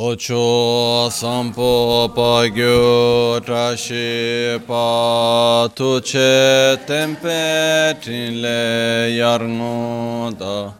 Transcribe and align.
Ocho 0.00 1.10
sampo 1.10 2.08
pagyo 2.14 3.40
trashi 3.44 4.60
pa 4.64 5.68
tuche 5.74 6.78
tempe 6.86 7.98
trinle 8.00 9.10
yarno 9.18 10.30
da. 10.38 10.72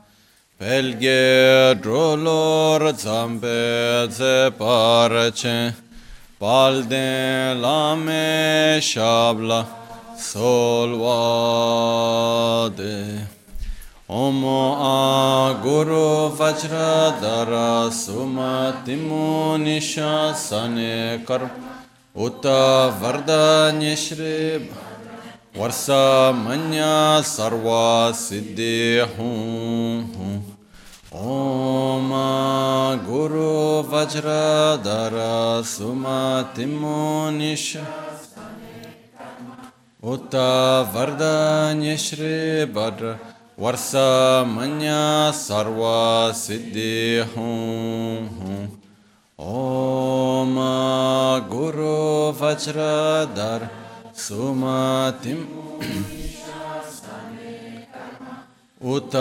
Pelge 0.57 1.75
drolor 1.83 2.95
zampe 2.95 4.09
ze 4.09 4.53
parche 4.57 5.75
palde 6.39 7.57
lame 7.61 8.79
shabla 8.81 9.67
solvade 10.17 10.49
Omo 14.09 14.75
a 14.81 15.61
Guru 15.63 16.31
Vajradhara 16.35 17.91
Sumatimu 17.93 19.59
Nishasane 19.61 21.27
Kar 21.27 21.51
Uta 22.17 22.91
Vardanya 22.99 23.95
Shri 23.95 24.67
Varsa 25.55 26.33
Manya 26.33 27.21
Sarva 27.21 28.11
Siddhi 28.15 29.05
Hum 29.15 30.43
Om 31.13 32.09
Guru 33.05 33.83
Vajradhara 33.83 35.61
Sumatimu 35.63 37.29
Nishasane 37.37 37.85
Uta 40.03 40.89
Vardanya 40.95 41.99
Shri 41.99 42.65
Vajradhara 42.73 43.38
વર્ષમન્ય 43.59 45.35
સર્વ 45.35 45.81
સિદ્ધિ 46.33 47.27
હું 47.27 48.29
હું 48.31 48.71
ઓમ 49.39 50.55
ગુરુ 51.49 52.31
વજ્રધર 52.33 53.63
સુમતિમ 54.17 55.43
ઉત 58.81 59.15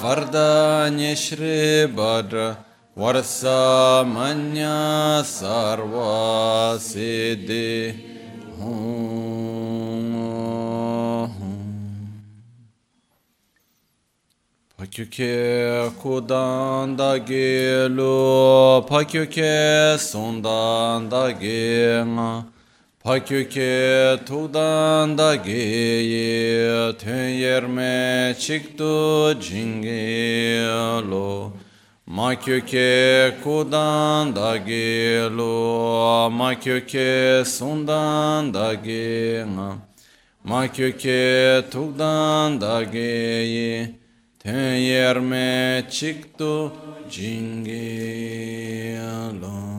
વરદાન્ય 0.00 1.12
શ્રી 1.16 1.84
ભદ્ર 1.90 2.56
વર્ષમન્ય 2.96 4.76
સર્વ 5.26 5.94
સિદ્ધિ 6.80 7.68
હું 8.58 9.73
Pakyuke 14.84 15.88
kudan 16.02 16.98
da 16.98 17.16
gelu, 17.16 18.84
pakyuke 18.86 19.96
sundan 19.98 21.10
da 21.10 21.30
genga, 21.30 22.44
pakyuke 23.00 24.18
tudan 24.26 25.18
da 25.18 25.36
geyi, 25.36 26.92
tön 26.98 27.28
yerme 27.28 28.34
çıktı 28.38 29.36
cingelo. 29.40 30.32
Makyuke 32.06 33.34
kudan 33.44 34.36
da 34.36 34.56
gelu, 34.56 36.30
makyuke 36.30 37.42
sundan 37.46 38.54
da 38.54 38.74
genga, 38.74 39.76
makyuke 40.44 41.62
tudan 41.70 42.60
da 42.60 42.82
geyi, 42.82 44.03
ten 44.44 44.74
yerme 44.74 45.86
çıktı 45.90 46.70
cingelo. 47.10 47.74
Om 49.46 49.73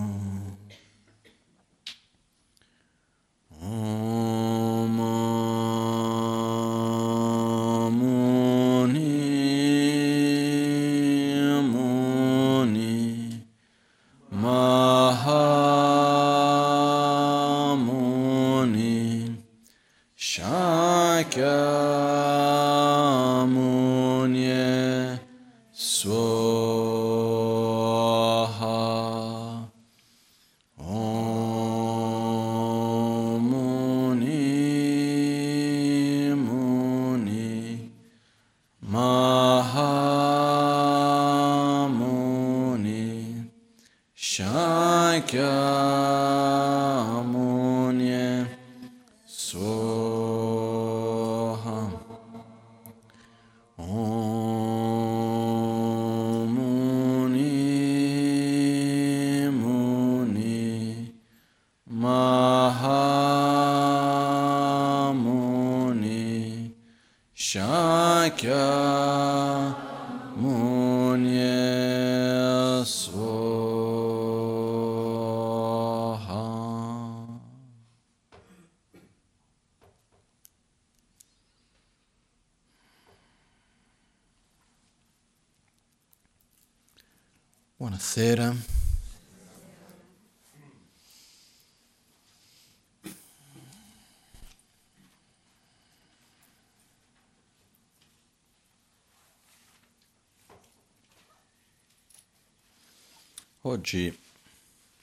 Oggi 103.85 104.19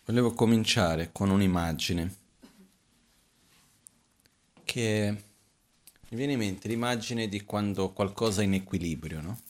volevo 0.07 0.33
cominciare 0.33 1.11
con 1.13 1.31
un'immagine 1.31 2.17
che 4.65 5.25
mi 6.09 6.17
viene 6.17 6.33
in 6.33 6.39
mente 6.41 6.67
l'immagine 6.67 7.29
di 7.29 7.45
quando 7.45 7.93
qualcosa 7.93 8.41
è 8.43 8.45
in 8.45 8.55
equilibrio, 8.55 9.21
no? 9.21 9.41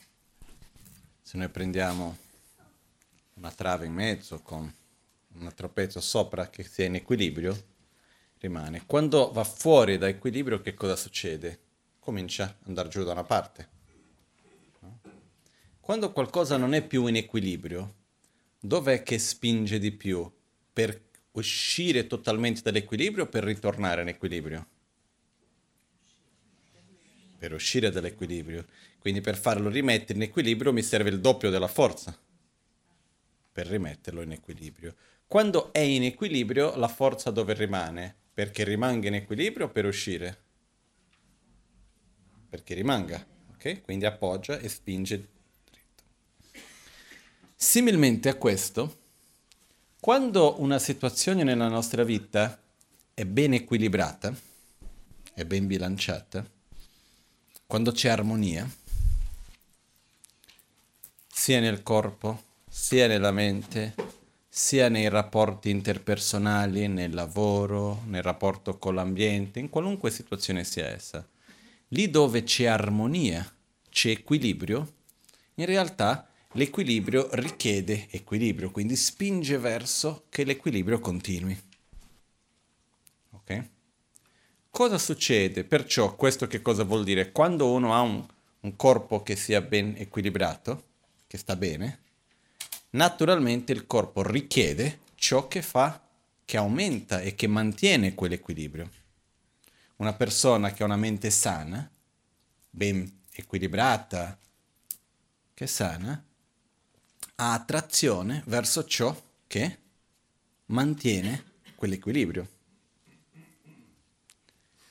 Se 1.23 1.39
noi 1.39 1.49
prendiamo 1.49 2.19
una 3.37 3.51
trave 3.51 3.87
in 3.87 3.95
mezzo 3.95 4.41
con 4.41 4.71
un 5.37 5.47
altro 5.47 5.71
pezzo 5.71 6.03
sopra 6.03 6.51
che 6.51 6.63
sia 6.63 6.85
in 6.85 6.97
equilibrio, 6.97 7.59
rimane. 8.37 8.85
Quando 8.85 9.33
va 9.33 9.45
fuori 9.45 9.97
da 9.97 10.09
equilibrio 10.09 10.61
che 10.61 10.75
cosa 10.75 10.95
succede? 10.95 11.59
Comincia 12.01 12.45
ad 12.45 12.67
andare 12.67 12.91
giù 12.91 13.03
da 13.03 13.13
una 13.13 13.25
parte. 13.25 13.69
Quando 15.81 16.13
qualcosa 16.13 16.59
non 16.59 16.75
è 16.75 16.87
più 16.87 17.07
in 17.07 17.17
equilibrio, 17.17 18.01
dov'è 18.63 19.03
che 19.03 19.19
spinge 19.19 19.79
di 19.79 19.91
più? 19.91 20.31
Per 20.73 21.11
uscire 21.33 22.07
totalmente 22.07 22.63
dall'equilibrio 22.63 23.25
o 23.25 23.29
per 23.29 23.43
ritornare 23.43 24.03
in 24.03 24.09
equilibrio? 24.09 24.67
Per 27.39 27.53
uscire 27.53 27.91
dall'equilibrio. 27.91 28.65
Quindi 29.01 29.21
per 29.21 29.37
farlo 29.37 29.69
rimettere 29.69 30.15
in 30.15 30.23
equilibrio 30.23 30.73
mi 30.73 30.83
serve 30.83 31.11
il 31.11 31.21
doppio 31.21 31.51
della 31.51 31.67
forza 31.67 32.17
per 33.53 33.67
rimetterlo 33.67 34.23
in 34.23 34.31
equilibrio. 34.31 34.95
Quando 35.27 35.73
è 35.73 35.81
in 35.81 36.05
equilibrio, 36.05 36.77
la 36.77 36.89
forza 36.89 37.31
dove 37.31 37.55
rimane? 37.55 38.15
Perché 38.33 38.65
rimanga 38.65 39.09
in 39.09 39.15
equilibrio 39.15 39.67
o 39.67 39.71
per 39.71 39.87
uscire? 39.87 40.39
Perché 42.49 42.75
rimanga, 42.75 43.27
ok? 43.51 43.83
Quindi 43.83 44.05
appoggia 44.05 44.59
e 44.59 44.69
spinge. 44.69 45.29
Similmente 47.63 48.29
a 48.29 48.35
questo, 48.35 49.03
quando 50.01 50.61
una 50.61 50.81
situazione 50.81 51.45
nella 51.45 51.69
nostra 51.69 52.03
vita 52.03 52.61
è 53.15 53.25
ben 53.25 53.55
equilibrata, 53.55 54.35
è 55.33 55.45
ben 55.45 55.69
bilanciata, 55.69 56.45
quando 57.65 57.93
c'è 57.93 58.09
armonia, 58.09 58.69
sia 61.29 61.61
nel 61.61 61.85
corpo, 61.85 62.43
sia 62.69 63.07
nella 63.07 63.31
mente, 63.31 63.95
sia 64.49 64.89
nei 64.89 65.09
rapporti 65.09 65.71
interpersonali, 65.71 66.89
nel 66.89 67.15
lavoro, 67.15 68.03
nel 68.07 68.25
rapporto 68.25 68.77
con 68.77 68.97
l'ambiente, 68.97 69.61
in 69.61 69.69
qualunque 69.71 70.11
situazione 70.11 70.65
sia 70.65 70.89
essa. 70.89 71.25
Lì 71.89 72.11
dove 72.11 72.43
c'è 72.43 72.65
armonia, 72.65 73.49
c'è 73.89 74.11
equilibrio, 74.11 74.95
in 75.55 75.67
realtà 75.67 76.27
l'equilibrio 76.53 77.29
richiede 77.33 78.09
equilibrio, 78.11 78.71
quindi 78.71 78.97
spinge 78.97 79.59
verso 79.59 80.27
che 80.29 80.45
l'equilibrio 80.45 81.01
continui. 81.01 81.61
Ok? 83.31 83.69
Cosa 84.71 84.99
succede? 84.99 85.65
Perciò 85.65 86.15
questo 86.15 86.47
che 86.47 86.63
cosa 86.63 86.85
vuol 86.85 87.05
dire? 87.05 87.33
Quando 87.33 87.71
uno 87.71 87.95
ha 87.95 88.01
un, 88.01 88.25
un 88.61 88.77
corpo 88.77 89.23
che 89.23 89.37
sia 89.37 89.61
ben 89.61 89.95
equilibrato, 89.97 90.85
che 91.27 91.39
sta 91.39 91.57
bene, 91.57 92.01
naturalmente 92.91 93.73
il 93.73 93.87
corpo 93.87 94.23
richiede 94.23 95.01
ciò 95.15 95.49
che 95.49 95.63
fa, 95.63 96.01
che 96.45 96.57
aumenta 96.57 97.21
e 97.21 97.35
che 97.35 97.47
mantiene 97.47 98.15
quell'equilibrio. 98.15 98.91
Una 99.97 100.13
persona 100.15 100.73
che 100.73 100.83
ha 100.83 100.87
una 100.87 100.97
mente 100.97 101.31
sana, 101.31 101.89
ben 102.69 103.21
equilibrata, 103.31 104.39
che 105.55 105.65
è 105.65 105.67
sana, 105.67 106.23
ha 107.43 107.55
attrazione 107.55 108.45
verso 108.47 108.85
ciò 108.85 109.21
che 109.49 109.79
mantiene 110.67 111.45
quell'equilibrio. 111.75 112.49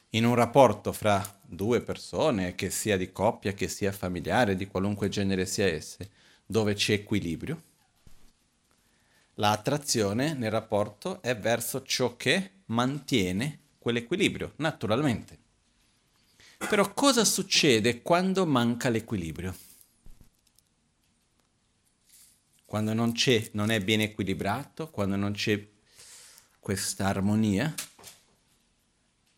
In 0.10 0.26
un 0.26 0.36
rapporto 0.36 0.92
fra 0.92 1.40
due 1.46 1.80
persone, 1.80 2.54
che 2.56 2.70
sia 2.70 2.98
di 2.98 3.14
coppia, 3.14 3.54
che 3.54 3.70
sia 3.70 3.94
familiare, 3.94 4.58
di 4.58 4.68
qualunque 4.68 5.08
genere 5.08 5.46
sia 5.46 5.66
esse, 5.66 6.10
dove 6.46 6.74
c'è 6.74 6.94
equilibrio, 6.94 7.70
L'attrazione 9.36 10.34
nel 10.34 10.52
rapporto 10.52 11.22
è 11.22 11.36
verso 11.36 11.82
ciò 11.84 12.16
che 12.16 12.52
mantiene 12.66 13.60
quell'equilibrio, 13.80 14.54
naturalmente. 14.58 15.40
Però 16.58 16.94
cosa 16.94 17.24
succede 17.24 18.02
quando 18.04 18.46
manca 18.46 18.90
l'equilibrio? 18.90 19.71
Quando 22.72 22.94
non 22.94 23.12
c'è, 23.12 23.50
non 23.52 23.70
è 23.70 23.82
ben 23.82 24.00
equilibrato, 24.00 24.90
quando 24.92 25.18
non 25.18 25.34
c'è 25.34 25.62
questa 26.58 27.08
armonia, 27.08 27.76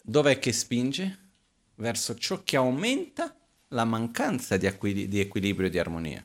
dov'è 0.04 0.38
che 0.38 0.52
spinge? 0.52 1.18
Verso 1.78 2.14
ciò 2.14 2.44
che 2.44 2.58
aumenta 2.58 3.36
la 3.70 3.86
mancanza 3.86 4.56
di, 4.58 4.68
equil- 4.68 5.08
di 5.08 5.20
equilibrio 5.20 5.66
e 5.66 5.72
di 5.72 5.80
armonia. 5.80 6.24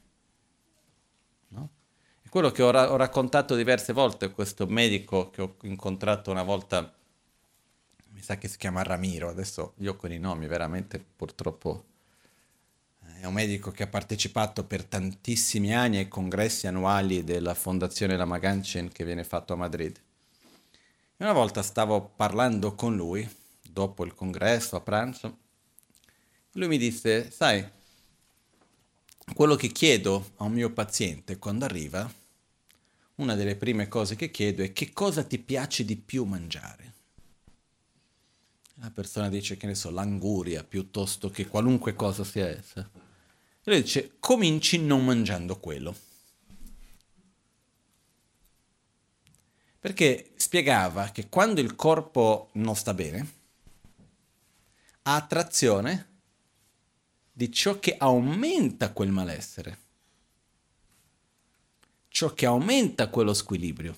Quello 2.29 2.51
che 2.51 2.63
ho, 2.63 2.71
ra- 2.71 2.93
ho 2.93 2.97
raccontato 2.97 3.57
diverse 3.57 3.95
volte, 3.95 4.31
questo 4.31 4.67
medico 4.67 5.31
che 5.31 5.41
ho 5.41 5.57
incontrato 5.63 6.31
una 6.31 6.43
volta, 6.43 6.95
mi 8.11 8.21
sa 8.21 8.37
che 8.37 8.49
si 8.49 8.59
chiama 8.59 8.83
Ramiro, 8.83 9.31
adesso 9.31 9.73
io 9.79 9.97
con 9.97 10.13
i 10.13 10.19
nomi 10.19 10.47
veramente 10.47 11.03
purtroppo 11.17 11.87
è 13.21 13.27
un 13.27 13.33
medico 13.33 13.73
che 13.73 13.83
ha 13.83 13.89
partecipato 13.89 14.65
per 14.65 14.85
tantissimi 14.85 15.75
anni 15.75 15.97
ai 15.97 16.07
congressi 16.07 16.69
annuali 16.69 17.25
della 17.25 17.55
Fondazione 17.55 18.17
Lama 18.17 18.39
Ganchen 18.39 18.93
che 18.93 19.05
viene 19.05 19.25
fatto 19.25 19.53
a 19.53 19.57
Madrid. 19.57 19.97
E 21.17 21.25
una 21.25 21.33
volta 21.33 21.63
stavo 21.63 22.13
parlando 22.15 22.77
con 22.77 22.95
lui, 22.95 23.29
dopo 23.61 24.05
il 24.05 24.15
congresso, 24.15 24.77
a 24.77 24.81
pranzo, 24.81 25.39
lui 26.53 26.69
mi 26.69 26.79
disse, 26.79 27.29
sai, 27.33 27.69
quello 29.35 29.57
che 29.57 29.69
chiedo 29.69 30.33
a 30.37 30.45
un 30.45 30.53
mio 30.53 30.71
paziente 30.71 31.39
quando 31.39 31.65
arriva 31.65 32.09
una 33.17 33.35
delle 33.35 33.57
prime 33.57 33.89
cose 33.89 34.15
che 34.15 34.31
chiedo 34.31 34.63
è 34.63 34.73
che 34.73 34.93
cosa 34.93 35.25
ti 35.25 35.39
piace 35.39 35.85
di 35.85 35.97
più 35.97 36.23
mangiare. 36.23 36.95
La 38.75 38.93
persona 38.93 39.29
dice 39.29 39.57
che 39.57 39.67
ne 39.67 39.75
so, 39.75 39.91
l'anguria 39.91 40.63
piuttosto 40.63 41.31
che 41.31 41.49
qualunque 41.49 41.95
cosa 41.95 42.23
sia 42.23 42.47
essa. 42.47 42.89
E 43.69 43.71
lui 43.71 43.83
dice, 43.83 44.17
cominci 44.19 44.79
non 44.79 45.05
mangiando 45.05 45.59
quello. 45.59 45.95
Perché 49.79 50.33
spiegava 50.37 51.11
che 51.11 51.29
quando 51.29 51.61
il 51.61 51.77
corpo 51.77 52.49
non 52.55 52.75
sta 52.75 52.95
bene, 52.95 53.33
ha 55.03 55.17
attrazione 55.17 56.07
di 57.31 57.53
ciò 57.53 57.79
che 57.79 57.95
aumenta 57.99 58.91
quel 58.91 59.11
malessere 59.11 59.79
ciò 62.09 62.33
che 62.33 62.47
aumenta 62.47 63.11
quello 63.11 63.35
squilibrio 63.35 63.97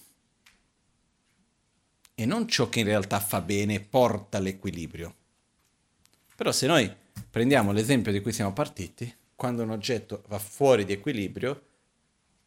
e 2.15 2.27
non 2.27 2.49
ciò 2.49 2.69
che 2.69 2.81
in 2.81 2.87
realtà 2.87 3.21
fa 3.21 3.41
bene 3.41 3.75
e 3.75 3.81
porta 3.81 4.39
all'equilibrio. 4.39 5.15
Però 6.35 6.51
se 6.51 6.67
noi 6.67 6.93
prendiamo 7.31 7.71
l'esempio 7.71 8.11
di 8.11 8.21
cui 8.21 8.33
siamo 8.33 8.53
partiti, 8.53 9.17
quando 9.41 9.63
un 9.63 9.71
oggetto 9.71 10.23
va 10.29 10.39
fuori 10.39 10.85
di 10.85 10.93
equilibrio, 10.93 11.63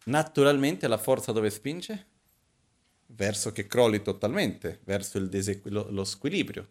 naturalmente 0.04 0.88
la 0.88 1.00
forza 1.00 1.32
dove 1.32 1.50
spinge? 1.50 2.06
Verso 3.08 3.52
che 3.52 3.66
crolli 3.66 4.04
totalmente, 4.04 4.80
verso 4.84 5.18
desequ- 5.18 5.74
lo, 5.74 5.88
lo 5.90 6.04
squilibrio. 6.04 6.68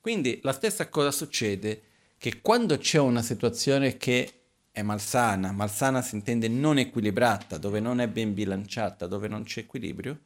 Quindi 0.00 0.40
la 0.42 0.52
stessa 0.52 0.88
cosa 0.88 1.12
succede 1.12 1.82
che 2.18 2.40
quando 2.40 2.76
c'è 2.76 2.98
una 2.98 3.22
situazione 3.22 3.96
che 3.98 4.32
è 4.72 4.82
malsana, 4.82 5.52
malsana 5.52 6.02
si 6.02 6.16
intende 6.16 6.48
non 6.48 6.78
equilibrata, 6.78 7.58
dove 7.58 7.78
non 7.78 8.00
è 8.00 8.08
ben 8.08 8.34
bilanciata, 8.34 9.06
dove 9.06 9.28
non 9.28 9.44
c'è 9.44 9.60
equilibrio, 9.60 10.18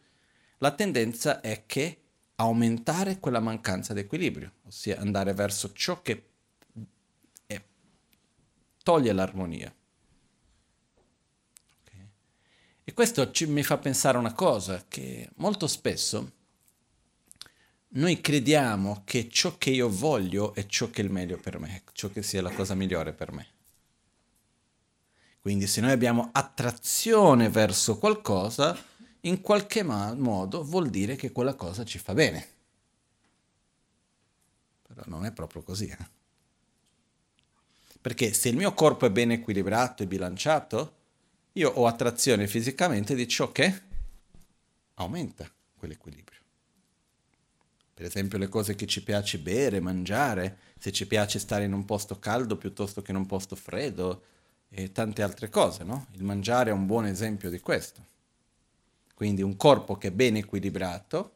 la 0.56 0.70
tendenza 0.70 1.42
è 1.42 1.64
che 1.66 1.98
aumentare 2.36 3.18
quella 3.18 3.40
mancanza 3.40 3.92
di 3.92 4.00
equilibrio, 4.00 4.52
ossia 4.62 4.98
andare 4.98 5.34
verso 5.34 5.74
ciò 5.74 6.00
che 6.00 6.29
toglie 8.82 9.12
l'armonia. 9.12 9.74
Okay. 11.82 12.08
E 12.84 12.92
questo 12.92 13.30
ci, 13.30 13.46
mi 13.46 13.62
fa 13.62 13.78
pensare 13.78 14.18
una 14.18 14.32
cosa, 14.32 14.84
che 14.88 15.28
molto 15.36 15.66
spesso 15.66 16.32
noi 17.92 18.20
crediamo 18.20 19.02
che 19.04 19.28
ciò 19.28 19.58
che 19.58 19.70
io 19.70 19.88
voglio 19.88 20.54
è 20.54 20.66
ciò 20.66 20.90
che 20.90 21.02
è 21.02 21.04
il 21.04 21.10
meglio 21.10 21.38
per 21.38 21.58
me, 21.58 21.82
ciò 21.92 22.08
che 22.08 22.22
sia 22.22 22.40
la 22.40 22.52
cosa 22.52 22.74
migliore 22.74 23.12
per 23.12 23.32
me. 23.32 23.46
Quindi 25.40 25.66
se 25.66 25.80
noi 25.80 25.90
abbiamo 25.90 26.28
attrazione 26.32 27.48
verso 27.48 27.98
qualcosa, 27.98 28.78
in 29.20 29.40
qualche 29.40 29.82
modo 29.82 30.62
vuol 30.62 30.90
dire 30.90 31.16
che 31.16 31.32
quella 31.32 31.54
cosa 31.54 31.84
ci 31.84 31.98
fa 31.98 32.14
bene. 32.14 32.48
Però 34.86 35.02
non 35.06 35.24
è 35.24 35.32
proprio 35.32 35.62
così. 35.62 35.86
Eh? 35.86 36.19
Perché 38.00 38.32
se 38.32 38.48
il 38.48 38.56
mio 38.56 38.72
corpo 38.72 39.06
è 39.06 39.10
ben 39.10 39.30
equilibrato 39.30 40.02
e 40.02 40.06
bilanciato, 40.06 40.96
io 41.52 41.70
ho 41.70 41.86
attrazione 41.86 42.46
fisicamente 42.46 43.14
di 43.14 43.28
ciò 43.28 43.52
che 43.52 43.82
aumenta 44.94 45.50
quell'equilibrio. 45.76 46.38
Per 47.92 48.06
esempio 48.06 48.38
le 48.38 48.48
cose 48.48 48.74
che 48.74 48.86
ci 48.86 49.02
piace 49.02 49.38
bere, 49.38 49.80
mangiare, 49.80 50.58
se 50.78 50.90
ci 50.92 51.06
piace 51.06 51.38
stare 51.38 51.64
in 51.64 51.74
un 51.74 51.84
posto 51.84 52.18
caldo 52.18 52.56
piuttosto 52.56 53.02
che 53.02 53.10
in 53.10 53.18
un 53.18 53.26
posto 53.26 53.56
freddo, 53.56 54.24
e 54.70 54.92
tante 54.92 55.22
altre 55.22 55.50
cose, 55.50 55.82
no? 55.82 56.06
Il 56.12 56.22
mangiare 56.22 56.70
è 56.70 56.72
un 56.72 56.86
buon 56.86 57.04
esempio 57.04 57.50
di 57.50 57.58
questo. 57.58 58.06
Quindi 59.14 59.42
un 59.42 59.56
corpo 59.56 59.96
che 59.96 60.08
è 60.08 60.12
ben 60.12 60.36
equilibrato, 60.36 61.34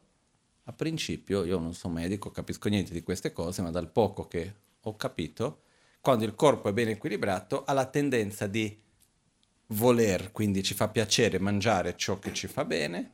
a 0.63 0.73
principio, 0.73 1.43
io 1.43 1.59
non 1.59 1.73
sono 1.73 1.93
medico, 1.93 2.31
capisco 2.31 2.69
niente 2.69 2.93
di 2.93 3.03
queste 3.03 3.33
cose, 3.33 3.61
ma 3.61 3.69
dal 3.69 3.91
poco 3.91 4.27
che 4.27 4.53
ho 4.81 4.95
capito, 4.95 5.61
quando 6.05 6.23
il 6.23 6.35
corpo 6.35 6.69
è 6.69 6.71
ben 6.71 6.89
equilibrato 6.89 7.63
ha 7.63 7.73
la 7.73 7.87
tendenza 7.87 8.45
di 8.45 8.79
voler, 9.69 10.31
quindi 10.31 10.61
ci 10.61 10.75
fa 10.75 10.87
piacere 10.87 11.39
mangiare 11.39 11.97
ciò 11.97 12.19
che 12.19 12.31
ci 12.31 12.45
fa 12.45 12.63
bene 12.63 13.11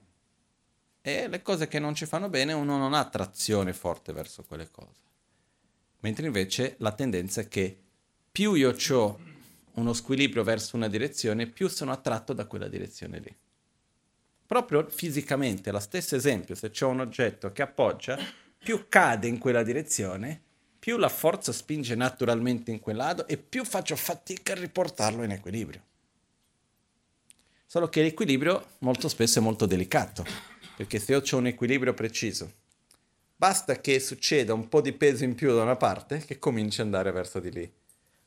e 1.00 1.30
le 1.30 1.42
cose 1.42 1.70
che 1.70 1.80
non 1.80 1.96
ci 1.96 2.06
fanno 2.06 2.28
bene 2.28 2.52
uno 2.52 2.78
non 2.78 2.94
ha 2.94 3.00
attrazione 3.00 3.72
forte 3.72 4.12
verso 4.12 4.44
quelle 4.44 4.70
cose. 4.70 5.00
Mentre 6.02 6.26
invece 6.26 6.76
la 6.80 6.92
tendenza 6.92 7.40
è 7.40 7.48
che 7.48 7.80
più 8.30 8.56
io 8.56 8.76
ho 8.90 9.20
uno 9.76 9.94
squilibrio 9.94 10.44
verso 10.44 10.76
una 10.76 10.90
direzione, 10.90 11.48
più 11.48 11.70
sono 11.70 11.94
attratto 11.94 12.34
da 12.34 12.46
quella 12.46 12.68
direzione 12.68 13.20
lì. 13.20 13.34
Proprio 14.46 14.86
fisicamente, 14.90 15.72
lo 15.72 15.80
stesso 15.80 16.18
esempio, 16.18 16.56
se 16.56 16.72
c'è 16.72 16.84
un 16.84 17.00
oggetto 17.00 17.54
che 17.54 17.62
appoggia, 17.62 18.20
più 18.58 18.88
cade 18.90 19.30
in 19.30 19.38
quella 19.38 19.64
direzione, 19.64 20.50
più 20.82 20.98
la 20.98 21.10
forza 21.10 21.54
spinge 21.54 21.94
naturalmente 21.94 22.72
in 22.72 22.80
quel 22.80 22.96
lato 22.96 23.28
e 23.28 23.38
più 23.38 23.64
faccio 23.64 23.96
fatica 23.96 24.54
a 24.54 24.56
riportarlo 24.56 25.22
in 25.24 25.30
equilibrio. 25.30 25.82
Solo 27.68 27.88
che 27.88 28.02
l'equilibrio 28.02 28.72
molto 28.80 29.08
spesso 29.08 29.38
è 29.38 29.42
molto 29.42 29.68
delicato, 29.68 30.26
perché 30.76 30.98
se 30.98 31.12
io 31.12 31.22
ho 31.22 31.38
un 31.38 31.48
equilibrio 31.48 31.94
preciso, 31.94 32.52
basta 33.36 33.80
che 33.80 34.00
succeda 34.00 34.56
un 34.56 34.68
po' 34.68 34.82
di 34.82 34.94
peso 34.94 35.24
in 35.24 35.36
più 35.36 35.54
da 35.54 35.62
una 35.62 35.76
parte 35.76 36.18
che 36.26 36.40
cominci 36.40 36.82
ad 36.82 36.88
andare 36.88 37.12
verso 37.12 37.40
di 37.40 37.52
lì 37.52 37.72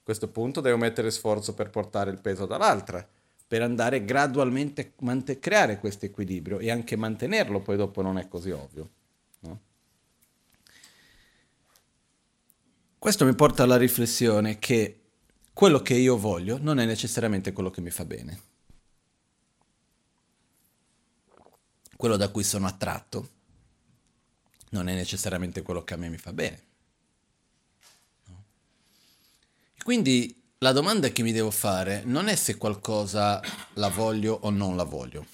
questo 0.04 0.28
punto 0.28 0.60
devo 0.60 0.76
mettere 0.76 1.10
sforzo 1.10 1.54
per 1.54 1.70
portare 1.70 2.10
il 2.10 2.20
peso 2.20 2.44
dall'altra, 2.44 3.08
per 3.48 3.62
andare 3.62 4.04
gradualmente 4.04 4.92
a 5.02 5.36
creare 5.40 5.78
questo 5.78 6.04
equilibrio 6.04 6.58
e 6.58 6.70
anche 6.70 6.94
mantenerlo, 6.94 7.60
poi 7.60 7.78
dopo 7.78 8.02
non 8.02 8.18
è 8.18 8.28
così 8.28 8.50
ovvio. 8.50 8.90
Questo 13.04 13.26
mi 13.26 13.34
porta 13.34 13.64
alla 13.64 13.76
riflessione 13.76 14.58
che 14.58 15.02
quello 15.52 15.82
che 15.82 15.92
io 15.92 16.16
voglio 16.16 16.56
non 16.56 16.78
è 16.78 16.86
necessariamente 16.86 17.52
quello 17.52 17.68
che 17.68 17.82
mi 17.82 17.90
fa 17.90 18.06
bene. 18.06 18.40
Quello 21.98 22.16
da 22.16 22.30
cui 22.30 22.42
sono 22.42 22.66
attratto 22.66 23.28
non 24.70 24.88
è 24.88 24.94
necessariamente 24.94 25.60
quello 25.60 25.84
che 25.84 25.92
a 25.92 25.96
me 25.98 26.08
mi 26.08 26.16
fa 26.16 26.32
bene. 26.32 26.62
Quindi 29.82 30.42
la 30.60 30.72
domanda 30.72 31.08
che 31.10 31.22
mi 31.22 31.32
devo 31.32 31.50
fare 31.50 32.04
non 32.04 32.28
è 32.28 32.34
se 32.36 32.56
qualcosa 32.56 33.38
la 33.74 33.88
voglio 33.90 34.32
o 34.32 34.48
non 34.48 34.76
la 34.76 34.84
voglio. 34.84 35.26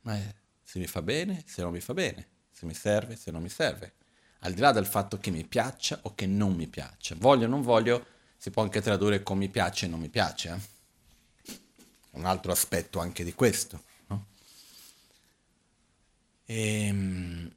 Ma 0.00 0.16
è 0.16 0.34
se 0.64 0.78
mi 0.78 0.86
fa 0.86 1.02
bene, 1.02 1.44
se 1.46 1.60
non 1.60 1.72
mi 1.72 1.80
fa 1.80 1.92
bene, 1.92 2.35
se 2.56 2.64
mi 2.64 2.74
serve, 2.74 3.16
se 3.16 3.30
non 3.30 3.42
mi 3.42 3.50
serve 3.50 3.92
al 4.40 4.52
di 4.52 4.60
là 4.60 4.72
del 4.72 4.86
fatto 4.86 5.18
che 5.18 5.30
mi 5.30 5.44
piaccia 5.44 5.98
o 6.02 6.14
che 6.14 6.26
non 6.26 6.54
mi 6.54 6.68
piaccia. 6.68 7.16
Voglio 7.18 7.46
o 7.46 7.48
non 7.48 7.62
voglio, 7.62 8.06
si 8.36 8.50
può 8.50 8.62
anche 8.62 8.80
tradurre 8.80 9.22
con 9.22 9.36
mi 9.36 9.48
piace 9.48 9.86
e 9.86 9.88
non 9.88 10.00
mi 10.00 10.08
piace. 10.08 10.50
Eh? 10.50 11.54
Un 12.12 12.24
altro 12.24 12.52
aspetto 12.52 13.00
anche 13.00 13.24
di 13.24 13.34
questo. 13.34 13.82
No? 14.06 14.26
Ehm... 16.46 17.50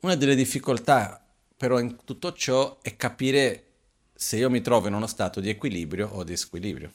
Una 0.00 0.14
delle 0.14 0.34
difficoltà 0.34 1.22
però 1.54 1.78
in 1.78 1.98
tutto 2.04 2.32
ciò 2.32 2.78
è 2.80 2.96
capire 2.96 3.66
se 4.14 4.38
io 4.38 4.48
mi 4.48 4.62
trovo 4.62 4.88
in 4.88 4.94
uno 4.94 5.06
stato 5.06 5.40
di 5.40 5.50
equilibrio 5.50 6.08
o 6.08 6.24
di 6.24 6.38
squilibrio. 6.38 6.90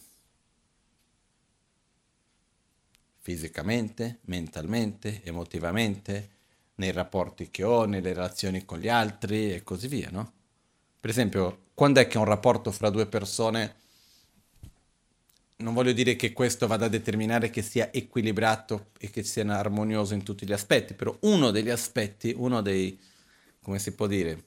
Fisicamente, 3.25 4.19
mentalmente, 4.25 5.23
emotivamente, 5.23 6.29
nei 6.75 6.91
rapporti 6.91 7.49
che 7.49 7.63
ho, 7.63 7.85
nelle 7.85 8.13
relazioni 8.13 8.65
con 8.65 8.77
gli 8.77 8.87
altri 8.87 9.51
e 9.51 9.63
così 9.63 9.87
via, 9.87 10.09
no? 10.11 10.31
Per 10.99 11.09
esempio, 11.09 11.69
quando 11.73 11.99
è 11.99 12.07
che 12.07 12.19
un 12.19 12.25
rapporto 12.25 12.71
fra 12.71 12.91
due 12.91 13.07
persone, 13.07 13.75
non 15.57 15.73
voglio 15.73 15.91
dire 15.91 16.15
che 16.15 16.33
questo 16.33 16.67
vada 16.67 16.85
a 16.85 16.89
determinare 16.89 17.49
che 17.49 17.63
sia 17.63 17.91
equilibrato 17.91 18.91
e 18.99 19.09
che 19.09 19.23
sia 19.23 19.43
armonioso 19.57 20.13
in 20.13 20.21
tutti 20.21 20.45
gli 20.45 20.53
aspetti, 20.53 20.93
però 20.93 21.17
uno 21.21 21.49
degli 21.49 21.71
aspetti, 21.71 22.31
uno 22.37 22.61
dei, 22.61 22.95
come 23.59 23.79
si 23.79 23.91
può 23.93 24.05
dire, 24.05 24.43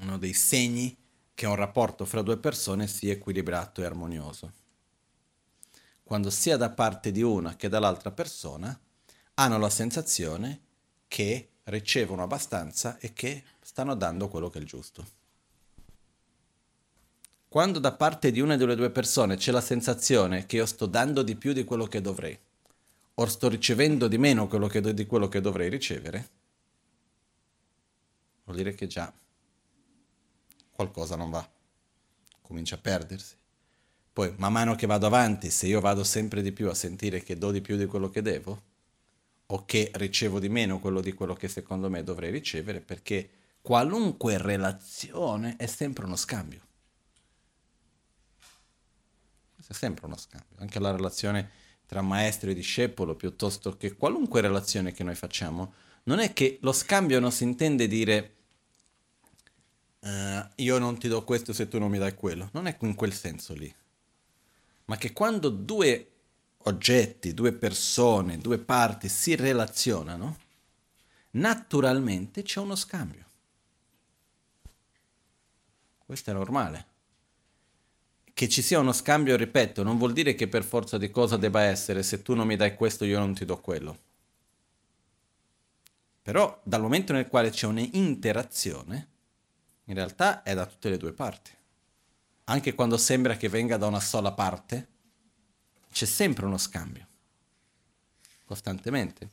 uno 0.00 0.18
dei 0.18 0.32
segni 0.32 0.96
che 1.32 1.46
un 1.46 1.54
rapporto 1.54 2.04
fra 2.04 2.22
due 2.22 2.38
persone 2.38 2.88
sia 2.88 3.12
equilibrato 3.12 3.82
e 3.82 3.84
armonioso 3.84 4.57
quando 6.08 6.30
sia 6.30 6.56
da 6.56 6.70
parte 6.70 7.12
di 7.12 7.20
una 7.20 7.54
che 7.54 7.68
dall'altra 7.68 8.10
persona 8.10 8.80
hanno 9.34 9.58
la 9.58 9.68
sensazione 9.68 10.60
che 11.06 11.50
ricevono 11.64 12.22
abbastanza 12.22 12.96
e 12.96 13.12
che 13.12 13.44
stanno 13.60 13.94
dando 13.94 14.28
quello 14.28 14.48
che 14.48 14.58
è 14.58 14.62
il 14.62 14.66
giusto. 14.66 15.06
Quando 17.46 17.78
da 17.78 17.92
parte 17.92 18.30
di 18.30 18.40
una 18.40 18.56
delle 18.56 18.74
due 18.74 18.88
persone 18.88 19.36
c'è 19.36 19.52
la 19.52 19.60
sensazione 19.60 20.46
che 20.46 20.56
io 20.56 20.64
sto 20.64 20.86
dando 20.86 21.22
di 21.22 21.36
più 21.36 21.52
di 21.52 21.64
quello 21.64 21.84
che 21.84 22.00
dovrei, 22.00 22.38
o 23.12 23.26
sto 23.26 23.50
ricevendo 23.50 24.08
di 24.08 24.16
meno 24.16 24.48
quello 24.48 24.66
che, 24.66 24.94
di 24.94 25.04
quello 25.04 25.28
che 25.28 25.42
dovrei 25.42 25.68
ricevere, 25.68 26.28
vuol 28.44 28.56
dire 28.56 28.74
che 28.74 28.86
già 28.86 29.12
qualcosa 30.70 31.16
non 31.16 31.28
va, 31.28 31.46
comincia 32.40 32.76
a 32.76 32.78
perdersi. 32.78 33.37
Poi, 34.18 34.34
man 34.38 34.50
mano 34.50 34.74
che 34.74 34.88
vado 34.88 35.06
avanti, 35.06 35.48
se 35.48 35.68
io 35.68 35.80
vado 35.80 36.02
sempre 36.02 36.42
di 36.42 36.50
più 36.50 36.68
a 36.68 36.74
sentire 36.74 37.22
che 37.22 37.38
do 37.38 37.52
di 37.52 37.60
più 37.60 37.76
di 37.76 37.86
quello 37.86 38.10
che 38.10 38.20
devo, 38.20 38.62
o 39.46 39.64
che 39.64 39.92
ricevo 39.94 40.40
di 40.40 40.48
meno 40.48 40.80
quello 40.80 41.00
di 41.00 41.12
quello 41.12 41.34
che 41.34 41.46
secondo 41.46 41.88
me 41.88 42.02
dovrei 42.02 42.32
ricevere, 42.32 42.80
perché 42.80 43.30
qualunque 43.62 44.36
relazione 44.36 45.54
è 45.56 45.66
sempre 45.66 46.04
uno 46.04 46.16
scambio. 46.16 46.60
È 49.64 49.72
sempre 49.72 50.06
uno 50.06 50.16
scambio. 50.16 50.56
Anche 50.56 50.80
la 50.80 50.90
relazione 50.90 51.50
tra 51.86 52.02
maestro 52.02 52.50
e 52.50 52.54
discepolo, 52.54 53.14
piuttosto 53.14 53.76
che 53.76 53.94
qualunque 53.94 54.40
relazione 54.40 54.90
che 54.90 55.04
noi 55.04 55.14
facciamo, 55.14 55.74
non 56.02 56.18
è 56.18 56.32
che 56.32 56.58
lo 56.62 56.72
scambio 56.72 57.20
non 57.20 57.30
si 57.30 57.44
intende 57.44 57.86
dire 57.86 58.34
uh, 60.00 60.08
io 60.56 60.78
non 60.78 60.98
ti 60.98 61.06
do 61.06 61.22
questo 61.22 61.52
se 61.52 61.68
tu 61.68 61.78
non 61.78 61.88
mi 61.88 61.98
dai 61.98 62.16
quello. 62.16 62.48
Non 62.54 62.66
è 62.66 62.76
in 62.80 62.96
quel 62.96 63.12
senso 63.12 63.54
lì 63.54 63.72
ma 64.88 64.96
che 64.96 65.12
quando 65.12 65.50
due 65.50 66.10
oggetti, 66.64 67.34
due 67.34 67.52
persone, 67.52 68.38
due 68.38 68.58
parti 68.58 69.08
si 69.08 69.34
relazionano, 69.36 70.36
naturalmente 71.32 72.42
c'è 72.42 72.60
uno 72.60 72.74
scambio. 72.74 73.26
Questo 75.98 76.30
è 76.30 76.32
normale. 76.32 76.86
Che 78.32 78.48
ci 78.48 78.62
sia 78.62 78.78
uno 78.78 78.92
scambio, 78.92 79.36
ripeto, 79.36 79.82
non 79.82 79.98
vuol 79.98 80.14
dire 80.14 80.34
che 80.34 80.48
per 80.48 80.64
forza 80.64 80.96
di 80.96 81.10
cosa 81.10 81.36
debba 81.36 81.62
essere, 81.62 82.02
se 82.02 82.22
tu 82.22 82.34
non 82.34 82.46
mi 82.46 82.56
dai 82.56 82.74
questo 82.74 83.04
io 83.04 83.18
non 83.18 83.34
ti 83.34 83.44
do 83.44 83.58
quello. 83.60 83.98
Però 86.22 86.58
dal 86.62 86.80
momento 86.80 87.12
nel 87.12 87.28
quale 87.28 87.50
c'è 87.50 87.66
un'interazione, 87.66 89.08
in 89.84 89.94
realtà 89.94 90.42
è 90.42 90.54
da 90.54 90.64
tutte 90.64 90.88
le 90.88 90.96
due 90.96 91.12
parti 91.12 91.56
anche 92.50 92.74
quando 92.74 92.96
sembra 92.96 93.36
che 93.36 93.48
venga 93.48 93.76
da 93.76 93.86
una 93.86 94.00
sola 94.00 94.32
parte, 94.32 94.88
c'è 95.92 96.06
sempre 96.06 96.46
uno 96.46 96.58
scambio, 96.58 97.06
costantemente. 98.44 99.30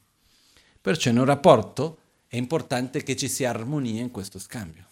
Perciò 0.81 1.09
in 1.09 1.19
un 1.19 1.25
rapporto 1.25 1.99
è 2.27 2.35
importante 2.35 3.03
che 3.03 3.15
ci 3.15 3.29
sia 3.29 3.49
armonia 3.49 4.01
in 4.01 4.11
questo 4.11 4.37
scambio. 4.37 4.83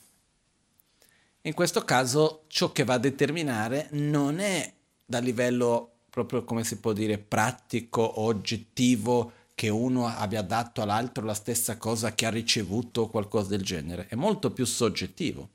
In 1.41 1.53
questo 1.53 1.83
caso 1.83 2.45
ciò 2.47 2.71
che 2.71 2.85
va 2.85 2.93
a 2.93 2.99
determinare 2.99 3.89
non 3.91 4.39
è 4.39 4.73
da 5.05 5.19
livello 5.19 5.89
proprio 6.09 6.45
come 6.45 6.63
si 6.63 6.77
può 6.77 6.93
dire 6.93 7.17
pratico, 7.17 8.21
oggettivo, 8.21 9.31
che 9.55 9.67
uno 9.67 10.07
abbia 10.07 10.41
dato 10.41 10.81
all'altro 10.81 11.25
la 11.25 11.33
stessa 11.33 11.77
cosa 11.77 12.15
che 12.15 12.25
ha 12.25 12.29
ricevuto 12.29 13.01
o 13.01 13.09
qualcosa 13.09 13.49
del 13.49 13.63
genere, 13.63 14.07
è 14.07 14.15
molto 14.15 14.51
più 14.51 14.65
soggettivo. 14.65 15.49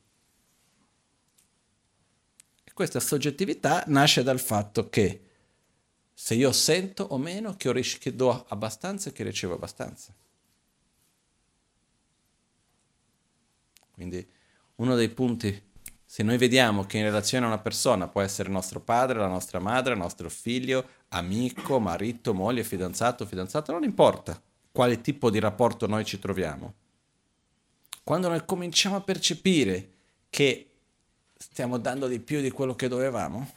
Questa 2.78 3.00
soggettività 3.00 3.82
nasce 3.88 4.22
dal 4.22 4.38
fatto 4.38 4.88
che 4.88 5.22
se 6.14 6.36
io 6.36 6.52
sento 6.52 7.02
o 7.02 7.18
meno 7.18 7.56
che, 7.56 7.72
ris- 7.72 7.98
che 7.98 8.14
do 8.14 8.46
abbastanza 8.50 9.08
e 9.08 9.12
che 9.12 9.24
ricevo 9.24 9.54
abbastanza. 9.54 10.14
Quindi 13.90 14.24
uno 14.76 14.94
dei 14.94 15.08
punti, 15.08 15.60
se 16.04 16.22
noi 16.22 16.38
vediamo 16.38 16.84
che 16.84 16.98
in 16.98 17.02
relazione 17.02 17.46
a 17.46 17.48
una 17.48 17.58
persona 17.58 18.06
può 18.06 18.20
essere 18.20 18.48
nostro 18.48 18.78
padre, 18.78 19.18
la 19.18 19.26
nostra 19.26 19.58
madre, 19.58 19.96
nostro 19.96 20.30
figlio, 20.30 20.86
amico, 21.08 21.80
marito, 21.80 22.32
moglie, 22.32 22.62
fidanzato, 22.62 23.26
fidanzata, 23.26 23.72
non 23.72 23.82
importa 23.82 24.40
quale 24.70 25.00
tipo 25.00 25.30
di 25.30 25.40
rapporto 25.40 25.88
noi 25.88 26.04
ci 26.04 26.20
troviamo. 26.20 26.74
Quando 28.04 28.28
noi 28.28 28.44
cominciamo 28.44 28.94
a 28.94 29.00
percepire 29.00 29.94
che 30.30 30.67
stiamo 31.38 31.78
dando 31.78 32.08
di 32.08 32.18
più 32.18 32.40
di 32.40 32.50
quello 32.50 32.74
che 32.74 32.88
dovevamo? 32.88 33.50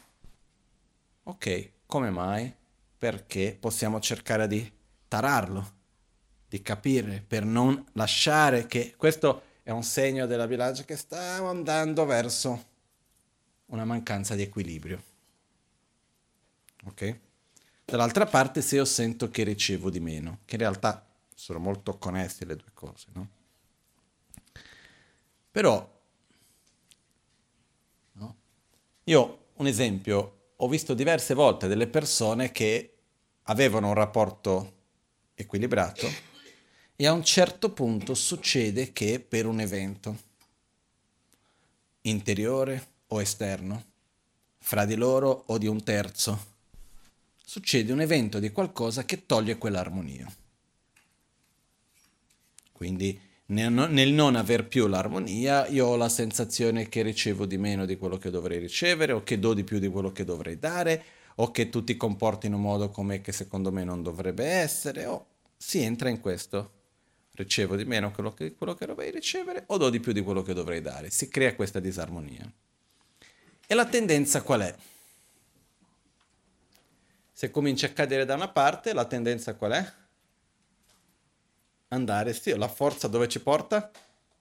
Ok, 1.24 1.72
come 1.88 2.12
mai? 2.12 2.54
Perché 2.98 3.58
possiamo 3.60 4.00
cercare 4.00 4.48
di 4.48 4.72
tararlo, 5.08 5.74
di 6.48 6.62
capire, 6.62 7.24
per 7.28 7.44
non 7.44 7.84
lasciare 7.94 8.68
che 8.68 8.94
questo 8.96 9.50
è 9.64 9.72
un 9.72 9.84
segno 9.84 10.28
della 10.28 10.48
bilancia 10.48 10.84
che 10.84 10.96
sta 10.96 11.36
andando 11.48 12.06
verso 12.06 12.70
una 13.68 13.86
mancanza 13.86 14.36
di 14.36 14.44
equilibrio. 14.44 15.02
Ok? 16.86 17.20
Dall'altra 17.86 18.26
parte, 18.26 18.62
se 18.62 18.76
io 18.76 18.86
sento 18.86 19.30
che 19.30 19.44
ricevo 19.44 19.90
di 19.90 20.00
meno, 20.00 20.40
che 20.46 20.56
in 20.56 20.62
realtà 20.62 21.06
sono 21.34 21.60
molto 21.60 21.98
connessi 21.98 22.46
le 22.46 22.56
due 22.56 22.72
cose, 22.74 23.08
no? 23.14 23.30
Però 25.52 26.01
Io, 29.06 29.46
un 29.56 29.68
esempio, 29.68 30.54
ho 30.56 30.68
visto 30.68 30.94
diverse 30.94 31.34
volte 31.34 31.68
delle 31.68 31.88
persone 31.88 32.52
che 32.52 32.94
avevano 33.44 33.88
un 33.88 33.94
rapporto 33.96 34.80
equilibrato 35.34 36.08
e 36.96 37.08
a 37.08 37.12
un 37.12 37.24
certo 37.24 37.72
punto 37.72 38.14
succede 38.14 38.94
che 38.94 39.20
per 39.20 39.48
un 39.48 39.60
evento 39.60 40.30
interiore 42.02 42.90
o 43.08 43.22
esterno, 43.22 43.86
fra 44.60 44.86
di 44.86 44.96
loro 44.96 45.46
o 45.48 45.58
di 45.58 45.66
un 45.66 45.84
terzo, 45.84 46.50
succede 47.44 47.92
un 47.92 48.02
evento 48.02 48.38
di 48.40 48.52
qualcosa 48.52 49.04
che 49.04 49.26
toglie 49.26 49.58
quell'armonia. 49.58 50.32
Quindi 52.72 53.20
nel 53.48 54.14
non 54.14 54.36
aver 54.36 54.68
più 54.68 54.88
l'armonia, 54.88 55.68
io 55.68 55.88
ho 55.88 55.96
la 55.98 56.08
sensazione 56.08 56.88
che 56.88 57.02
ricevo 57.02 57.46
di 57.46 57.58
meno 57.58 57.86
di 57.86 57.98
quello 57.98 58.18
che 58.18 58.30
dovrei 58.30 58.60
ricevere, 58.60 59.12
o 59.12 59.24
che 59.24 59.40
do 59.40 59.54
di 59.54 59.64
più 59.64 59.80
di 59.80 59.90
quello 59.90 60.12
che 60.12 60.24
dovrei 60.24 60.58
dare, 60.58 61.04
o 61.36 61.52
che 61.52 61.70
tu 61.70 61.84
ti 61.84 61.98
comporti 61.98 62.48
in 62.48 62.54
un 62.54 62.62
modo 62.62 62.90
come 62.90 63.20
che 63.22 63.32
secondo 63.32 63.72
me 63.72 63.84
non 63.84 64.04
dovrebbe 64.04 64.46
essere, 64.46 65.06
o 65.06 65.26
si 65.58 65.80
entra 65.80 66.10
in 66.10 66.20
questo. 66.22 66.80
Ricevo 67.34 67.76
di 67.76 67.86
meno 67.86 68.12
quello 68.12 68.34
che, 68.34 68.56
quello 68.56 68.74
che 68.74 68.86
dovrei 68.86 69.12
ricevere, 69.12 69.64
o 69.68 69.78
do 69.78 69.90
di 69.90 70.00
più 70.00 70.12
di 70.12 70.22
quello 70.22 70.44
che 70.44 70.54
dovrei 70.54 70.82
dare. 70.82 71.10
Si 71.10 71.28
crea 71.28 71.56
questa 71.56 71.80
disarmonia. 71.80 72.50
E 73.68 73.74
la 73.74 73.86
tendenza 73.86 74.42
qual 74.42 74.62
è? 74.62 74.76
Se 77.32 77.52
cominci 77.52 77.86
a 77.86 77.90
cadere 77.90 78.26
da 78.26 78.36
una 78.36 78.50
parte, 78.50 78.94
la 78.94 79.06
tendenza 79.06 79.56
qual 79.56 79.72
è? 79.72 80.01
Andare, 81.92 82.34
sì, 82.34 82.56
la 82.56 82.68
forza 82.68 83.08
dove 83.08 83.28
ci 83.28 83.40
porta? 83.42 83.92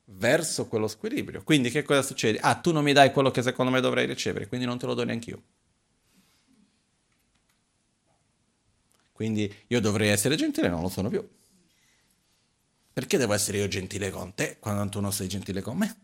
Verso 0.05 0.67
quello 0.67 0.89
squilibrio. 0.89 1.43
Quindi 1.43 1.71
che 1.71 1.83
cosa 1.83 2.03
succede? 2.03 2.39
Ah, 2.41 2.57
tu 2.57 2.73
non 2.73 2.83
mi 2.83 2.93
dai 2.93 3.13
quello 3.13 3.31
che 3.31 3.43
secondo 3.43 3.71
me 3.71 3.81
dovrei 3.81 4.07
ricevere, 4.07 4.49
quindi 4.49 4.67
non 4.67 4.79
te 4.79 4.87
lo 4.87 4.95
do 4.95 5.05
neanche 5.05 5.31
io. 5.31 5.43
Quindi 9.13 9.53
io 9.69 9.81
dovrei 9.81 10.09
essere 10.09 10.35
gentile, 10.35 10.69
non 10.69 10.81
lo 10.81 10.89
sono 10.89 11.09
più. 11.09 11.27
Perché 12.93 13.19
devo 13.19 13.35
essere 13.35 13.59
io 13.59 13.69
gentile 13.69 14.11
con 14.11 14.35
te 14.35 14.57
quando 14.59 14.89
tu 14.89 15.01
non 15.01 15.13
sei 15.13 15.29
gentile 15.29 15.61
con 15.61 15.77
me? 15.77 15.97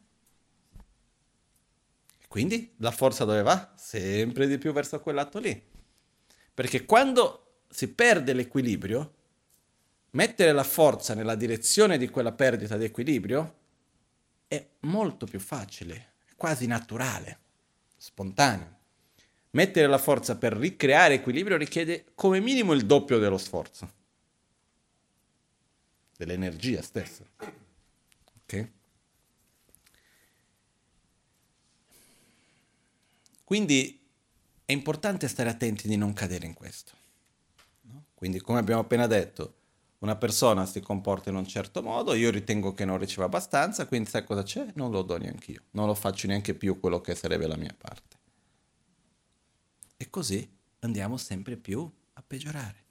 Quindi 2.29 2.75
la 2.79 2.91
forza 2.91 3.25
dove 3.25 3.43
va? 3.43 3.73
Sempre 3.77 4.47
di 4.47 4.59
più 4.59 4.73
verso 4.73 5.01
quell'atto 5.01 5.39
lì. 5.39 5.61
Perché 6.53 6.85
quando 6.85 7.63
si 7.69 7.89
perde 7.89 8.35
l'equilibrio, 8.35 9.16
mettere 10.17 10.53
la 10.53 10.65
forza 10.65 11.15
nella 11.15 11.35
direzione 11.35 11.99
di 11.99 12.09
quella 12.09 12.33
perdita 12.33 12.79
di 12.79 12.85
equilibrio 12.85 13.59
è 14.49 14.67
molto 14.81 15.27
più 15.27 15.39
facile, 15.39 16.15
quasi 16.37 16.67
naturale, 16.67 17.39
spontaneo. 17.97 18.75
Mettere 19.51 19.87
la 19.87 19.99
forza 19.99 20.37
per 20.37 20.55
ricreare 20.55 21.15
equilibrio 21.15 21.59
richiede 21.59 22.07
come 22.15 22.41
minimo 22.41 22.73
il 22.73 22.87
doppio 22.87 23.19
dello 23.19 23.37
sforzo, 23.37 23.93
dell'energia 26.17 26.81
stessa. 26.81 27.25
Ok? 28.43 28.69
Quindi 33.45 34.01
è 34.65 34.73
importante 34.73 35.29
stare 35.29 35.51
attenti 35.51 35.89
di 35.89 35.97
non 35.97 36.15
cadere 36.15 36.47
in 36.47 36.55
questo. 36.55 36.93
Quindi, 38.15 38.41
come 38.41 38.59
abbiamo 38.59 38.81
appena 38.81 39.07
detto, 39.07 39.56
una 40.07 40.17
persona 40.17 40.67
si 40.67 40.81
comporta 40.81 41.31
in 41.31 41.37
un 41.37 41.47
certo 41.47 41.83
modo, 41.83 42.15
io 42.15 42.31
ritengo 42.31 42.73
che 42.73 42.85
non 42.85 42.97
riceva 42.97 43.25
abbastanza, 43.25 43.87
quindi 43.87 44.09
sai 44.09 44.25
cosa 44.25 44.45
c'è? 44.45 44.69
Non 44.75 44.93
lo 44.93 45.03
do 45.03 45.17
neanche 45.17 45.51
io, 45.51 45.63
non 45.73 45.87
lo 45.87 45.95
faccio 45.95 46.29
neanche 46.29 46.55
più 46.55 46.79
quello 46.79 47.01
che 47.01 47.17
sarebbe 47.17 47.49
la 47.49 47.57
mia 47.57 47.75
parte. 47.77 48.17
E 49.97 50.09
così 50.09 50.49
andiamo 50.81 51.17
sempre 51.17 51.57
più 51.57 51.91
a 52.13 52.23
peggiorare. 52.25 52.85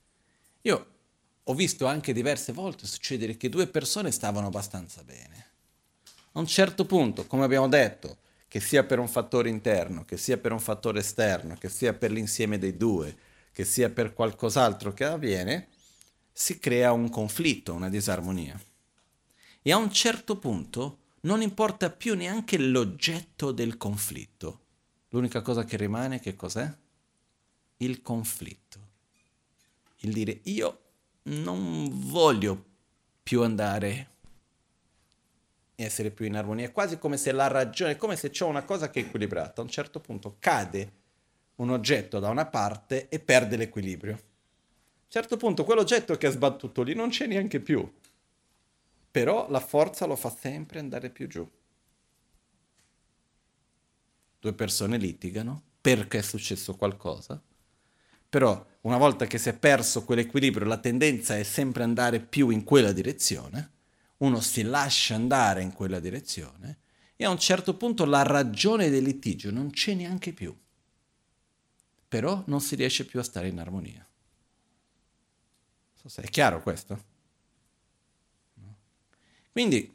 Io 0.63 0.87
ho 1.43 1.53
visto 1.53 1.85
anche 1.85 2.11
diverse 2.11 2.51
volte 2.51 2.85
succedere 2.85 3.37
che 3.37 3.47
due 3.47 3.67
persone 3.67 4.11
stavano 4.11 4.47
abbastanza 4.47 5.01
bene. 5.03 5.51
A 6.33 6.39
un 6.39 6.47
certo 6.47 6.85
punto, 6.85 7.25
come 7.27 7.45
abbiamo 7.45 7.69
detto, 7.69 8.17
che 8.49 8.59
sia 8.59 8.83
per 8.83 8.99
un 8.99 9.07
fattore 9.07 9.49
interno, 9.49 10.03
che 10.03 10.17
sia 10.17 10.37
per 10.37 10.51
un 10.51 10.59
fattore 10.59 10.99
esterno, 10.99 11.55
che 11.55 11.69
sia 11.69 11.93
per 11.93 12.11
l'insieme 12.11 12.57
dei 12.57 12.75
due, 12.75 13.15
che 13.53 13.63
sia 13.63 13.89
per 13.89 14.13
qualcos'altro 14.13 14.93
che 14.93 15.05
avviene, 15.05 15.69
si 16.37 16.59
crea 16.59 16.91
un 16.91 17.09
conflitto, 17.09 17.73
una 17.73 17.87
disarmonia. 17.87 18.61
E 19.61 19.71
a 19.71 19.77
un 19.77 19.89
certo 19.89 20.37
punto 20.37 20.97
non 21.21 21.41
importa 21.41 21.89
più 21.89 22.13
neanche 22.13 22.57
l'oggetto 22.57 23.53
del 23.53 23.77
conflitto. 23.77 24.59
L'unica 25.09 25.41
cosa 25.41 25.63
che 25.63 25.77
rimane 25.77 26.19
che 26.19 26.35
cos'è? 26.35 26.69
Il 27.77 28.01
conflitto. 28.01 28.79
Il 29.99 30.11
dire 30.11 30.41
io 30.43 30.81
non 31.23 31.87
voglio 32.09 32.65
più 33.23 33.41
andare 33.41 34.09
essere 35.75 36.11
più 36.11 36.25
in 36.25 36.35
armonia, 36.35 36.69
quasi 36.69 36.99
come 36.99 37.15
se 37.15 37.31
la 37.31 37.47
ragione, 37.47 37.95
come 37.95 38.17
se 38.17 38.29
c'è 38.29 38.43
una 38.43 38.65
cosa 38.65 38.89
che 38.89 38.99
è 38.99 39.03
equilibrata, 39.05 39.61
a 39.61 39.63
un 39.63 39.69
certo 39.69 40.01
punto 40.01 40.35
cade 40.39 40.91
un 41.55 41.69
oggetto 41.69 42.19
da 42.19 42.27
una 42.27 42.45
parte 42.45 43.07
e 43.07 43.19
perde 43.21 43.55
l'equilibrio 43.55 44.33
a 45.05 45.17
un 45.17 45.21
certo 45.21 45.37
punto 45.37 45.63
quell'oggetto 45.63 46.17
che 46.17 46.27
è 46.27 46.31
sbattuto 46.31 46.81
lì 46.81 46.93
non 46.95 47.09
c'è 47.09 47.27
neanche 47.27 47.59
più. 47.59 47.89
Però 49.11 49.49
la 49.49 49.59
forza 49.59 50.05
lo 50.05 50.15
fa 50.15 50.29
sempre 50.29 50.79
andare 50.79 51.09
più 51.09 51.27
giù. 51.27 51.49
Due 54.39 54.53
persone 54.53 54.97
litigano 54.97 55.61
perché 55.79 56.17
è 56.17 56.21
successo 56.21 56.75
qualcosa. 56.75 57.41
Però 58.27 58.65
una 58.81 58.97
volta 58.97 59.25
che 59.25 59.37
si 59.37 59.49
è 59.49 59.53
perso 59.53 60.03
quell'equilibrio, 60.03 60.65
la 60.65 60.79
tendenza 60.79 61.37
è 61.37 61.43
sempre 61.43 61.83
andare 61.83 62.19
più 62.19 62.49
in 62.49 62.63
quella 62.63 62.91
direzione. 62.91 63.71
Uno 64.17 64.41
si 64.41 64.63
lascia 64.63 65.15
andare 65.15 65.61
in 65.61 65.71
quella 65.71 65.99
direzione 65.99 66.79
e 67.15 67.23
a 67.23 67.29
un 67.29 67.39
certo 67.39 67.75
punto 67.75 68.03
la 68.03 68.23
ragione 68.23 68.89
del 68.89 69.03
litigio 69.03 69.51
non 69.51 69.69
c'è 69.69 69.93
neanche 69.93 70.33
più. 70.33 70.53
Però 72.07 72.43
non 72.47 72.59
si 72.59 72.75
riesce 72.75 73.05
più 73.05 73.19
a 73.19 73.23
stare 73.23 73.47
in 73.47 73.59
armonia. 73.59 74.05
È 76.13 76.29
chiaro 76.29 76.61
questo? 76.61 77.13
Quindi, 79.51 79.91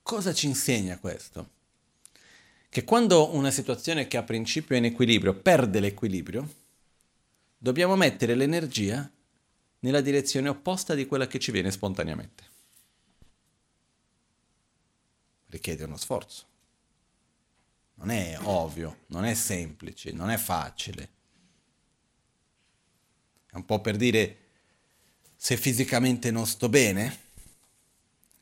cosa 0.00 0.32
ci 0.32 0.46
insegna 0.46 0.98
questo? 0.98 1.50
Che 2.68 2.84
quando 2.84 3.34
una 3.34 3.50
situazione 3.50 4.06
che 4.08 4.16
a 4.16 4.22
principio 4.22 4.74
è 4.74 4.78
in 4.78 4.86
equilibrio 4.86 5.34
perde 5.34 5.80
l'equilibrio, 5.80 6.54
dobbiamo 7.58 7.96
mettere 7.96 8.34
l'energia 8.34 9.10
nella 9.80 10.00
direzione 10.00 10.48
opposta 10.48 10.94
di 10.94 11.06
quella 11.06 11.26
che 11.26 11.38
ci 11.38 11.50
viene 11.50 11.70
spontaneamente. 11.70 12.44
Richiede 15.48 15.84
uno 15.84 15.98
sforzo. 15.98 16.46
Non 17.96 18.10
è 18.10 18.38
ovvio, 18.42 19.00
non 19.08 19.24
è 19.24 19.34
semplice, 19.34 20.12
non 20.12 20.30
è 20.30 20.36
facile. 20.36 21.10
È 23.54 23.56
un 23.56 23.66
po' 23.66 23.80
per 23.80 23.94
dire 23.94 24.38
se 25.36 25.56
fisicamente 25.56 26.32
non 26.32 26.44
sto 26.44 26.68
bene, 26.68 27.18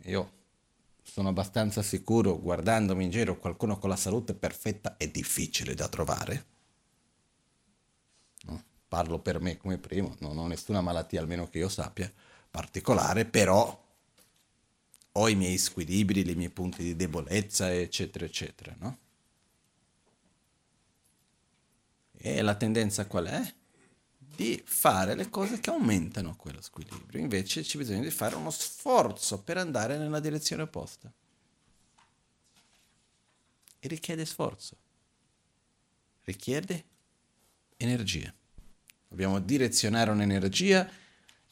io 0.05 0.33
sono 1.03 1.29
abbastanza 1.29 1.83
sicuro, 1.83 2.41
guardandomi 2.41 3.05
in 3.05 3.11
giro, 3.11 3.39
qualcuno 3.39 3.77
con 3.77 3.91
la 3.91 3.97
salute 3.97 4.33
perfetta 4.33 4.97
è 4.97 5.09
difficile 5.09 5.75
da 5.75 5.87
trovare. 5.89 6.47
No? 8.45 8.65
Parlo 8.89 9.19
per 9.19 9.39
me 9.39 9.59
come 9.59 9.77
primo, 9.77 10.17
non 10.21 10.39
ho 10.39 10.47
nessuna 10.47 10.81
malattia, 10.81 11.21
almeno 11.21 11.47
che 11.47 11.59
io 11.59 11.69
sappia, 11.69 12.11
particolare, 12.51 13.27
però 13.27 13.85
ho 15.13 15.29
i 15.29 15.35
miei 15.35 15.59
squilibri, 15.59 16.27
i 16.27 16.35
miei 16.35 16.49
punti 16.49 16.83
di 16.83 16.97
debolezza, 16.97 17.71
eccetera, 17.71 18.25
eccetera. 18.25 18.75
No? 18.79 18.99
E 22.13 22.41
la 22.41 22.55
tendenza 22.55 23.07
qual 23.07 23.27
è? 23.27 23.55
Di 24.35 24.63
fare 24.65 25.15
le 25.15 25.29
cose 25.29 25.61
che 25.61 25.71
aumentano 25.71 26.37
quello 26.37 26.61
squilibrio. 26.61 27.21
Invece 27.21 27.63
c'è 27.63 27.79
bisogno 27.79 28.03
di 28.03 28.11
fare 28.11 28.35
uno 28.35 28.51
sforzo 28.51 29.43
per 29.43 29.59
andare 29.59 29.99
nella 29.99 30.21
direzione 30.21 30.63
opposta. 30.63 31.13
E 33.79 33.89
richiede 33.89 34.25
sforzo. 34.25 34.77
Richiede 36.25 36.85
energia. 37.77 38.33
Dobbiamo 39.09 39.41
direzionare 39.41 40.11
un'energia 40.11 40.89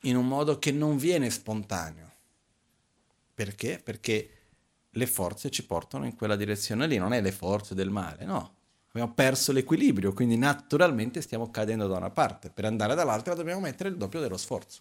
in 0.02 0.16
un 0.16 0.26
modo 0.26 0.58
che 0.58 0.70
non 0.70 0.96
viene 0.96 1.28
spontaneo. 1.28 2.10
Perché? 3.34 3.80
Perché 3.82 4.40
le 4.90 5.06
forze 5.06 5.50
ci 5.50 5.64
portano 5.64 6.04
in 6.04 6.14
quella 6.14 6.36
direzione 6.36 6.86
lì, 6.86 6.96
non 6.96 7.12
è 7.12 7.20
le 7.20 7.32
forze 7.32 7.74
del 7.74 7.90
male, 7.90 8.24
no, 8.24 8.60
abbiamo 8.90 9.12
perso 9.14 9.53
l'equilibrio, 9.53 10.12
quindi 10.12 10.37
naturalmente 10.37 11.20
stiamo 11.20 11.50
cadendo 11.50 11.87
da 11.87 11.96
una 11.96 12.11
parte. 12.11 12.50
Per 12.50 12.64
andare 12.64 12.94
dall'altra 12.94 13.35
dobbiamo 13.35 13.61
mettere 13.61 13.88
il 13.88 13.96
doppio 13.96 14.20
dello 14.20 14.37
sforzo. 14.37 14.81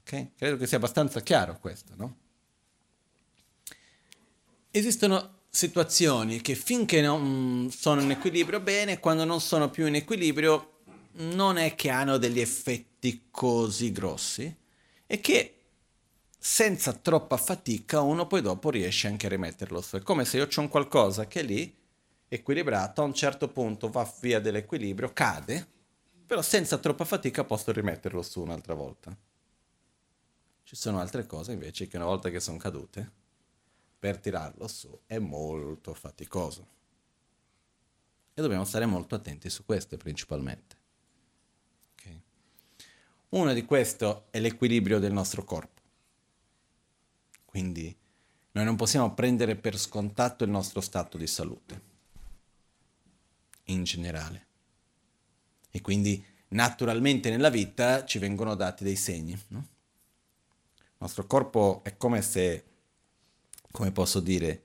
Ok? 0.00 0.28
Credo 0.36 0.56
che 0.56 0.66
sia 0.66 0.76
abbastanza 0.76 1.20
chiaro 1.20 1.58
questo, 1.58 1.92
no? 1.96 2.16
Esistono 4.70 5.42
situazioni 5.48 6.40
che 6.40 6.54
finché 6.54 7.00
non 7.00 7.70
sono 7.70 8.02
in 8.02 8.10
equilibrio 8.10 8.60
bene, 8.60 8.98
quando 8.98 9.24
non 9.24 9.40
sono 9.40 9.70
più 9.70 9.86
in 9.86 9.94
equilibrio 9.94 10.70
non 11.12 11.58
è 11.58 11.74
che 11.74 11.90
hanno 11.90 12.18
degli 12.18 12.40
effetti 12.40 13.28
così 13.30 13.92
grossi 13.92 14.52
e 15.06 15.20
che 15.20 15.63
senza 16.46 16.92
troppa 16.92 17.38
fatica 17.38 18.02
uno 18.02 18.26
poi 18.26 18.42
dopo 18.42 18.68
riesce 18.68 19.08
anche 19.08 19.24
a 19.24 19.30
rimetterlo 19.30 19.80
su. 19.80 19.96
È 19.96 20.02
come 20.02 20.26
se 20.26 20.36
io 20.36 20.46
ho 20.54 20.60
un 20.60 20.68
qualcosa 20.68 21.26
che 21.26 21.40
è 21.40 21.42
lì, 21.42 21.74
equilibrato, 22.28 23.00
a 23.00 23.06
un 23.06 23.14
certo 23.14 23.48
punto 23.48 23.88
va 23.88 24.06
via 24.20 24.40
dell'equilibrio, 24.40 25.10
cade, 25.14 25.66
però 26.26 26.42
senza 26.42 26.76
troppa 26.76 27.06
fatica 27.06 27.44
posso 27.44 27.72
rimetterlo 27.72 28.20
su 28.20 28.42
un'altra 28.42 28.74
volta. 28.74 29.16
Ci 30.64 30.76
sono 30.76 31.00
altre 31.00 31.24
cose 31.24 31.52
invece 31.52 31.88
che 31.88 31.96
una 31.96 32.04
volta 32.04 32.28
che 32.28 32.40
sono 32.40 32.58
cadute, 32.58 33.10
per 33.98 34.18
tirarlo 34.18 34.68
su 34.68 35.00
è 35.06 35.18
molto 35.18 35.94
faticoso. 35.94 36.66
E 38.34 38.42
dobbiamo 38.42 38.66
stare 38.66 38.84
molto 38.84 39.14
attenti 39.14 39.48
su 39.48 39.64
queste 39.64 39.96
principalmente. 39.96 40.76
Okay. 41.94 42.22
Uno 43.30 43.54
di 43.54 43.64
questi 43.64 44.14
è 44.28 44.40
l'equilibrio 44.40 44.98
del 44.98 45.12
nostro 45.12 45.42
corpo. 45.42 45.73
Quindi 47.54 47.96
noi 48.50 48.64
non 48.64 48.74
possiamo 48.74 49.14
prendere 49.14 49.54
per 49.54 49.78
scontato 49.78 50.42
il 50.42 50.50
nostro 50.50 50.80
stato 50.80 51.16
di 51.16 51.28
salute, 51.28 51.82
in 53.66 53.84
generale. 53.84 54.46
E 55.70 55.80
quindi 55.80 56.20
naturalmente 56.48 57.30
nella 57.30 57.50
vita 57.50 58.04
ci 58.04 58.18
vengono 58.18 58.56
dati 58.56 58.82
dei 58.82 58.96
segni. 58.96 59.40
No? 59.50 59.68
Il 60.78 60.96
nostro 60.98 61.28
corpo 61.28 61.84
è 61.84 61.96
come 61.96 62.22
se, 62.22 62.64
come 63.70 63.92
posso 63.92 64.18
dire, 64.18 64.62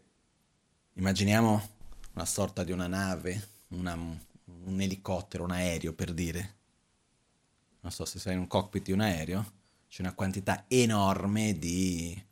immaginiamo 0.93 1.69
una 2.13 2.25
sorta 2.25 2.63
di 2.63 2.71
una 2.71 2.87
nave, 2.87 3.49
una, 3.67 3.93
un 3.93 4.81
elicottero, 4.81 5.43
un 5.43 5.51
aereo 5.51 5.93
per 5.93 6.11
dire. 6.11 6.55
Non 7.81 7.91
so 7.91 8.03
se 8.05 8.17
sei 8.17 8.33
in 8.33 8.39
un 8.39 8.47
cockpit 8.47 8.85
di 8.85 8.93
un 8.93 9.01
aereo, 9.01 9.51
c'è 9.87 10.01
una 10.01 10.15
quantità 10.15 10.65
enorme 10.67 11.55
di 11.59 12.25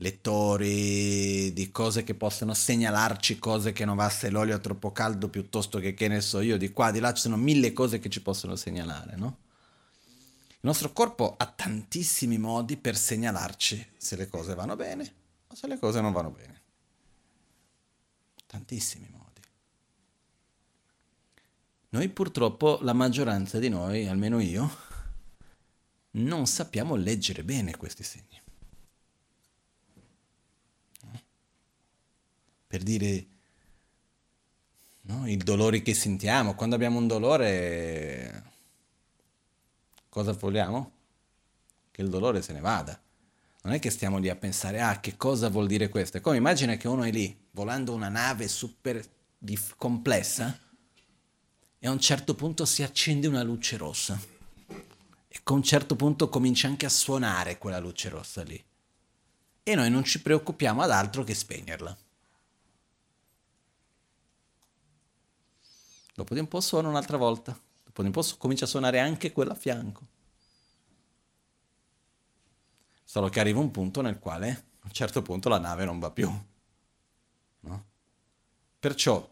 lettori, 0.00 1.52
di 1.52 1.70
cose 1.70 2.04
che 2.04 2.14
possono 2.14 2.54
segnalarci 2.54 3.38
cose 3.38 3.72
che 3.72 3.84
non 3.84 3.96
va 3.96 4.08
se 4.08 4.30
l'olio 4.30 4.56
è 4.56 4.60
troppo 4.60 4.92
caldo 4.92 5.28
piuttosto 5.28 5.78
che 5.78 5.94
che 5.94 6.08
ne 6.08 6.20
so 6.20 6.40
io, 6.40 6.56
di 6.56 6.72
qua, 6.72 6.90
di 6.90 7.00
là, 7.00 7.12
ci 7.12 7.22
sono 7.22 7.36
mille 7.36 7.72
cose 7.72 7.98
che 7.98 8.08
ci 8.08 8.22
possono 8.22 8.56
segnalare, 8.56 9.16
no? 9.16 9.38
Il 10.48 10.68
nostro 10.68 10.92
corpo 10.92 11.36
ha 11.36 11.46
tantissimi 11.46 12.38
modi 12.38 12.76
per 12.76 12.96
segnalarci 12.96 13.92
se 13.96 14.16
le 14.16 14.28
cose 14.28 14.54
vanno 14.54 14.76
bene 14.76 15.14
o 15.46 15.54
se 15.54 15.66
le 15.66 15.78
cose 15.78 16.00
non 16.00 16.12
vanno 16.12 16.30
bene. 16.30 16.60
Tantissimi 18.46 19.08
modi. 19.10 19.40
Noi 21.90 22.08
purtroppo, 22.08 22.78
la 22.82 22.92
maggioranza 22.92 23.58
di 23.58 23.68
noi, 23.68 24.06
almeno 24.06 24.38
io, 24.40 24.70
non 26.12 26.46
sappiamo 26.46 26.94
leggere 26.94 27.42
bene 27.42 27.76
questi 27.76 28.02
segni. 28.02 28.39
Per 32.70 32.82
dire 32.84 33.26
no, 35.00 35.26
i 35.26 35.36
dolori 35.36 35.82
che 35.82 35.92
sentiamo, 35.92 36.54
quando 36.54 36.76
abbiamo 36.76 36.98
un 36.98 37.08
dolore 37.08 38.50
Cosa 40.10 40.32
vogliamo? 40.32 40.90
Che 41.92 42.02
il 42.02 42.08
dolore 42.08 42.42
se 42.42 42.52
ne 42.52 42.60
vada. 42.60 43.00
Non 43.62 43.72
è 43.72 43.78
che 43.78 43.90
stiamo 43.90 44.18
lì 44.18 44.28
a 44.28 44.34
pensare, 44.34 44.80
ah, 44.80 44.98
che 44.98 45.16
cosa 45.16 45.48
vuol 45.48 45.68
dire 45.68 45.88
questo? 45.88 46.16
È 46.16 46.20
come 46.20 46.36
immagina 46.36 46.74
che 46.76 46.88
uno 46.88 47.04
è 47.04 47.12
lì, 47.12 47.46
volando 47.52 47.92
una 47.92 48.08
nave 48.08 48.48
super 48.48 49.00
dif- 49.38 49.76
complessa, 49.76 50.58
e 51.78 51.86
a 51.86 51.92
un 51.92 52.00
certo 52.00 52.34
punto 52.34 52.64
si 52.64 52.82
accende 52.82 53.28
una 53.28 53.44
luce 53.44 53.76
rossa. 53.76 54.20
E 55.28 55.40
a 55.42 55.52
un 55.52 55.62
certo 55.62 55.94
punto 55.94 56.28
comincia 56.28 56.66
anche 56.66 56.86
a 56.86 56.90
suonare 56.90 57.58
quella 57.58 57.78
luce 57.78 58.08
rossa 58.08 58.42
lì. 58.42 58.60
E 59.62 59.74
noi 59.76 59.90
non 59.90 60.02
ci 60.02 60.20
preoccupiamo 60.20 60.82
ad 60.82 60.90
altro 60.90 61.22
che 61.22 61.34
spegnerla. 61.34 61.96
Dopo 66.20 66.34
di 66.34 66.40
un 66.40 66.48
po' 66.48 66.60
suona 66.60 66.86
un'altra 66.86 67.16
volta. 67.16 67.58
Dopo 67.82 68.02
un 68.02 68.10
po' 68.10 68.22
comincia 68.36 68.66
a 68.66 68.68
suonare 68.68 68.98
anche 68.98 69.32
quella 69.32 69.52
a 69.52 69.56
fianco. 69.56 70.06
Solo 73.02 73.30
che 73.30 73.40
arriva 73.40 73.58
un 73.58 73.70
punto 73.70 74.02
nel 74.02 74.18
quale 74.18 74.48
a 74.80 74.84
un 74.84 74.92
certo 74.92 75.22
punto 75.22 75.48
la 75.48 75.58
nave 75.58 75.86
non 75.86 75.98
va 75.98 76.10
più. 76.10 76.30
No? 77.60 77.84
Perciò 78.78 79.26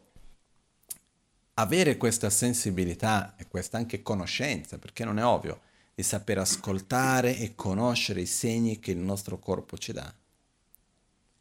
avere 1.54 1.98
questa 1.98 2.30
sensibilità 2.30 3.36
e 3.36 3.46
questa 3.48 3.76
anche 3.76 4.00
conoscenza, 4.00 4.78
perché 4.78 5.04
non 5.04 5.18
è 5.18 5.24
ovvio, 5.26 5.60
di 5.94 6.02
saper 6.02 6.38
ascoltare 6.38 7.36
e 7.36 7.54
conoscere 7.54 8.22
i 8.22 8.26
segni 8.26 8.78
che 8.78 8.92
il 8.92 8.98
nostro 8.98 9.38
corpo 9.38 9.76
ci 9.76 9.92
dà, 9.92 10.10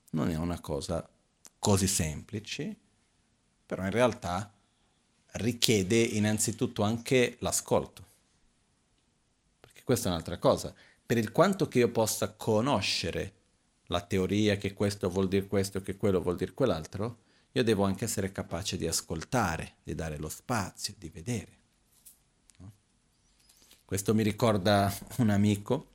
non 0.10 0.30
è 0.30 0.36
una 0.36 0.60
cosa 0.60 1.08
così 1.58 1.88
semplice, 1.88 2.76
però 3.66 3.86
in 3.86 3.92
realtà 3.92 4.52
richiede 5.34 6.00
innanzitutto 6.00 6.84
anche 6.84 7.38
l'ascolto. 7.40 8.06
Perché 9.60 9.84
questa 9.84 10.10
è 10.10 10.12
un'altra 10.12 10.38
cosa. 10.38 10.74
Per 11.06 11.18
il 11.18 11.32
quanto 11.32 11.68
che 11.68 11.80
io 11.80 11.90
possa 11.90 12.34
conoscere 12.34 13.34
la 13.88 14.02
teoria 14.02 14.58
che 14.58 14.74
questo 14.74 15.10
vuol 15.10 15.28
dire 15.28 15.48
questo, 15.48 15.82
che 15.82 15.96
quello 15.96 16.22
vuol 16.22 16.36
dire 16.36 16.54
quell'altro, 16.54 17.20
io 17.54 17.64
devo 17.64 17.86
anche 17.86 18.06
essere 18.06 18.32
capace 18.32 18.78
di 18.78 18.88
ascoltare, 18.88 19.76
di 19.84 19.96
dare 19.96 20.18
lo 20.18 20.30
spazio, 20.30 20.94
di 20.98 21.10
vedere. 21.10 21.56
Questo 23.84 24.14
mi 24.14 24.22
ricorda 24.22 24.94
un 25.20 25.30
amico 25.30 25.88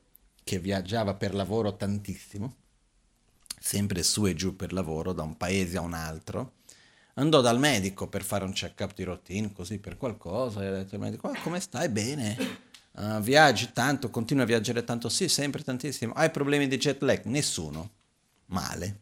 che 0.42 0.58
viaggiava 0.58 1.14
per 1.14 1.34
lavoro 1.34 1.76
tantissimo, 1.76 2.56
sempre 3.60 4.02
su 4.02 4.26
e 4.26 4.34
giù 4.34 4.56
per 4.56 4.72
lavoro, 4.72 5.12
da 5.12 5.22
un 5.22 5.36
paese 5.36 5.76
a 5.76 5.82
un 5.82 5.92
altro, 5.92 6.54
andò 7.14 7.40
dal 7.40 7.58
medico 7.58 8.06
per 8.06 8.22
fare 8.22 8.44
un 8.44 8.52
check-up 8.52 8.94
di 8.94 9.02
routine, 9.04 9.52
così 9.52 9.78
per 9.78 9.96
qualcosa, 9.96 10.62
e 10.62 10.66
ha 10.66 10.70
detto 10.70 10.94
al 10.94 11.00
medico, 11.00 11.28
ah, 11.28 11.38
come 11.42 11.60
stai? 11.60 11.88
Bene. 11.88 12.70
Uh, 12.92 13.20
viaggi 13.20 13.72
tanto, 13.72 14.10
continui 14.10 14.42
a 14.42 14.46
viaggiare 14.46 14.84
tanto? 14.84 15.08
Sì, 15.08 15.28
sempre 15.28 15.62
tantissimo. 15.62 16.12
Hai 16.14 16.30
problemi 16.30 16.68
di 16.68 16.76
jet 16.76 17.02
lag? 17.02 17.24
Nessuno. 17.24 17.90
Male. 18.46 19.00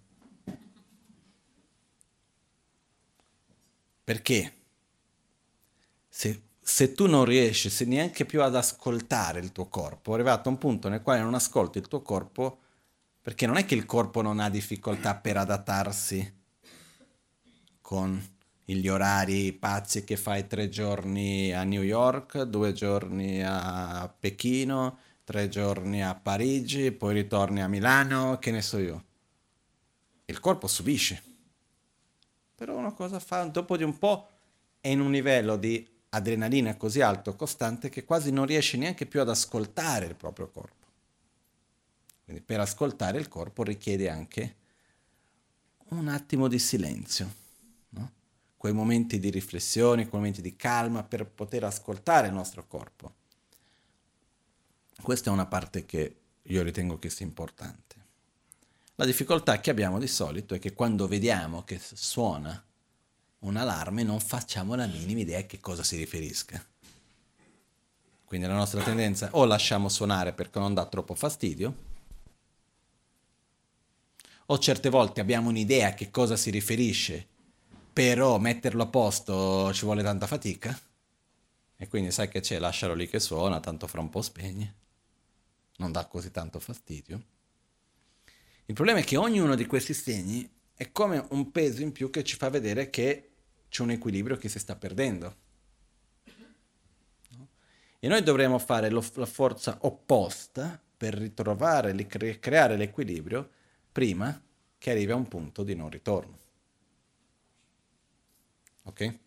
Perché? 4.05 4.55
Se, 6.09 6.43
se 6.61 6.95
tu 6.95 7.07
non 7.07 7.25
riesci 7.25 7.71
se 7.71 7.85
neanche 7.85 8.25
più 8.25 8.43
ad 8.43 8.57
ascoltare 8.57 9.41
il 9.41 9.53
tuo 9.53 9.69
corpo, 9.69 10.13
è 10.13 10.15
arrivato 10.15 10.49
a 10.49 10.53
un 10.53 10.59
punto 10.59 10.89
nel 10.89 11.03
quale 11.03 11.21
non 11.21 11.35
ascolti 11.35 11.79
il 11.79 11.87
tuo 11.87 12.03
corpo, 12.03 12.59
perché 13.23 13.47
non 13.47 13.57
è 13.57 13.65
che 13.65 13.75
il 13.75 13.87
corpo 13.87 14.23
non 14.23 14.41
ha 14.41 14.49
difficoltà 14.49 15.15
per 15.15 15.37
adattarsi 15.37 16.39
con 17.91 18.25
gli 18.65 18.87
orari 18.87 19.53
pazzi 19.53 20.05
che 20.05 20.17
fai 20.17 20.47
tre 20.47 20.69
giorni 20.69 21.53
a 21.53 21.65
New 21.65 21.83
York, 21.83 22.43
due 22.43 22.73
giorni 22.73 23.43
a 23.45 24.09
Pechino, 24.17 24.99
tre 25.25 25.49
giorni 25.49 26.01
a 26.01 26.15
Parigi, 26.15 26.93
poi 26.93 27.15
ritorni 27.15 27.61
a 27.61 27.67
Milano, 27.67 28.39
che 28.39 28.53
ne 28.53 28.63
so 28.63 28.79
io. 28.79 29.05
Il 30.27 30.39
corpo 30.39 30.69
subisce. 30.69 31.21
Però 32.55 32.77
una 32.77 32.93
cosa 32.93 33.19
fa, 33.19 33.43
dopo 33.47 33.77
di 33.77 33.83
un 33.83 33.99
po' 33.99 34.29
è 34.81 34.87
in 34.87 35.01
un 35.01 35.11
livello 35.11 35.57
di 35.57 35.85
adrenalina 36.11 36.77
così 36.77 37.01
alto, 37.01 37.35
costante, 37.35 37.89
che 37.89 38.05
quasi 38.05 38.31
non 38.31 38.47
riesce 38.47 38.77
neanche 38.77 39.05
più 39.05 39.21
ad 39.21 39.31
ascoltare 39.31 40.07
il 40.07 40.15
proprio 40.15 40.47
corpo. 40.47 40.87
Quindi 42.25 42.41
per 42.41 42.61
ascoltare 42.61 43.19
il 43.19 43.27
corpo 43.27 43.65
richiede 43.65 44.09
anche 44.09 44.55
un 45.89 46.07
attimo 46.07 46.47
di 46.47 46.61
silenzio 46.61 47.40
quei 48.61 48.75
momenti 48.75 49.19
di 49.19 49.31
riflessione, 49.31 50.07
quei 50.07 50.21
momenti 50.21 50.43
di 50.43 50.55
calma 50.55 51.03
per 51.03 51.25
poter 51.25 51.65
ascoltare 51.65 52.27
il 52.27 52.35
nostro 52.35 52.67
corpo. 52.67 53.15
Questa 55.01 55.31
è 55.31 55.33
una 55.33 55.47
parte 55.47 55.87
che 55.87 56.17
io 56.43 56.63
ritengo 56.63 56.99
che 56.99 57.09
sia 57.09 57.25
importante. 57.25 57.97
La 58.97 59.07
difficoltà 59.07 59.61
che 59.61 59.71
abbiamo 59.71 59.99
di 59.99 60.07
solito 60.07 60.55
è 60.55 60.59
che 60.59 60.75
quando 60.75 61.09
vediamo 61.09 61.65
che 61.65 61.81
suona 61.83 62.63
un 63.39 63.57
allarme 63.57 64.03
non 64.03 64.21
facciamo 64.21 64.75
la 64.75 64.87
minima 64.87 65.21
idea 65.21 65.39
a 65.39 65.45
che 65.45 65.59
cosa 65.59 65.83
si 65.83 65.97
riferisca. 65.97 66.63
Quindi 68.27 68.47
la 68.47 68.53
nostra 68.53 68.83
tendenza 68.83 69.31
o 69.33 69.47
lasciamo 69.47 69.89
suonare 69.89 70.35
perché 70.35 70.59
non 70.59 70.75
dà 70.75 70.85
troppo 70.85 71.15
fastidio, 71.15 71.75
o 74.45 74.59
certe 74.59 74.91
volte 74.91 75.23
abbiamo 75.23 75.49
un'idea 75.49 75.89
a 75.89 75.95
che 75.95 76.11
cosa 76.11 76.37
si 76.37 76.51
riferisce 76.51 77.30
però 77.93 78.39
metterlo 78.39 78.85
a 78.85 78.87
posto 78.87 79.73
ci 79.73 79.85
vuole 79.85 80.03
tanta 80.03 80.27
fatica. 80.27 80.79
E 81.77 81.89
quindi 81.89 82.11
sai 82.11 82.29
che 82.29 82.41
c'è, 82.41 82.59
lascialo 82.59 82.95
lì 82.95 83.09
che 83.09 83.21
suona, 83.21 83.61
tanto 83.61 83.87
fra 83.87 84.01
un 84.01 84.11
po' 84.11 84.23
spegne. 84.23 84.75
Non 85.77 85.93
dà 85.93 86.07
così 86.07 86.31
tanto 86.31 86.61
fastidio. 86.61 87.23
Il 88.67 88.75
problema 88.75 88.99
è 89.01 89.05
che 89.05 89.17
ognuno 89.17 89.55
di 89.55 89.67
questi 89.67 89.95
segni 89.95 90.49
è 90.75 90.93
come 90.93 91.27
un 91.31 91.51
peso 91.51 91.83
in 91.83 91.93
più 91.93 92.11
che 92.11 92.23
ci 92.23 92.37
fa 92.37 92.51
vedere 92.51 92.91
che 92.91 93.31
c'è 93.69 93.83
un 93.83 93.91
equilibrio 93.91 94.37
che 94.37 94.49
si 94.49 94.59
sta 94.59 94.77
perdendo. 94.77 95.37
E 97.99 98.09
noi 98.09 98.23
dovremo 98.23 98.59
fare 98.59 98.89
lo, 98.91 99.05
la 99.15 99.27
forza 99.27 99.79
opposta 99.83 100.81
per 100.97 101.15
ritrovare, 101.15 101.95
creare 102.07 102.77
l'equilibrio 102.77 103.51
prima 103.91 104.41
che 104.79 104.91
arrivi 104.91 105.13
a 105.13 105.17
un 105.17 105.29
punto 105.29 105.63
di 105.63 105.75
non 105.75 105.91
ritorno 105.91 106.39
ok? 108.91 109.19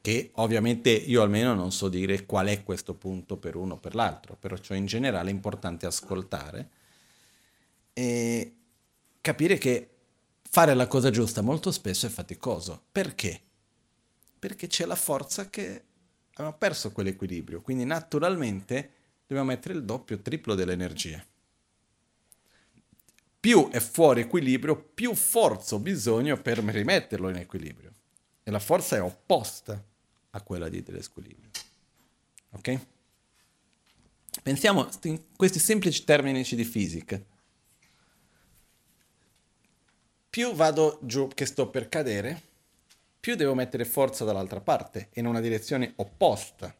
Che 0.00 0.30
ovviamente 0.34 0.90
io 0.90 1.22
almeno 1.22 1.54
non 1.54 1.72
so 1.72 1.88
dire 1.88 2.26
qual 2.26 2.46
è 2.46 2.62
questo 2.62 2.94
punto 2.94 3.36
per 3.38 3.56
uno 3.56 3.74
o 3.74 3.78
per 3.78 3.94
l'altro, 3.94 4.36
però 4.36 4.56
cioè 4.56 4.76
in 4.76 4.86
generale 4.86 5.30
è 5.30 5.32
importante 5.32 5.86
ascoltare 5.86 6.70
e 7.92 8.54
capire 9.20 9.58
che 9.58 9.90
fare 10.48 10.74
la 10.74 10.86
cosa 10.86 11.10
giusta 11.10 11.42
molto 11.42 11.72
spesso 11.72 12.06
è 12.06 12.08
faticoso. 12.08 12.84
Perché? 12.92 13.40
Perché 14.38 14.68
c'è 14.68 14.84
la 14.84 14.94
forza 14.94 15.50
che 15.50 15.84
abbiamo 16.34 16.56
perso 16.56 16.92
quell'equilibrio, 16.92 17.60
quindi 17.60 17.84
naturalmente 17.84 18.92
dobbiamo 19.26 19.50
mettere 19.50 19.74
il 19.74 19.84
doppio, 19.84 20.20
triplo 20.20 20.54
dell'energia. 20.54 21.24
Più 23.40 23.68
è 23.70 23.80
fuori 23.80 24.22
equilibrio, 24.22 24.76
più 24.76 25.14
forza 25.14 25.74
ho 25.74 25.78
bisogno 25.78 26.40
per 26.40 26.58
rimetterlo 26.58 27.28
in 27.28 27.36
equilibrio. 27.36 27.94
E 28.48 28.50
la 28.52 28.60
forza 28.60 28.94
è 28.94 29.02
opposta 29.02 29.84
a 30.30 30.40
quella 30.40 30.68
di 30.68 30.80
dell'equilibrio. 30.80 31.50
Ok? 32.50 32.80
Pensiamo 34.40 34.88
in 35.02 35.20
questi 35.34 35.58
semplici 35.58 36.04
termini 36.04 36.44
di 36.44 36.64
fisica. 36.64 37.20
Più 40.30 40.54
vado 40.54 41.00
giù 41.02 41.26
che 41.34 41.44
sto 41.44 41.70
per 41.70 41.88
cadere, 41.88 42.40
più 43.18 43.34
devo 43.34 43.54
mettere 43.54 43.84
forza 43.84 44.24
dall'altra 44.24 44.60
parte, 44.60 45.08
in 45.14 45.26
una 45.26 45.40
direzione 45.40 45.94
opposta. 45.96 46.72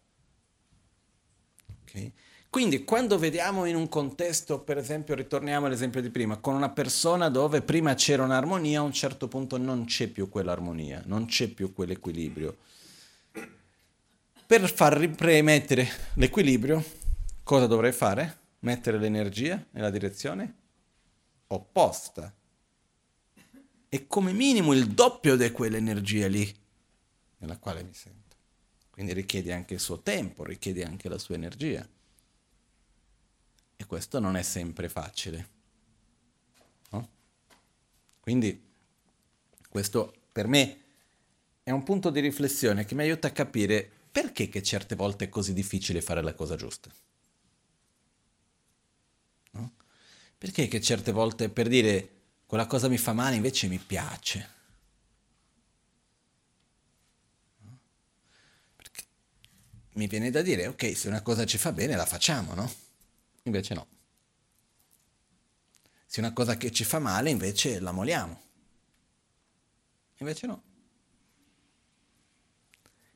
Okay? 1.83 2.13
Quindi 2.49 2.85
quando 2.85 3.19
vediamo 3.19 3.67
in 3.67 3.77
un 3.77 3.89
contesto, 3.89 4.61
per 4.61 4.79
esempio, 4.79 5.15
ritorniamo 5.15 5.67
all'esempio 5.67 6.01
di 6.01 6.11
prima, 6.11 6.39
con 6.39 6.55
una 6.55 6.71
persona 6.71 7.29
dove 7.29 7.61
prima 7.61 7.95
c'era 7.95 8.23
un'armonia, 8.23 8.81
a 8.81 8.83
un 8.83 8.93
certo 8.93 9.29
punto 9.29 9.59
non 9.59 9.85
c'è 9.85 10.07
più 10.07 10.29
quell'armonia, 10.29 11.03
non 11.07 11.27
c'è 11.27 11.49
più 11.49 11.73
quell'equilibrio. 11.75 12.57
Per 14.47 14.73
far 14.73 14.97
ripremettere 14.97 15.89
l'equilibrio, 16.15 16.83
cosa 17.43 17.67
dovrei 17.67 17.93
fare? 17.93 18.39
Mettere 18.61 18.99
l'energia 18.99 19.63
nella 19.73 19.91
direzione 19.91 20.55
opposta. 21.49 22.33
E 23.89 24.07
come 24.07 24.33
minimo 24.33 24.73
il 24.73 24.89
doppio 24.89 25.37
di 25.37 25.51
quell'energia 25.51 26.27
lì 26.27 26.55
nella 27.39 27.59
quale 27.59 27.83
mi 27.83 27.93
sento. 27.93 28.37
Quindi 28.91 29.13
richiede 29.13 29.53
anche 29.53 29.75
il 29.75 29.81
suo 29.81 30.01
tempo, 30.01 30.45
richiede 30.45 30.85
anche 30.85 31.09
la 31.09 31.19
sua 31.19 31.35
energia. 31.35 31.87
Questo 33.87 34.19
non 34.19 34.37
è 34.37 34.43
sempre 34.43 34.89
facile. 34.89 35.49
No? 36.91 37.09
Quindi 38.21 38.63
questo 39.69 40.15
per 40.33 40.47
me 40.47 40.81
è 41.63 41.71
un 41.71 41.83
punto 41.83 42.11
di 42.11 42.21
riflessione 42.21 42.85
che 42.85 42.95
mi 42.95 43.03
aiuta 43.03 43.29
a 43.29 43.33
capire 43.33 43.91
perché 44.11 44.49
che 44.49 44.63
certe 44.63 44.95
volte 44.95 45.27
è 45.27 45.29
così 45.29 45.53
difficile 45.53 46.03
fare 46.03 46.23
la 46.23 46.35
cosa 46.35 46.57
giusta. 46.57 46.91
Perché 50.39 50.69
che 50.69 50.81
certe 50.81 51.13
volte 51.13 51.49
per 51.49 51.67
dire 51.67 52.11
quella 52.47 52.67
cosa 52.67 52.89
mi 52.89 52.99
fa 52.99 53.13
male 53.13 53.37
invece 53.37 53.69
mi 53.69 53.79
piace? 53.79 54.55
Mi 59.95 60.07
viene 60.07 60.31
da 60.31 60.43
dire, 60.43 60.67
ok, 60.67 60.95
se 60.95 61.09
una 61.09 61.23
cosa 61.23 61.47
ci 61.47 61.57
fa 61.57 61.73
bene 61.73 61.97
la 61.97 62.05
facciamo, 62.05 62.53
no? 62.53 62.71
Invece 63.47 63.75
no. 63.75 63.87
Se 66.05 66.21
una 66.21 66.33
cosa 66.33 66.57
che 66.57 66.71
ci 66.71 66.85
fa 66.85 66.99
male 66.99 67.31
invece 67.31 67.81
la 67.81 67.93
moliamo. 67.93 68.41
Invece 70.19 70.47
no. 70.47 70.63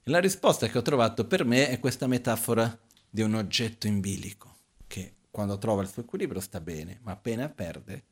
E 0.03 0.11
la 0.11 0.19
risposta 0.19 0.67
che 0.69 0.79
ho 0.79 0.83
trovato 0.83 1.27
per 1.27 1.45
me 1.45 1.69
è 1.69 1.79
questa 1.79 2.07
metafora 2.07 2.79
di 3.09 3.23
un 3.23 3.35
oggetto 3.35 3.87
in 3.87 4.01
bilico 4.01 4.57
che 4.87 5.15
quando 5.31 5.59
trova 5.59 5.83
il 5.83 5.89
suo 5.89 6.03
equilibrio 6.03 6.41
sta 6.41 6.61
bene, 6.61 6.99
ma 7.03 7.13
appena 7.13 7.49
perde, 7.49 8.05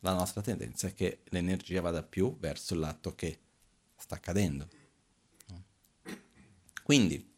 la 0.00 0.14
nostra 0.14 0.42
tendenza 0.42 0.88
è 0.88 0.94
che 0.94 1.22
l'energia 1.30 1.80
vada 1.80 2.02
più 2.02 2.36
verso 2.38 2.74
il 2.74 2.80
lato 2.80 3.14
che 3.14 3.40
sta 3.96 4.18
cadendo. 4.20 4.68
Quindi, 6.84 7.36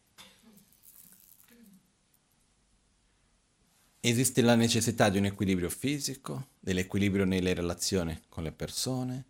esiste 4.00 4.40
la 4.40 4.54
necessità 4.54 5.10
di 5.10 5.18
un 5.18 5.26
equilibrio 5.26 5.68
fisico, 5.68 6.48
dell'equilibrio 6.58 7.24
nelle 7.24 7.52
relazioni 7.52 8.18
con 8.28 8.42
le 8.42 8.52
persone, 8.52 9.24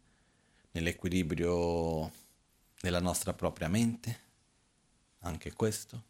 nell'equilibrio 0.72 2.10
della 2.80 3.00
nostra 3.00 3.32
propria 3.32 3.68
mente, 3.68 4.20
anche 5.20 5.52
questo. 5.52 6.04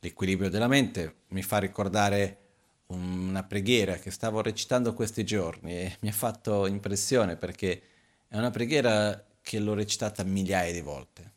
L'equilibrio 0.00 0.48
della 0.48 0.68
mente 0.68 1.22
mi 1.28 1.42
fa 1.42 1.58
ricordare 1.58 2.38
una 2.86 3.42
preghiera 3.42 3.96
che 3.96 4.10
stavo 4.10 4.40
recitando 4.40 4.94
questi 4.94 5.24
giorni 5.24 5.72
e 5.72 5.96
mi 6.00 6.08
ha 6.08 6.12
fatto 6.12 6.66
impressione 6.66 7.36
perché 7.36 7.82
è 8.28 8.38
una 8.38 8.50
preghiera 8.50 9.22
che 9.42 9.58
l'ho 9.58 9.74
recitata 9.74 10.22
migliaia 10.22 10.72
di 10.72 10.80
volte. 10.80 11.32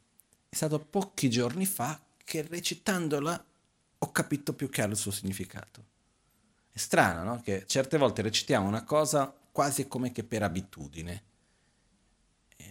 È 0.48 0.56
stato 0.56 0.80
pochi 0.80 1.30
giorni 1.30 1.66
fa 1.66 2.00
che 2.24 2.44
recitandola 2.44 3.46
ho 3.98 4.12
capito 4.12 4.54
più 4.54 4.70
chiaro 4.70 4.92
il 4.92 4.98
suo 4.98 5.12
significato. 5.12 5.91
È 6.72 6.78
strano, 6.78 7.24
no? 7.24 7.42
Che 7.42 7.66
certe 7.68 7.98
volte 7.98 8.22
recitiamo 8.22 8.68
una 8.68 8.84
cosa 8.84 9.34
quasi 9.52 9.88
come 9.88 10.12
che 10.12 10.24
per 10.24 10.44
abitudine. 10.44 11.24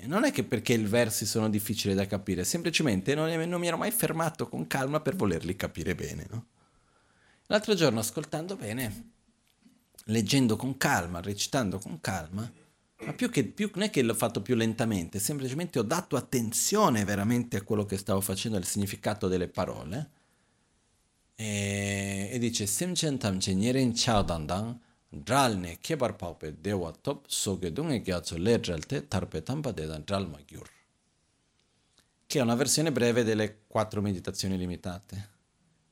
Non 0.02 0.24
è 0.24 0.32
che 0.32 0.44
perché 0.44 0.72
i 0.72 0.82
versi 0.84 1.26
sono 1.26 1.50
difficili 1.50 1.92
da 1.92 2.06
capire, 2.06 2.44
semplicemente 2.44 3.14
non, 3.14 3.28
non 3.30 3.60
mi 3.60 3.66
ero 3.66 3.76
mai 3.76 3.90
fermato 3.90 4.48
con 4.48 4.66
calma 4.66 5.00
per 5.00 5.14
volerli 5.14 5.54
capire 5.56 5.94
bene, 5.94 6.26
no? 6.30 6.46
L'altro 7.46 7.74
giorno, 7.74 8.00
ascoltando 8.00 8.56
bene, 8.56 9.10
leggendo 10.04 10.56
con 10.56 10.78
calma, 10.78 11.20
recitando 11.20 11.78
con 11.78 12.00
calma, 12.00 12.50
ma 13.00 13.12
più 13.12 13.28
che 13.28 13.44
più, 13.44 13.70
non 13.74 13.84
è 13.84 13.90
che 13.90 14.02
l'ho 14.02 14.14
fatto 14.14 14.40
più 14.40 14.54
lentamente, 14.54 15.18
semplicemente 15.18 15.78
ho 15.78 15.82
dato 15.82 16.16
attenzione 16.16 17.04
veramente 17.04 17.58
a 17.58 17.62
quello 17.62 17.84
che 17.84 17.98
stavo 17.98 18.20
facendo, 18.20 18.56
al 18.56 18.64
significato 18.64 19.28
delle 19.28 19.48
parole. 19.48 20.10
E, 21.40 22.28
e 22.30 22.38
dice: 22.38 22.66
Simchen 22.66 23.16
tamche 23.16 23.54
nyerin 23.54 23.94
chao 23.94 24.22
dandang, 24.22 24.78
dralne 25.08 25.78
kebar 25.80 26.14
paupe 26.14 26.60
dewa 26.60 26.92
top, 26.92 27.24
sogedung 27.28 27.92
e 27.92 28.02
ghiaccio 28.02 28.36
leggelte 28.36 29.08
tarpe 29.08 29.42
tampa 29.42 29.72
dedan 29.72 30.02
dral 30.04 30.28
magyur. 30.28 30.68
Che 32.26 32.38
è 32.38 32.42
una 32.42 32.54
versione 32.56 32.92
breve 32.92 33.24
delle 33.24 33.62
quattro 33.66 34.02
meditazioni 34.02 34.58
limitate. 34.58 35.30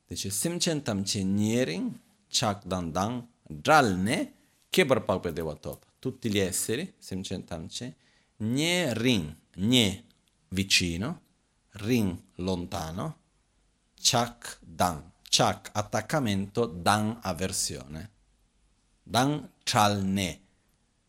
Dice 0.05 0.29
Simchen 0.29 0.83
tamche 0.83 1.23
nyering 1.23 1.99
chak 2.27 2.65
dandang 2.65 3.25
dralne 3.41 4.33
kebar 4.69 5.03
palpe 5.03 5.33
top. 5.33 5.83
Tutti 5.97 6.29
gli 6.29 6.37
esseri, 6.37 6.93
Simchen 6.99 7.43
tamche, 7.43 7.95
nye 8.37 8.93
ring, 8.93 9.35
nye 9.55 10.03
vicino, 10.49 11.21
ring 11.71 12.15
lontano, 12.35 13.17
chak 13.99 14.59
dan, 14.61 15.11
chak 15.29 15.69
attaccamento, 15.73 16.65
dan 16.65 17.19
avversione. 17.21 18.11
Dan 19.01 19.51
chalne, 19.63 20.41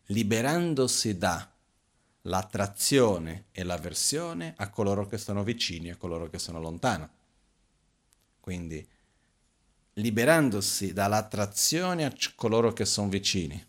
liberandosi 0.06 1.18
da 1.18 1.50
l'attrazione 2.22 3.46
e 3.50 3.62
l'avversione 3.62 4.54
a 4.56 4.68
coloro 4.68 5.06
che 5.06 5.18
sono 5.18 5.42
vicini 5.42 5.88
e 5.88 5.92
a 5.92 5.96
coloro 5.96 6.28
che 6.28 6.38
sono 6.38 6.60
lontani. 6.60 7.08
Quindi 8.38 8.86
liberandosi 9.94 10.92
dall'attrazione 10.92 12.04
a 12.04 12.12
coloro 12.34 12.72
che 12.72 12.84
sono 12.84 13.08
vicini 13.08 13.66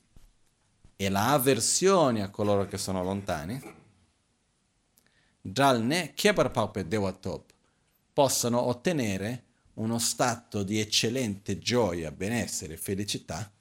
e 0.95 1.09
l'avversione 1.09 2.21
a 2.21 2.29
coloro 2.29 2.67
che 2.67 2.77
sono 2.77 3.03
lontani, 3.03 3.79
Jalne 5.41 6.13
Kieparpaupe 6.13 6.87
Dewatop 6.87 7.51
possano 8.13 8.61
ottenere 8.61 9.45
uno 9.75 9.99
stato 9.99 10.63
di 10.63 10.79
eccellente 10.79 11.57
gioia, 11.59 12.11
benessere 12.11 12.73
e 12.73 12.77
felicità 12.77 13.51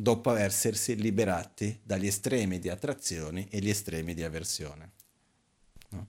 dopo 0.00 0.34
essersi 0.36 0.94
liberati 0.94 1.80
dagli 1.82 2.06
estremi 2.06 2.60
di 2.60 2.68
attrazione 2.68 3.48
e 3.48 3.58
gli 3.60 3.68
estremi 3.68 4.14
di 4.14 4.22
avversione. 4.22 4.92
No? 5.90 6.06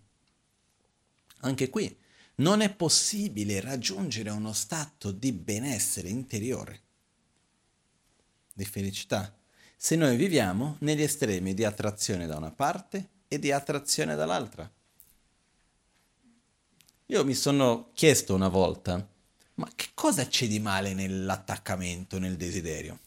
Anche 1.40 1.70
qui 1.70 1.98
non 2.36 2.62
è 2.62 2.74
possibile 2.74 3.60
raggiungere 3.62 4.30
uno 4.30 4.54
stato 4.54 5.12
di 5.12 5.32
benessere 5.32 6.08
interiore, 6.08 6.82
di 8.54 8.66
felicità, 8.66 9.36
se 9.76 9.96
noi 9.96 10.18
viviamo 10.18 10.78
negli 10.82 11.02
estremi 11.02 11.54
di 11.54 11.64
attrazione 11.64 12.28
da 12.28 12.38
una 12.38 12.52
parte 12.52 13.10
e 13.28 13.40
di 13.40 13.52
attrazione 13.52 14.16
dall'altra. 14.16 14.72
Io 17.12 17.26
mi 17.26 17.34
sono 17.34 17.90
chiesto 17.94 18.36
una 18.36 18.50
volta, 18.50 19.04
ma 19.56 19.68
che 19.74 19.88
cosa 19.96 20.28
c'è 20.28 20.48
di 20.48 20.60
male 20.60 20.94
nell'attaccamento, 20.94 22.20
nel 22.20 22.38
desiderio? 22.38 23.00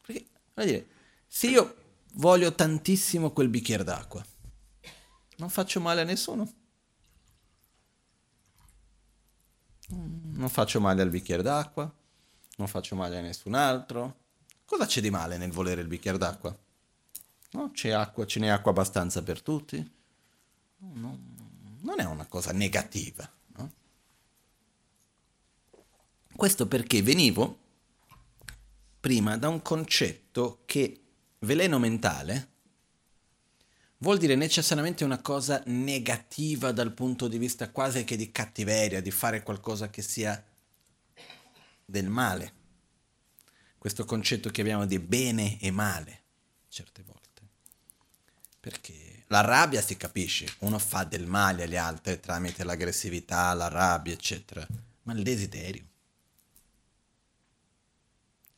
Perché, 0.00 0.24
voglio 0.54 0.70
dire, 0.70 0.86
se 1.26 1.48
io 1.48 1.76
voglio 2.14 2.54
tantissimo 2.54 3.30
quel 3.32 3.50
bicchiere 3.50 3.84
d'acqua, 3.84 4.24
non 5.36 5.50
faccio 5.50 5.80
male 5.80 6.00
a 6.00 6.04
nessuno. 6.04 6.50
Non 9.88 10.48
faccio 10.48 10.80
male 10.80 11.02
al 11.02 11.10
bicchiere 11.10 11.42
d'acqua, 11.42 11.94
non 12.56 12.68
faccio 12.68 12.96
male 12.96 13.18
a 13.18 13.20
nessun 13.20 13.52
altro. 13.52 14.20
Cosa 14.64 14.86
c'è 14.86 15.02
di 15.02 15.10
male 15.10 15.36
nel 15.36 15.52
volere 15.52 15.82
il 15.82 15.88
bicchiere 15.88 16.16
d'acqua? 16.16 16.56
No? 17.50 17.70
C'è 17.72 17.90
acqua, 17.90 18.24
ce 18.24 18.40
n'è 18.40 18.48
acqua 18.48 18.70
abbastanza 18.70 19.22
per 19.22 19.42
tutti? 19.42 20.00
No, 20.78 21.18
non 21.82 22.00
è 22.00 22.04
una 22.04 22.26
cosa 22.26 22.52
negativa. 22.52 23.30
No? 23.56 23.72
Questo 26.34 26.66
perché 26.66 27.02
venivo 27.02 27.58
prima 29.00 29.36
da 29.36 29.48
un 29.48 29.62
concetto 29.62 30.62
che 30.64 31.00
veleno 31.40 31.78
mentale 31.78 32.50
vuol 33.98 34.18
dire 34.18 34.34
necessariamente 34.34 35.04
una 35.04 35.20
cosa 35.20 35.62
negativa 35.66 36.72
dal 36.72 36.92
punto 36.92 37.28
di 37.28 37.38
vista 37.38 37.70
quasi 37.70 38.04
che 38.04 38.16
di 38.16 38.32
cattiveria, 38.32 39.00
di 39.00 39.10
fare 39.10 39.42
qualcosa 39.42 39.90
che 39.90 40.02
sia 40.02 40.44
del 41.84 42.08
male. 42.08 42.60
Questo 43.78 44.04
concetto 44.04 44.50
che 44.50 44.60
abbiamo 44.60 44.86
di 44.86 44.98
bene 44.98 45.58
e 45.60 45.70
male, 45.70 46.22
certe 46.68 47.02
volte. 47.02 47.20
Perché 48.60 49.01
la 49.32 49.40
rabbia 49.40 49.80
si 49.80 49.96
capisce, 49.96 50.56
uno 50.58 50.78
fa 50.78 51.04
del 51.04 51.24
male 51.24 51.62
agli 51.62 51.76
altri 51.76 52.20
tramite 52.20 52.64
l'aggressività, 52.64 53.54
la 53.54 53.68
rabbia, 53.68 54.12
eccetera, 54.12 54.66
ma 55.04 55.14
il 55.14 55.22
desiderio. 55.22 55.84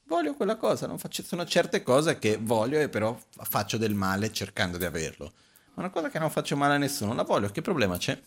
Voglio 0.06 0.34
quella 0.34 0.56
cosa, 0.56 0.88
non 0.88 0.98
faccio, 0.98 1.22
sono 1.22 1.46
certe 1.46 1.84
cose 1.84 2.18
che 2.18 2.38
voglio 2.38 2.80
e 2.80 2.88
però 2.88 3.16
faccio 3.30 3.76
del 3.76 3.94
male 3.94 4.32
cercando 4.32 4.76
di 4.76 4.84
averlo. 4.84 5.32
Ma 5.74 5.84
una 5.84 5.90
cosa 5.90 6.10
che 6.10 6.18
non 6.18 6.28
faccio 6.28 6.56
male 6.56 6.74
a 6.74 6.78
nessuno, 6.78 7.14
la 7.14 7.22
voglio, 7.22 7.50
che 7.50 7.62
problema 7.62 7.96
c'è? 7.96 8.20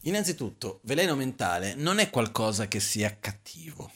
Innanzitutto, 0.00 0.80
veleno 0.82 1.14
mentale 1.14 1.76
non 1.76 2.00
è 2.00 2.10
qualcosa 2.10 2.66
che 2.66 2.80
sia 2.80 3.16
cattivo, 3.20 3.88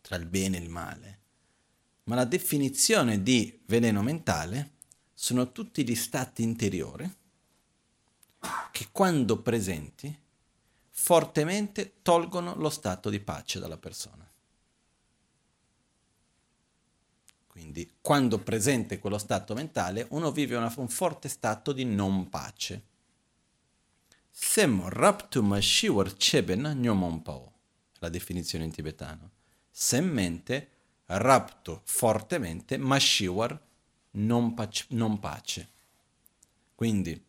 tra 0.00 0.16
il 0.16 0.26
bene 0.26 0.56
e 0.56 0.62
il 0.62 0.68
male, 0.68 1.20
ma 2.04 2.16
la 2.16 2.24
definizione 2.24 3.22
di 3.22 3.60
veleno 3.66 4.02
mentale 4.02 4.80
sono 5.22 5.52
tutti 5.52 5.84
gli 5.84 5.94
stati 5.94 6.42
interiori 6.42 7.08
che 8.72 8.88
quando 8.90 9.40
presenti 9.40 10.12
fortemente 10.90 11.98
tolgono 12.02 12.56
lo 12.56 12.68
stato 12.68 13.08
di 13.08 13.20
pace 13.20 13.60
dalla 13.60 13.76
persona. 13.76 14.28
Quindi 17.46 17.88
quando 18.00 18.40
presente 18.40 18.98
quello 18.98 19.16
stato 19.16 19.54
mentale, 19.54 20.08
uno 20.10 20.32
vive 20.32 20.56
una, 20.56 20.74
un 20.78 20.88
forte 20.88 21.28
stato 21.28 21.70
di 21.72 21.84
non 21.84 22.28
pace. 22.28 22.82
Sem 24.28 24.88
raptu 24.88 25.40
mashiwar 25.40 26.16
cheben 26.16 26.62
nyomonpao, 26.62 27.52
la 28.00 28.08
definizione 28.08 28.64
in 28.64 28.72
tibetano. 28.72 29.30
Sem 29.70 30.04
mente, 30.04 30.70
rapto 31.06 31.82
fortemente, 31.84 32.76
mashiwar 32.76 33.70
non 34.12 34.54
pace, 34.54 34.86
non 34.90 35.18
pace. 35.18 35.68
Quindi 36.74 37.22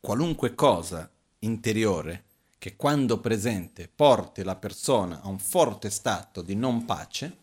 qualunque 0.00 0.54
cosa 0.54 1.10
interiore 1.40 2.24
che 2.58 2.76
quando 2.76 3.18
presente 3.18 3.88
porti 3.88 4.42
la 4.42 4.54
persona 4.54 5.20
a 5.20 5.28
un 5.28 5.38
forte 5.38 5.90
stato 5.90 6.42
di 6.42 6.54
non 6.54 6.84
pace, 6.84 7.36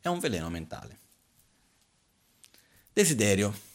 è 0.00 0.08
un 0.08 0.18
veleno 0.18 0.50
mentale. 0.50 0.98
Desiderio. 2.92 3.68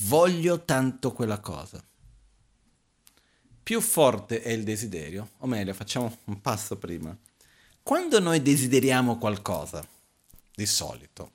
Voglio 0.00 0.64
tanto 0.64 1.12
quella 1.12 1.40
cosa. 1.40 1.82
Più 3.62 3.80
forte 3.80 4.42
è 4.42 4.50
il 4.50 4.64
desiderio, 4.64 5.30
o 5.38 5.46
meglio, 5.46 5.72
facciamo 5.74 6.18
un 6.24 6.40
passo 6.40 6.76
prima. 6.76 7.16
Quando 7.82 8.18
noi 8.18 8.42
desideriamo 8.42 9.16
qualcosa, 9.16 9.86
di 10.54 10.66
solito, 10.66 11.32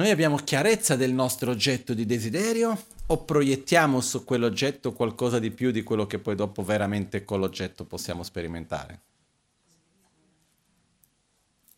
noi 0.00 0.08
abbiamo 0.08 0.36
chiarezza 0.36 0.96
del 0.96 1.12
nostro 1.12 1.50
oggetto 1.50 1.92
di 1.92 2.06
desiderio 2.06 2.86
o 3.04 3.22
proiettiamo 3.22 4.00
su 4.00 4.24
quell'oggetto 4.24 4.94
qualcosa 4.94 5.38
di 5.38 5.50
più 5.50 5.70
di 5.70 5.82
quello 5.82 6.06
che 6.06 6.18
poi 6.18 6.34
dopo 6.34 6.62
veramente 6.62 7.22
con 7.22 7.38
l'oggetto 7.38 7.84
possiamo 7.84 8.22
sperimentare? 8.22 9.00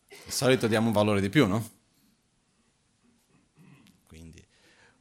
Di 0.07 0.31
solito 0.31 0.67
diamo 0.67 0.87
un 0.87 0.93
valore 0.93 1.19
di 1.19 1.27
più, 1.27 1.47
no? 1.47 1.69
Quindi, 4.07 4.41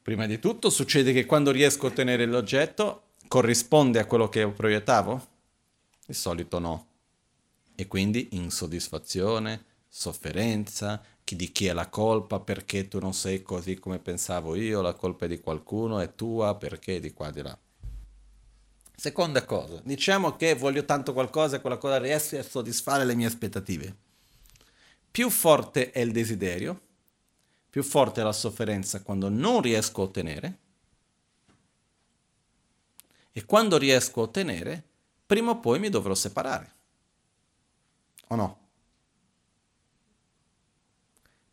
prima 0.02 0.26
di 0.26 0.40
tutto 0.40 0.68
succede 0.68 1.12
che 1.12 1.24
quando 1.24 1.52
riesco 1.52 1.86
a 1.86 1.90
ottenere 1.90 2.26
l'oggetto 2.26 3.10
corrisponde 3.28 4.00
a 4.00 4.06
quello 4.06 4.28
che 4.28 4.48
proiettavo? 4.48 5.28
Di 6.04 6.14
solito 6.14 6.58
no. 6.58 6.86
E 7.76 7.86
quindi 7.86 8.30
insoddisfazione, 8.32 9.64
sofferenza, 9.86 11.00
di 11.24 11.50
chi 11.50 11.66
è 11.66 11.72
la 11.72 11.88
colpa, 11.88 12.40
perché 12.40 12.88
tu 12.88 12.98
non 12.98 13.14
sei 13.14 13.42
così 13.42 13.78
come 13.78 13.98
pensavo 13.98 14.54
io, 14.54 14.82
la 14.82 14.94
colpa 14.94 15.24
è 15.24 15.28
di 15.28 15.40
qualcuno, 15.40 15.98
è 15.98 16.14
tua, 16.14 16.56
perché 16.56 17.00
di 17.00 17.12
qua 17.12 17.30
di 17.30 17.42
là. 17.42 17.58
Seconda 18.94 19.44
cosa, 19.44 19.80
diciamo 19.82 20.36
che 20.36 20.54
voglio 20.54 20.84
tanto 20.84 21.12
qualcosa 21.12 21.56
e 21.56 21.60
quella 21.60 21.78
cosa 21.78 21.98
riesce 21.98 22.38
a 22.38 22.42
soddisfare 22.42 23.04
le 23.04 23.14
mie 23.14 23.26
aspettative 23.26 23.96
più 25.12 25.28
forte 25.28 25.90
è 25.90 26.00
il 26.00 26.10
desiderio, 26.10 26.80
più 27.68 27.82
forte 27.82 28.22
è 28.22 28.24
la 28.24 28.32
sofferenza 28.32 29.02
quando 29.02 29.28
non 29.28 29.60
riesco 29.60 30.00
a 30.00 30.04
ottenere 30.04 30.58
e 33.30 33.44
quando 33.44 33.76
riesco 33.76 34.20
a 34.20 34.24
ottenere, 34.24 34.82
prima 35.26 35.50
o 35.50 35.60
poi 35.60 35.78
mi 35.78 35.90
dovrò 35.90 36.14
separare. 36.14 36.72
O 38.28 38.36
no? 38.36 38.61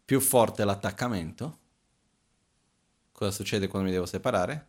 Più 0.10 0.20
forte 0.20 0.66
l'attaccamento. 0.66 1.60
Cosa 3.12 3.30
succede 3.30 3.68
quando 3.68 3.90
mi 3.90 3.94
devo 3.94 4.08
separare? 4.08 4.68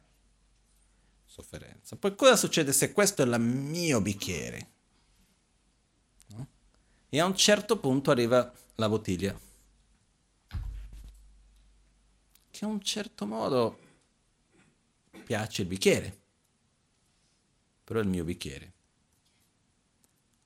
Sofferenza. 1.25 1.97
Poi 1.97 2.15
cosa 2.15 2.37
succede 2.37 2.75
se 2.75 2.93
questo 2.93 3.23
è 3.23 3.25
il 3.25 3.41
mio 3.41 4.03
bicchiere? 4.03 4.71
No? 6.27 6.47
E 7.09 7.21
a 7.21 7.25
un 7.25 7.35
certo 7.35 7.79
punto 7.79 8.11
arriva 8.11 8.53
la 8.75 8.89
bottiglia, 8.91 9.35
che 12.51 12.65
a 12.67 12.69
un 12.69 12.83
certo 12.83 13.25
modo 13.25 13.79
piace 15.25 15.63
il 15.63 15.69
bicchiere, 15.69 16.19
però 17.83 18.01
è 18.01 18.03
il 18.03 18.11
mio 18.11 18.25
bicchiere. 18.25 18.73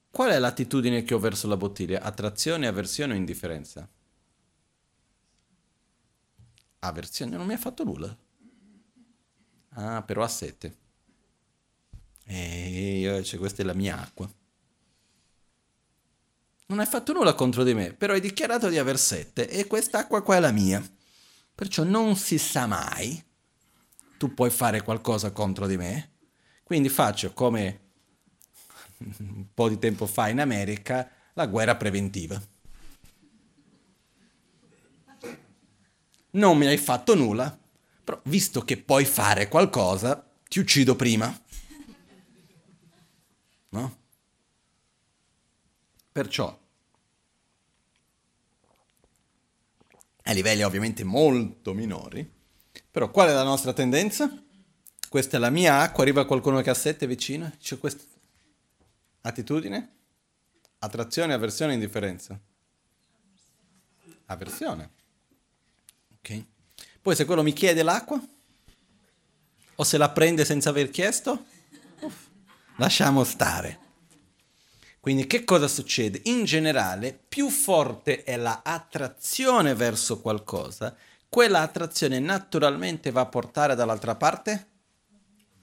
Qual 0.09 0.31
è 0.31 0.39
l'attitudine 0.39 1.03
che 1.03 1.15
ho 1.15 1.19
verso 1.19 1.49
la 1.49 1.57
bottiglia? 1.57 2.01
Attrazione, 2.01 2.69
avversione 2.69 3.15
o 3.15 3.17
indifferenza? 3.17 3.89
Avversione, 6.87 7.37
non 7.37 7.47
mi 7.47 7.55
ha 7.55 7.59
fatto 7.59 7.85
nulla. 7.85 8.17
Ah, 9.77 10.03
però 10.03 10.23
ha 10.23 10.29
sete. 10.29 10.77
E 12.25 12.99
io, 13.01 13.23
cioè, 13.23 13.39
questa 13.39 13.63
è 13.63 13.65
la 13.65 13.75
mia 13.75 14.01
acqua. 14.01 14.31
Non 16.67 16.79
hai 16.79 16.87
fatto 16.87 17.13
nulla 17.13 17.35
contro 17.35 17.63
di 17.63 17.75
me, 17.75 17.93
però 17.93 18.15
hai 18.15 18.21
dichiarato 18.21 18.69
di 18.69 18.79
aver 18.79 18.99
sette 18.99 19.49
e 19.49 19.67
quest'acqua 19.67 20.23
qua 20.23 20.37
è 20.37 20.41
la 20.41 20.51
mia. 20.51 20.83
Perciò 21.55 21.85
non 21.85 22.17
si 22.17 22.39
sa 22.39 22.67
mai. 22.67 23.23
Tu 24.17 24.33
puoi 24.33 24.51
fare 24.51 24.83
qualcosa 24.83 25.31
contro 25.33 25.67
di 25.67 25.77
me. 25.77 26.13
Quindi 26.63 26.89
faccio 26.89 27.33
come 27.33 27.81
un 29.19 29.47
po' 29.53 29.69
di 29.69 29.79
tempo 29.79 30.07
fa 30.07 30.29
in 30.29 30.41
America 30.41 31.09
la 31.35 31.47
guerra 31.47 31.77
preventiva. 31.77 32.41
Non 36.35 36.57
mi 36.57 36.67
hai 36.67 36.79
fatto 36.79 37.15
nulla, 37.15 37.57
però 38.03 38.21
visto 38.25 38.63
che 38.63 38.77
puoi 38.77 39.05
fare 39.05 39.49
qualcosa, 39.49 40.25
ti 40.49 40.59
uccido 40.59 40.97
prima. 40.97 41.43
No? 43.71 43.97
Perciò, 46.13 46.61
a 50.27 50.33
livelli 50.33 50.63
ovviamente 50.63 51.05
molto 51.05 51.75
minori, 51.75 52.29
però 52.91 53.11
qual 53.11 53.29
è 53.29 53.33
la 53.33 53.43
nostra 53.43 53.73
tendenza? 53.73 54.43
Questa 55.09 55.37
è 55.37 55.41
la 55.41 55.51
mia 55.51 55.81
acqua, 55.81 56.03
arriva 56.03 56.25
qualcuno 56.25 56.61
che 56.61 56.71
ha 56.71 56.75
sette 56.75 57.07
vicino, 57.07 57.53
c'è 57.59 57.79
questa 57.79 58.03
attitudine, 59.23 59.93
attrazione, 60.79 61.33
avversione, 61.33 61.75
indifferenza. 61.75 62.39
Avversione. 64.27 65.03
Ok. 66.25 66.45
Poi 67.03 67.15
se 67.15 67.27
quello 67.27 67.43
mi 67.43 67.53
chiede 67.53 67.83
l'acqua, 67.83 68.19
o 69.77 69.85
se 69.85 69.99
la 69.99 70.09
prende 70.09 70.47
senza 70.47 70.71
aver 70.71 70.89
chiesto, 70.89 71.45
uff, 72.01 72.29
lasciamo 72.77 73.25
stare. 73.25 73.81
Quindi 75.01 75.27
che 75.27 75.45
cosa 75.45 75.69
succede? 75.69 76.23
In 76.25 76.45
generale, 76.45 77.13
più 77.13 77.51
forte 77.51 78.25
è 78.25 78.39
la 78.39 78.63
attrazione 78.65 79.75
verso 79.75 80.19
qualcosa, 80.21 80.97
quella 81.29 81.61
attrazione 81.61 82.19
naturalmente 82.21 83.11
va 83.11 83.21
a 83.21 83.27
portare 83.27 83.75
dall'altra 83.75 84.15
parte 84.15 84.69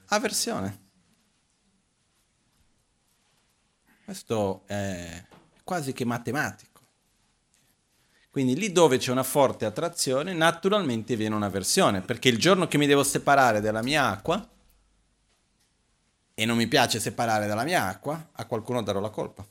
avversione. 0.10 0.80
Questo 4.06 4.62
è 4.68 5.26
quasi 5.64 5.92
che 5.94 6.06
matematico. 6.06 6.71
Quindi 8.32 8.56
lì 8.56 8.72
dove 8.72 8.98
c'è 8.98 9.12
una 9.12 9.24
forte 9.24 9.66
attrazione, 9.66 10.32
naturalmente 10.32 11.18
viene 11.18 11.36
un'avversione, 11.36 12.00
perché 12.00 12.30
il 12.30 12.38
giorno 12.38 12.66
che 12.66 12.78
mi 12.78 12.88
devo 12.88 13.04
separare 13.04 13.60
dalla 13.60 13.84
mia 13.84 14.08
acqua, 14.08 14.50
e 16.34 16.46
non 16.46 16.56
mi 16.56 16.68
piace 16.68 17.02
separare 17.02 17.46
dalla 17.46 17.66
mia 17.66 17.88
acqua, 17.88 18.30
a 18.32 18.46
qualcuno 18.46 18.82
darò 18.82 19.02
la 19.02 19.10
colpa. 19.10 19.46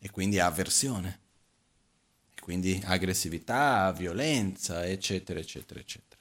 E 0.00 0.10
quindi 0.10 0.40
avversione. 0.40 1.20
E 2.34 2.40
quindi 2.40 2.82
aggressività, 2.84 3.92
violenza, 3.92 4.84
eccetera, 4.84 5.38
eccetera, 5.38 5.78
eccetera. 5.78 6.20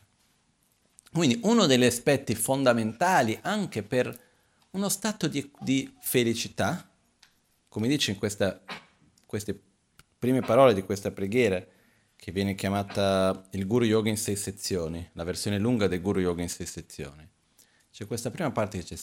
Quindi 1.12 1.39
uno 1.43 1.66
degli 1.66 1.86
aspetti 1.86 2.36
fondamentali 2.36 3.39
anche 3.41 3.82
per 3.82 4.28
uno 4.72 4.89
stato 4.89 5.28
di, 5.28 5.52
di 5.60 5.91
felicità, 6.00 6.88
come 7.68 7.88
dice 7.88 8.12
in 8.12 8.18
questa, 8.20 8.62
queste 9.30 9.55
prime 10.17 10.41
parole 10.41 10.73
di 10.73 10.82
questa 10.82 11.11
preghiera, 11.11 11.63
che 12.15 12.32
viene 12.32 12.55
chiamata 12.55 13.47
il 13.51 13.67
Guru 13.67 13.86
Yoga 13.86 14.09
in 14.09 14.17
sei 14.17 14.36
sezioni, 14.36 15.07
la 15.13 15.23
versione 15.23 15.59
lunga 15.59 15.86
del 15.86 16.01
Guru 16.01 16.19
Yoga 16.19 16.41
in 16.41 16.49
sei 16.49 16.65
sezioni. 16.65 17.30
C'è 17.91 18.07
questa 18.07 18.32
prima 18.32 18.49
parte 18.49 18.77
che 18.80 18.84
dice. 18.84 18.97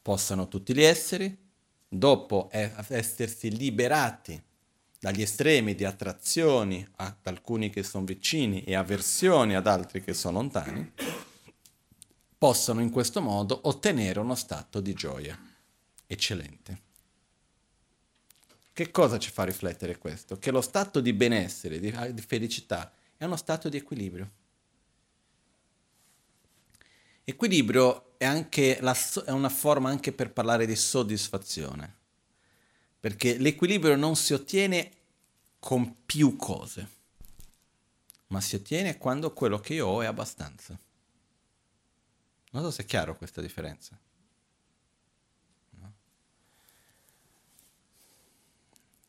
Possano 0.00 0.48
tutti 0.48 0.74
gli 0.74 0.82
esseri, 0.82 1.36
dopo 1.86 2.48
essersi 2.50 3.54
liberati 3.54 4.42
dagli 4.98 5.20
estremi 5.20 5.74
di 5.74 5.84
attrazioni 5.84 6.86
ad 6.96 7.16
alcuni 7.24 7.68
che 7.68 7.82
sono 7.82 8.06
vicini 8.06 8.64
e 8.64 8.74
avversioni 8.74 9.54
ad 9.54 9.66
altri 9.66 10.02
che 10.02 10.14
sono 10.14 10.38
lontani, 10.38 10.92
possano 12.38 12.80
in 12.80 12.88
questo 12.88 13.20
modo 13.20 13.60
ottenere 13.64 14.18
uno 14.18 14.34
stato 14.34 14.80
di 14.80 14.94
gioia 14.94 15.38
eccellente. 16.12 16.88
Che 18.72 18.90
cosa 18.90 19.18
ci 19.18 19.30
fa 19.30 19.44
riflettere 19.44 19.96
questo? 19.98 20.38
Che 20.38 20.50
lo 20.50 20.60
stato 20.60 21.00
di 21.00 21.12
benessere, 21.12 21.78
di, 21.78 21.94
di 22.12 22.22
felicità, 22.22 22.92
è 23.16 23.24
uno 23.24 23.36
stato 23.36 23.68
di 23.68 23.76
equilibrio. 23.76 24.30
Equilibrio 27.22 28.18
è, 28.18 28.78
la, 28.80 28.96
è 29.24 29.30
una 29.30 29.48
forma 29.48 29.88
anche 29.88 30.12
per 30.12 30.32
parlare 30.32 30.66
di 30.66 30.74
soddisfazione, 30.74 31.94
perché 32.98 33.36
l'equilibrio 33.38 33.94
non 33.94 34.16
si 34.16 34.32
ottiene 34.32 34.90
con 35.58 36.04
più 36.04 36.34
cose, 36.36 36.88
ma 38.28 38.40
si 38.40 38.56
ottiene 38.56 38.98
quando 38.98 39.32
quello 39.32 39.60
che 39.60 39.74
io 39.74 39.86
ho 39.86 40.02
è 40.02 40.06
abbastanza. 40.06 40.76
Non 42.52 42.62
so 42.64 42.70
se 42.70 42.82
è 42.82 42.84
chiaro 42.84 43.16
questa 43.16 43.40
differenza. 43.40 43.96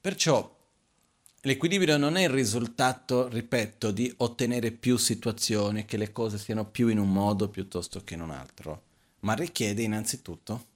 Perciò 0.01 0.59
L'equilibrio 1.43 1.97
non 1.97 2.17
è 2.17 2.21
il 2.21 2.29
risultato, 2.29 3.27
ripeto, 3.27 3.89
di 3.89 4.13
ottenere 4.17 4.69
più 4.69 4.95
situazioni, 4.97 5.85
che 5.85 5.97
le 5.97 6.11
cose 6.11 6.37
siano 6.37 6.65
più 6.65 6.87
in 6.87 6.99
un 6.99 7.11
modo 7.11 7.49
piuttosto 7.49 8.03
che 8.03 8.13
in 8.13 8.21
un 8.21 8.29
altro, 8.29 8.83
ma 9.21 9.33
richiede 9.33 9.81
innanzitutto 9.81 10.67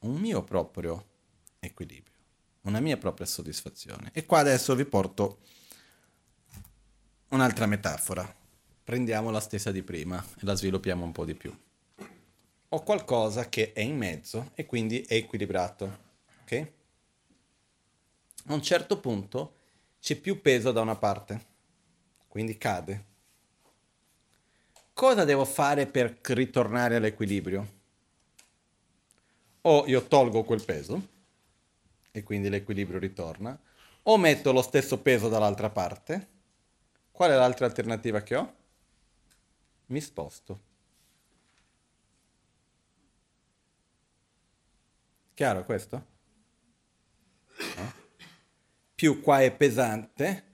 un 0.00 0.16
mio 0.16 0.42
proprio 0.42 1.06
equilibrio, 1.60 2.16
una 2.62 2.80
mia 2.80 2.96
propria 2.96 3.24
soddisfazione. 3.24 4.10
E 4.12 4.26
qua 4.26 4.40
adesso 4.40 4.74
vi 4.74 4.84
porto 4.84 5.38
un'altra 7.28 7.66
metafora. 7.66 8.34
Prendiamo 8.82 9.30
la 9.30 9.40
stessa 9.40 9.70
di 9.70 9.82
prima 9.84 10.20
e 10.20 10.40
la 10.40 10.56
sviluppiamo 10.56 11.04
un 11.04 11.12
po' 11.12 11.24
di 11.24 11.34
più. 11.34 11.56
Ho 12.70 12.82
qualcosa 12.82 13.48
che 13.48 13.72
è 13.72 13.80
in 13.80 13.96
mezzo 13.96 14.50
e 14.54 14.66
quindi 14.66 15.02
è 15.02 15.14
equilibrato, 15.14 15.98
ok? 16.42 16.75
A 18.46 18.54
un 18.54 18.62
certo 18.62 18.98
punto 18.98 19.54
c'è 20.00 20.16
più 20.16 20.40
peso 20.40 20.72
da 20.72 20.80
una 20.80 20.96
parte, 20.96 21.46
quindi 22.28 22.56
cade. 22.56 23.04
Cosa 24.92 25.24
devo 25.24 25.44
fare 25.44 25.86
per 25.86 26.18
ritornare 26.22 26.96
all'equilibrio? 26.96 27.74
O 29.62 29.84
io 29.86 30.06
tolgo 30.06 30.44
quel 30.44 30.64
peso 30.64 31.14
e 32.12 32.22
quindi 32.22 32.48
l'equilibrio 32.48 32.98
ritorna, 32.98 33.58
o 34.04 34.16
metto 34.16 34.52
lo 34.52 34.62
stesso 34.62 34.98
peso 35.00 35.28
dall'altra 35.28 35.68
parte. 35.68 36.34
Qual 37.10 37.30
è 37.30 37.34
l'altra 37.34 37.66
alternativa 37.66 38.22
che 38.22 38.36
ho? 38.36 38.54
Mi 39.86 40.00
sposto. 40.00 40.60
Chiaro 45.34 45.64
questo? 45.64 46.06
No? 47.76 48.04
Più 48.96 49.20
qua 49.20 49.42
è 49.42 49.52
pesante, 49.52 50.44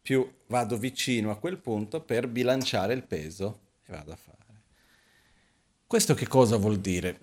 più 0.00 0.32
vado 0.46 0.78
vicino 0.78 1.32
a 1.32 1.36
quel 1.36 1.58
punto 1.58 2.00
per 2.00 2.28
bilanciare 2.28 2.94
il 2.94 3.02
peso 3.02 3.60
e 3.84 3.92
vado 3.92 4.12
a 4.12 4.16
fare. 4.16 4.38
Questo 5.88 6.14
che 6.14 6.28
cosa 6.28 6.56
vuol 6.56 6.78
dire? 6.78 7.18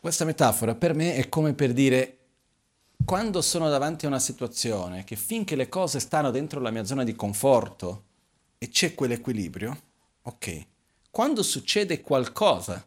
Questa 0.00 0.24
metafora 0.24 0.74
per 0.74 0.92
me 0.92 1.14
è 1.14 1.28
come 1.28 1.54
per 1.54 1.72
dire 1.72 2.18
quando 3.04 3.40
sono 3.42 3.68
davanti 3.68 4.06
a 4.06 4.08
una 4.08 4.18
situazione 4.18 5.04
che 5.04 5.14
finché 5.14 5.54
le 5.54 5.68
cose 5.68 6.00
stanno 6.00 6.32
dentro 6.32 6.58
la 6.58 6.72
mia 6.72 6.84
zona 6.84 7.04
di 7.04 7.14
conforto 7.14 8.04
e 8.58 8.70
c'è 8.70 8.94
quell'equilibrio, 8.94 9.82
ok. 10.22 10.66
Quando 11.10 11.44
succede 11.44 12.00
qualcosa 12.00 12.84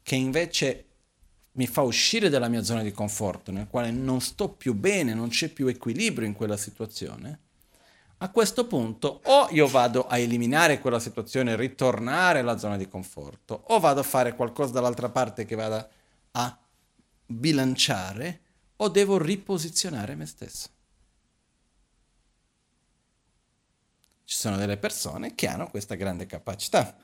che 0.00 0.14
invece 0.14 0.91
mi 1.52 1.66
fa 1.66 1.82
uscire 1.82 2.28
dalla 2.28 2.48
mia 2.48 2.62
zona 2.62 2.82
di 2.82 2.92
conforto, 2.92 3.50
nel 3.50 3.68
quale 3.68 3.90
non 3.90 4.20
sto 4.20 4.48
più 4.48 4.74
bene, 4.74 5.14
non 5.14 5.28
c'è 5.28 5.48
più 5.48 5.66
equilibrio 5.66 6.26
in 6.26 6.32
quella 6.34 6.56
situazione, 6.56 7.40
a 8.18 8.30
questo 8.30 8.66
punto 8.66 9.20
o 9.24 9.48
io 9.50 9.66
vado 9.66 10.06
a 10.06 10.16
eliminare 10.16 10.78
quella 10.78 11.00
situazione, 11.00 11.56
ritornare 11.56 12.38
alla 12.38 12.56
zona 12.56 12.76
di 12.76 12.88
conforto, 12.88 13.64
o 13.68 13.80
vado 13.80 14.00
a 14.00 14.04
fare 14.04 14.34
qualcosa 14.34 14.72
dall'altra 14.72 15.10
parte 15.10 15.44
che 15.44 15.56
vada 15.56 15.88
a 16.32 16.58
bilanciare, 17.26 18.40
o 18.76 18.88
devo 18.88 19.18
riposizionare 19.18 20.14
me 20.14 20.26
stesso. 20.26 20.68
Ci 24.24 24.36
sono 24.36 24.56
delle 24.56 24.78
persone 24.78 25.34
che 25.34 25.48
hanno 25.48 25.68
questa 25.68 25.96
grande 25.96 26.26
capacità 26.26 26.96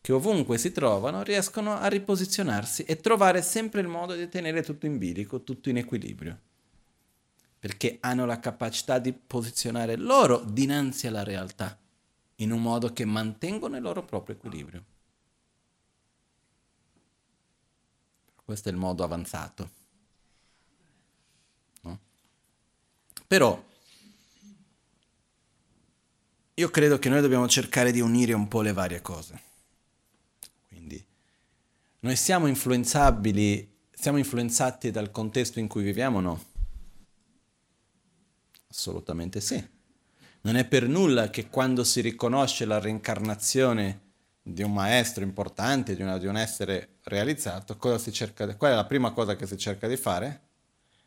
che 0.00 0.12
ovunque 0.12 0.56
si 0.56 0.72
trovano 0.72 1.22
riescono 1.22 1.76
a 1.76 1.86
riposizionarsi 1.86 2.84
e 2.84 2.96
trovare 2.96 3.42
sempre 3.42 3.80
il 3.80 3.88
modo 3.88 4.14
di 4.14 4.28
tenere 4.28 4.62
tutto 4.62 4.86
in 4.86 4.96
bilico, 4.98 5.42
tutto 5.42 5.68
in 5.68 5.76
equilibrio, 5.76 6.38
perché 7.58 7.98
hanno 8.00 8.24
la 8.24 8.40
capacità 8.40 8.98
di 8.98 9.12
posizionare 9.12 9.96
loro 9.96 10.38
dinanzi 10.38 11.06
alla 11.06 11.22
realtà, 11.22 11.78
in 12.36 12.50
un 12.50 12.62
modo 12.62 12.92
che 12.92 13.04
mantengono 13.04 13.76
il 13.76 13.82
loro 13.82 14.02
proprio 14.04 14.36
equilibrio. 14.36 14.84
Questo 18.42 18.70
è 18.70 18.72
il 18.72 18.78
modo 18.78 19.04
avanzato. 19.04 19.70
No? 21.82 21.98
Però 23.26 23.64
io 26.54 26.68
credo 26.70 26.98
che 26.98 27.08
noi 27.10 27.20
dobbiamo 27.20 27.46
cercare 27.46 27.92
di 27.92 28.00
unire 28.00 28.32
un 28.32 28.48
po' 28.48 28.62
le 28.62 28.72
varie 28.72 29.02
cose. 29.02 29.48
Noi 32.02 32.16
siamo 32.16 32.46
influenzabili, 32.46 33.76
siamo 33.92 34.16
influenzati 34.16 34.90
dal 34.90 35.10
contesto 35.10 35.58
in 35.58 35.68
cui 35.68 35.82
viviamo 35.82 36.16
o 36.16 36.20
no? 36.22 36.44
Assolutamente 38.70 39.42
sì. 39.42 39.62
Non 40.42 40.56
è 40.56 40.64
per 40.64 40.88
nulla 40.88 41.28
che 41.28 41.50
quando 41.50 41.84
si 41.84 42.00
riconosce 42.00 42.64
la 42.64 42.78
reincarnazione 42.78 44.08
di 44.40 44.62
un 44.62 44.72
maestro 44.72 45.24
importante, 45.24 45.94
di, 45.94 46.00
una, 46.00 46.16
di 46.16 46.26
un 46.26 46.38
essere 46.38 46.96
realizzato, 47.02 47.76
cerca, 48.10 48.56
qual 48.56 48.72
è 48.72 48.74
la 48.74 48.86
prima 48.86 49.10
cosa 49.10 49.36
che 49.36 49.46
si 49.46 49.58
cerca 49.58 49.86
di 49.86 49.98
fare? 49.98 50.48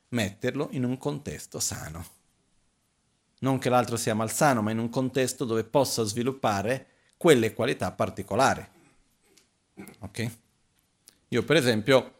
Metterlo 0.10 0.68
in 0.74 0.84
un 0.84 1.00
contesto 1.00 1.60
sano. 1.60 2.06
Non 3.40 3.58
che 3.58 3.70
l'altro 3.70 3.98
sia 3.98 4.14
malsano, 4.14 4.62
ma 4.62 4.70
in 4.70 4.78
un 4.78 4.90
contesto 4.90 5.44
dove 5.44 5.64
possa 5.64 6.04
sviluppare 6.04 6.86
quelle 7.18 7.52
qualità 7.56 7.92
particolari. 7.92 8.64
Ok? 10.02 10.42
Io 11.34 11.44
per 11.44 11.56
esempio 11.56 12.14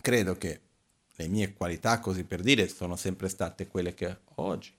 credo 0.00 0.36
che 0.36 0.60
le 1.14 1.28
mie 1.28 1.52
qualità, 1.52 2.00
così 2.00 2.24
per 2.24 2.40
dire, 2.40 2.68
sono 2.68 2.96
sempre 2.96 3.28
state 3.28 3.68
quelle 3.68 3.94
che 3.94 4.06
ho 4.08 4.18
oggi. 4.42 4.72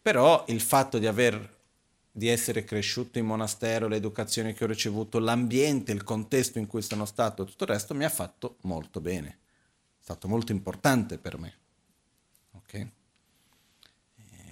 Però 0.00 0.44
il 0.48 0.60
fatto 0.60 0.98
di 0.98 1.06
aver 1.06 1.60
di 2.10 2.28
essere 2.28 2.64
cresciuto 2.64 3.18
in 3.18 3.26
monastero, 3.26 3.88
l'educazione 3.88 4.54
che 4.54 4.64
ho 4.64 4.66
ricevuto, 4.66 5.18
l'ambiente, 5.18 5.92
il 5.92 6.02
contesto 6.02 6.58
in 6.58 6.66
cui 6.66 6.80
sono 6.80 7.04
stato, 7.04 7.44
tutto 7.44 7.64
il 7.64 7.70
resto 7.70 7.94
mi 7.94 8.04
ha 8.04 8.08
fatto 8.08 8.56
molto 8.62 9.00
bene. 9.00 9.28
È 9.28 10.02
stato 10.02 10.26
molto 10.26 10.52
importante 10.52 11.18
per 11.18 11.38
me. 11.38 11.54
Ok? 12.52 12.86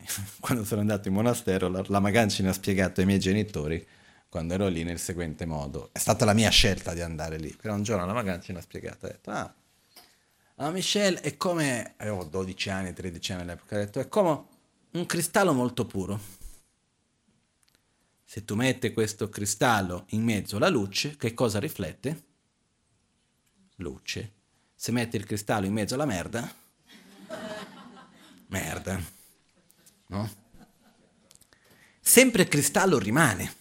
Quando 0.40 0.64
sono 0.64 0.82
andato 0.82 1.08
in 1.08 1.14
monastero, 1.14 1.68
la, 1.68 1.82
la 1.86 2.00
Magancina 2.00 2.50
ha 2.50 2.54
spiegato 2.54 3.00
ai 3.00 3.06
miei 3.06 3.18
genitori 3.18 3.86
quando 4.30 4.54
ero 4.54 4.68
lì 4.68 4.84
nel 4.84 5.00
seguente 5.00 5.44
modo. 5.44 5.90
È 5.92 5.98
stata 5.98 6.24
la 6.24 6.32
mia 6.32 6.50
scelta 6.50 6.94
di 6.94 7.00
andare 7.02 7.36
lì. 7.36 7.54
Però 7.60 7.74
un 7.74 7.82
giorno 7.82 8.06
la 8.06 8.12
vacanza 8.12 8.52
ci 8.52 8.52
ha 8.52 8.60
spiegato, 8.62 9.06
ha 9.06 9.08
detto, 9.08 9.30
ah, 9.32 9.54
ah, 10.54 10.70
Michelle 10.70 11.20
è 11.20 11.36
come, 11.36 11.94
avevo 11.96 12.24
12 12.24 12.70
anni, 12.70 12.92
13 12.94 13.32
anni 13.32 13.42
all'epoca, 13.42 13.74
ha 13.74 13.78
detto, 13.80 13.98
è 13.98 14.08
come 14.08 14.44
un 14.92 15.04
cristallo 15.04 15.52
molto 15.52 15.84
puro. 15.84 16.38
Se 18.24 18.44
tu 18.44 18.54
metti 18.54 18.92
questo 18.92 19.28
cristallo 19.28 20.04
in 20.10 20.22
mezzo 20.22 20.56
alla 20.56 20.68
luce, 20.68 21.16
che 21.16 21.34
cosa 21.34 21.58
riflette? 21.58 22.22
Luce. 23.76 24.32
Se 24.76 24.92
metti 24.92 25.16
il 25.16 25.26
cristallo 25.26 25.66
in 25.66 25.72
mezzo 25.72 25.94
alla 25.94 26.06
merda, 26.06 26.54
merda. 28.46 29.02
No? 30.06 30.30
Sempre 32.00 32.42
il 32.42 32.48
cristallo 32.48 32.96
rimane. 32.98 33.58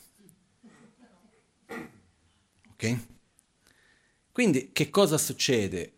Ok? 2.79 2.97
Quindi 4.31 4.71
che 4.71 4.89
cosa 4.89 5.17
succede? 5.17 5.93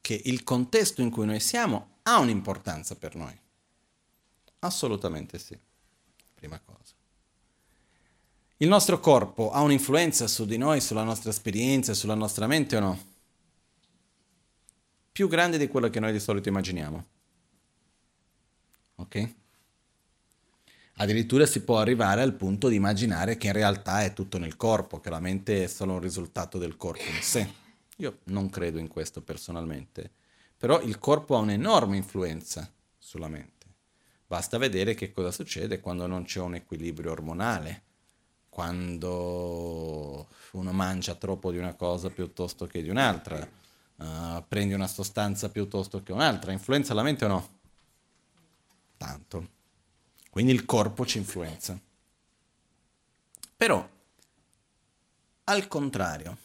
Che 0.00 0.20
il 0.24 0.42
contesto 0.42 1.02
in 1.02 1.10
cui 1.10 1.24
noi 1.24 1.38
siamo 1.38 1.98
ha 2.02 2.18
un'importanza 2.18 2.96
per 2.96 3.14
noi. 3.14 3.38
Assolutamente 4.58 5.38
sì. 5.38 5.56
Prima 6.34 6.58
cosa. 6.58 6.94
Il 8.56 8.66
nostro 8.66 8.98
corpo 8.98 9.52
ha 9.52 9.60
un'influenza 9.60 10.26
su 10.26 10.44
di 10.44 10.56
noi, 10.56 10.80
sulla 10.80 11.04
nostra 11.04 11.30
esperienza, 11.30 11.94
sulla 11.94 12.14
nostra 12.14 12.48
mente 12.48 12.76
o 12.76 12.80
no? 12.80 13.04
Più 15.12 15.28
grande 15.28 15.58
di 15.58 15.68
quello 15.68 15.90
che 15.90 16.00
noi 16.00 16.10
di 16.10 16.18
solito 16.18 16.48
immaginiamo. 16.48 17.06
Ok? 18.96 19.34
Addirittura 21.02 21.46
si 21.46 21.64
può 21.64 21.78
arrivare 21.78 22.22
al 22.22 22.34
punto 22.34 22.68
di 22.68 22.76
immaginare 22.76 23.36
che 23.36 23.48
in 23.48 23.54
realtà 23.54 24.04
è 24.04 24.12
tutto 24.12 24.38
nel 24.38 24.56
corpo, 24.56 25.00
che 25.00 25.10
la 25.10 25.18
mente 25.18 25.64
è 25.64 25.66
solo 25.66 25.94
un 25.94 26.00
risultato 26.00 26.58
del 26.58 26.76
corpo 26.76 27.02
in 27.02 27.20
sé. 27.20 27.52
Io 27.96 28.18
non 28.26 28.48
credo 28.50 28.78
in 28.78 28.86
questo 28.86 29.20
personalmente, 29.20 30.12
però 30.56 30.80
il 30.80 31.00
corpo 31.00 31.34
ha 31.34 31.40
un'enorme 31.40 31.96
influenza 31.96 32.72
sulla 32.96 33.26
mente. 33.26 33.66
Basta 34.28 34.58
vedere 34.58 34.94
che 34.94 35.10
cosa 35.10 35.32
succede 35.32 35.80
quando 35.80 36.06
non 36.06 36.22
c'è 36.22 36.38
un 36.38 36.54
equilibrio 36.54 37.10
ormonale, 37.10 37.82
quando 38.48 40.28
uno 40.52 40.72
mangia 40.72 41.16
troppo 41.16 41.50
di 41.50 41.58
una 41.58 41.74
cosa 41.74 42.10
piuttosto 42.10 42.66
che 42.66 42.80
di 42.80 42.90
un'altra, 42.90 43.44
uh, 43.96 44.44
prendi 44.46 44.72
una 44.72 44.86
sostanza 44.86 45.48
piuttosto 45.48 46.00
che 46.04 46.12
un'altra, 46.12 46.52
influenza 46.52 46.94
la 46.94 47.02
mente 47.02 47.24
o 47.24 47.28
no? 47.28 47.48
Tanto. 48.96 49.60
Quindi 50.32 50.52
il 50.52 50.64
corpo 50.64 51.04
ci 51.04 51.18
influenza. 51.18 51.78
Però, 53.54 53.86
al 55.44 55.68
contrario, 55.68 56.38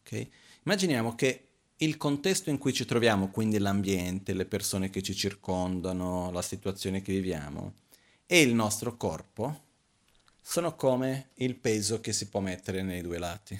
okay? 0.00 0.30
immaginiamo 0.64 1.14
che 1.14 1.48
il 1.76 1.96
contesto 1.96 2.50
in 2.50 2.58
cui 2.58 2.74
ci 2.74 2.84
troviamo, 2.84 3.30
quindi 3.30 3.56
l'ambiente, 3.56 4.34
le 4.34 4.44
persone 4.44 4.90
che 4.90 5.00
ci 5.00 5.14
circondano, 5.14 6.30
la 6.30 6.42
situazione 6.42 7.00
che 7.00 7.14
viviamo, 7.14 7.72
e 8.26 8.42
il 8.42 8.52
nostro 8.52 8.98
corpo 8.98 9.62
sono 10.42 10.76
come 10.76 11.30
il 11.36 11.54
peso 11.54 12.02
che 12.02 12.12
si 12.12 12.28
può 12.28 12.40
mettere 12.40 12.82
nei 12.82 13.00
due 13.00 13.16
lati. 13.16 13.58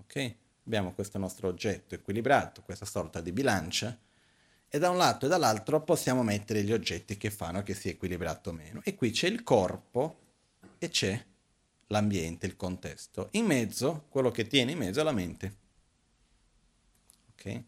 Okay? 0.00 0.36
Abbiamo 0.66 0.92
questo 0.92 1.16
nostro 1.16 1.48
oggetto 1.48 1.94
equilibrato, 1.94 2.60
questa 2.60 2.84
sorta 2.84 3.22
di 3.22 3.32
bilancia, 3.32 3.98
e 4.74 4.78
da 4.80 4.90
un 4.90 4.96
lato 4.96 5.26
e 5.26 5.28
dall'altro 5.28 5.84
possiamo 5.84 6.24
mettere 6.24 6.64
gli 6.64 6.72
oggetti 6.72 7.16
che 7.16 7.30
fanno 7.30 7.62
che 7.62 7.74
sia 7.74 7.92
equilibrato 7.92 8.50
o 8.50 8.52
meno. 8.52 8.80
E 8.82 8.96
qui 8.96 9.12
c'è 9.12 9.28
il 9.28 9.44
corpo 9.44 10.18
e 10.78 10.88
c'è 10.88 11.24
l'ambiente, 11.86 12.46
il 12.46 12.56
contesto. 12.56 13.28
In 13.34 13.44
mezzo, 13.46 14.06
quello 14.08 14.32
che 14.32 14.48
tiene 14.48 14.72
in 14.72 14.78
mezzo 14.78 14.98
è 14.98 15.04
la 15.04 15.12
mente. 15.12 15.56
Ok? 17.30 17.62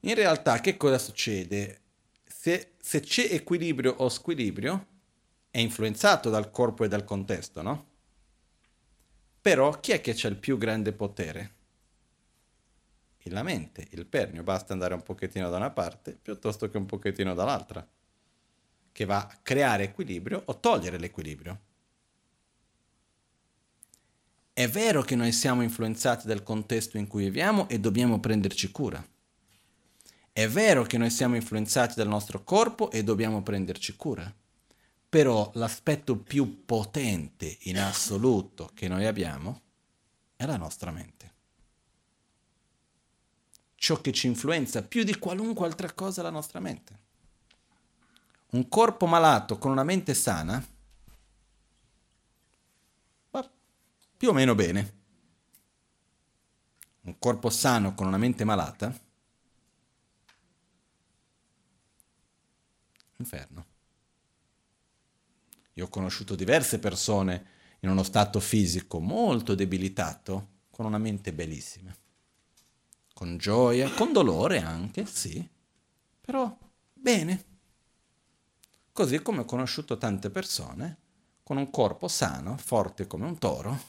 In 0.00 0.14
realtà 0.14 0.60
che 0.60 0.76
cosa 0.76 0.98
succede? 0.98 1.80
Se, 2.26 2.72
se 2.78 3.00
c'è 3.00 3.28
equilibrio 3.30 3.94
o 3.96 4.10
squilibrio, 4.10 4.86
è 5.50 5.60
influenzato 5.60 6.28
dal 6.28 6.50
corpo 6.50 6.84
e 6.84 6.88
dal 6.88 7.04
contesto, 7.04 7.62
no? 7.62 7.86
Però 9.40 9.80
chi 9.80 9.92
è 9.92 10.02
che 10.02 10.12
c'ha 10.14 10.28
il 10.28 10.36
più 10.36 10.58
grande 10.58 10.92
potere? 10.92 11.54
La 13.30 13.42
mente, 13.42 13.86
il 13.90 14.06
pernio, 14.06 14.42
basta 14.42 14.72
andare 14.72 14.94
un 14.94 15.02
pochettino 15.02 15.48
da 15.50 15.56
una 15.56 15.70
parte 15.70 16.18
piuttosto 16.20 16.68
che 16.70 16.76
un 16.76 16.86
pochettino 16.86 17.34
dall'altra, 17.34 17.86
che 18.92 19.04
va 19.04 19.18
a 19.18 19.38
creare 19.42 19.84
equilibrio 19.84 20.42
o 20.44 20.58
togliere 20.58 20.98
l'equilibrio. 20.98 21.60
È 24.52 24.68
vero 24.68 25.02
che 25.02 25.16
noi 25.16 25.32
siamo 25.32 25.62
influenzati 25.62 26.26
dal 26.26 26.42
contesto 26.42 26.96
in 26.96 27.06
cui 27.06 27.24
viviamo 27.24 27.68
e 27.68 27.78
dobbiamo 27.78 28.20
prenderci 28.20 28.70
cura. 28.70 29.06
È 30.32 30.48
vero 30.48 30.84
che 30.84 30.98
noi 30.98 31.10
siamo 31.10 31.34
influenzati 31.34 31.94
dal 31.96 32.08
nostro 32.08 32.44
corpo 32.44 32.90
e 32.90 33.02
dobbiamo 33.02 33.42
prenderci 33.42 33.96
cura. 33.96 34.34
Però 35.08 35.50
l'aspetto 35.54 36.16
più 36.16 36.64
potente 36.64 37.58
in 37.62 37.78
assoluto 37.78 38.70
che 38.74 38.88
noi 38.88 39.06
abbiamo 39.06 39.62
è 40.36 40.44
la 40.46 40.56
nostra 40.56 40.90
mente 40.90 41.15
ciò 43.76 44.00
che 44.00 44.12
ci 44.12 44.26
influenza 44.26 44.82
più 44.82 45.04
di 45.04 45.18
qualunque 45.18 45.66
altra 45.66 45.92
cosa 45.92 46.22
la 46.22 46.30
nostra 46.30 46.60
mente. 46.60 47.04
Un 48.48 48.68
corpo 48.68 49.06
malato 49.06 49.58
con 49.58 49.70
una 49.70 49.84
mente 49.84 50.14
sana 50.14 50.64
va 53.30 53.50
più 54.16 54.28
o 54.28 54.32
meno 54.32 54.54
bene. 54.54 54.94
Un 57.02 57.18
corpo 57.18 57.50
sano 57.50 57.94
con 57.94 58.06
una 58.06 58.16
mente 58.16 58.44
malata 58.44 58.98
inferno. 63.18 63.66
Io 65.74 65.84
ho 65.84 65.88
conosciuto 65.88 66.34
diverse 66.34 66.78
persone 66.78 67.54
in 67.80 67.90
uno 67.90 68.02
stato 68.02 68.40
fisico 68.40 68.98
molto 68.98 69.54
debilitato 69.54 70.54
con 70.70 70.86
una 70.86 70.98
mente 70.98 71.32
bellissima 71.32 71.94
con 73.16 73.38
gioia, 73.38 73.90
con 73.94 74.12
dolore 74.12 74.60
anche, 74.60 75.06
sì, 75.06 75.48
però 76.20 76.54
bene. 76.92 77.44
Così 78.92 79.22
come 79.22 79.40
ho 79.40 79.44
conosciuto 79.46 79.96
tante 79.96 80.28
persone 80.28 80.98
con 81.42 81.56
un 81.56 81.70
corpo 81.70 82.08
sano, 82.08 82.58
forte 82.58 83.06
come 83.06 83.24
un 83.24 83.38
toro, 83.38 83.80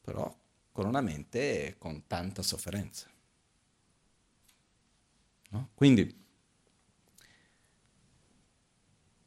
però 0.00 0.32
con 0.70 0.86
una 0.86 1.00
mente 1.00 1.74
con 1.76 2.06
tanta 2.06 2.42
sofferenza. 2.42 3.08
No? 5.50 5.70
Quindi 5.74 6.24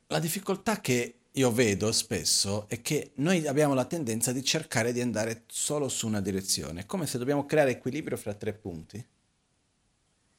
la 0.07 0.19
difficoltà 0.19 0.79
che 0.79 1.20
io 1.35 1.51
vedo 1.51 1.91
spesso 1.93 2.67
è 2.67 2.81
che 2.81 3.11
noi 3.15 3.47
abbiamo 3.47 3.73
la 3.73 3.85
tendenza 3.85 4.33
di 4.33 4.43
cercare 4.43 4.91
di 4.91 4.99
andare 4.99 5.43
solo 5.47 5.87
su 5.87 6.05
una 6.07 6.19
direzione, 6.19 6.85
come 6.85 7.07
se 7.07 7.17
dobbiamo 7.17 7.45
creare 7.45 7.71
equilibrio 7.71 8.17
fra 8.17 8.33
tre 8.33 8.51
punti. 8.53 9.05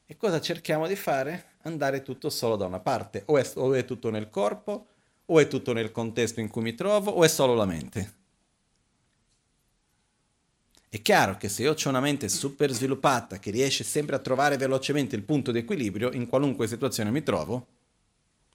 E 0.05 0.17
cosa 0.17 0.41
cerchiamo 0.41 0.87
di 0.87 0.97
fare? 0.97 1.53
Andare 1.63 2.03
tutto 2.03 2.29
solo 2.29 2.57
da 2.57 2.67
una 2.67 2.81
parte, 2.81 3.23
o 3.27 3.39
è, 3.39 3.51
o 3.55 3.73
è 3.73 3.87
tutto 3.87 4.11
nel 4.11 4.29
corpo, 4.29 4.87
o 5.25 5.41
è 5.41 5.49
tutto 5.49 5.73
nel 5.73 5.93
contesto 5.93 6.41
in 6.41 6.49
cui 6.49 6.61
mi 6.61 6.75
trovo, 6.75 7.11
o 7.13 7.25
è 7.25 7.29
solo 7.29 7.55
la 7.55 7.65
mente. 7.65 8.21
È 10.91 11.01
chiaro 11.01 11.39
che 11.39 11.49
se 11.49 11.63
io 11.63 11.73
ho 11.73 11.89
una 11.89 12.01
mente 12.01 12.29
super 12.29 12.71
sviluppata 12.71 13.39
che 13.39 13.51
riesce 13.51 13.83
sempre 13.83 14.15
a 14.15 14.19
trovare 14.19 14.59
velocemente 14.59 15.17
il 15.17 15.23
punto 15.23 15.51
di 15.51 15.61
equilibrio, 15.61 16.13
in 16.13 16.27
qualunque 16.27 16.69
situazione 16.69 17.11
mi 17.11 17.23
trovo, 17.23 17.67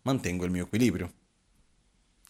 mantengo 0.03 0.45
il 0.45 0.51
mio 0.51 0.65
equilibrio. 0.65 1.11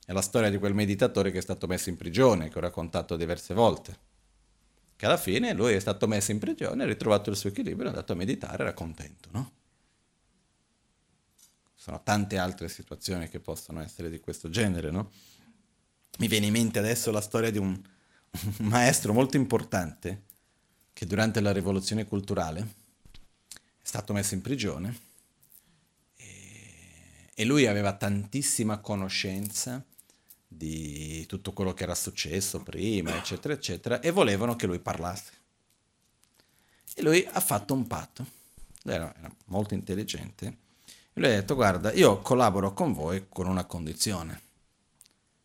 È 0.08 0.14
la 0.14 0.22
storia 0.22 0.50
di 0.50 0.58
quel 0.58 0.74
meditatore 0.74 1.32
che 1.32 1.40
è 1.40 1.42
stato 1.42 1.68
messo 1.68 1.90
in 1.90 1.98
prigione, 1.98 2.48
che 2.48 2.58
ho 2.58 2.62
raccontato 2.62 3.18
diverse 3.18 3.54
volte. 3.54 3.98
Che 4.96 5.06
alla 5.06 5.18
fine 5.18 5.52
lui 5.52 5.74
è 5.74 5.80
stato 5.82 6.08
messo 6.08 6.32
in 6.32 6.40
prigione, 6.40 6.84
ha 6.84 6.86
ritrovato 6.86 7.30
il 7.30 7.36
suo 7.36 7.50
equilibrio, 7.50 7.88
è 7.88 7.90
andato 7.90 8.14
a 8.14 8.16
meditare, 8.16 8.64
era 8.64 8.74
contento, 8.74 9.28
no? 9.34 9.52
Sono 11.76 12.02
tante 12.04 12.38
altre 12.38 12.70
situazioni 12.70 13.28
che 13.28 13.42
possono 13.42 13.82
essere 13.82 14.10
di 14.10 14.22
questo 14.22 14.50
genere, 14.50 14.92
no? 14.92 15.12
Mi 16.20 16.30
viene 16.30 16.46
in 16.46 16.54
mente 16.54 16.80
adesso 16.80 17.12
la 17.12 17.20
storia 17.20 17.52
di 17.52 17.58
un, 17.58 17.74
un 18.60 18.66
maestro 18.66 19.12
molto 19.12 19.36
importante 19.36 20.22
che 20.94 21.06
durante 21.06 21.42
la 21.42 21.52
rivoluzione 21.52 22.06
culturale 22.06 22.62
è 22.62 23.84
stato 23.84 24.14
messo 24.14 24.36
in 24.36 24.42
prigione 24.42 25.00
e, 26.16 27.30
e 27.34 27.44
lui 27.44 27.68
aveva 27.68 27.92
tantissima 27.92 28.78
conoscenza 28.78 29.84
di 30.48 31.26
tutto 31.26 31.52
quello 31.52 31.74
che 31.74 31.84
era 31.84 31.96
successo 31.96 32.64
prima, 32.64 33.16
eccetera, 33.18 33.54
eccetera, 33.54 34.00
e 34.00 34.12
volevano 34.12 34.56
che 34.56 34.66
lui 34.66 34.80
parlasse. 34.80 35.32
E 36.96 37.02
lui 37.04 37.28
ha 37.30 37.40
fatto 37.42 37.74
un 37.74 37.86
patto, 37.86 38.26
era, 38.84 39.14
era 39.18 39.32
molto 39.46 39.74
intelligente, 39.74 40.46
e 41.14 41.20
lui 41.20 41.26
ha 41.26 41.34
detto, 41.34 41.56
guarda, 41.56 41.92
io 41.94 42.22
collaboro 42.22 42.74
con 42.74 42.94
voi 42.94 43.26
con 43.30 43.48
una 43.48 43.66
condizione. 43.66 44.42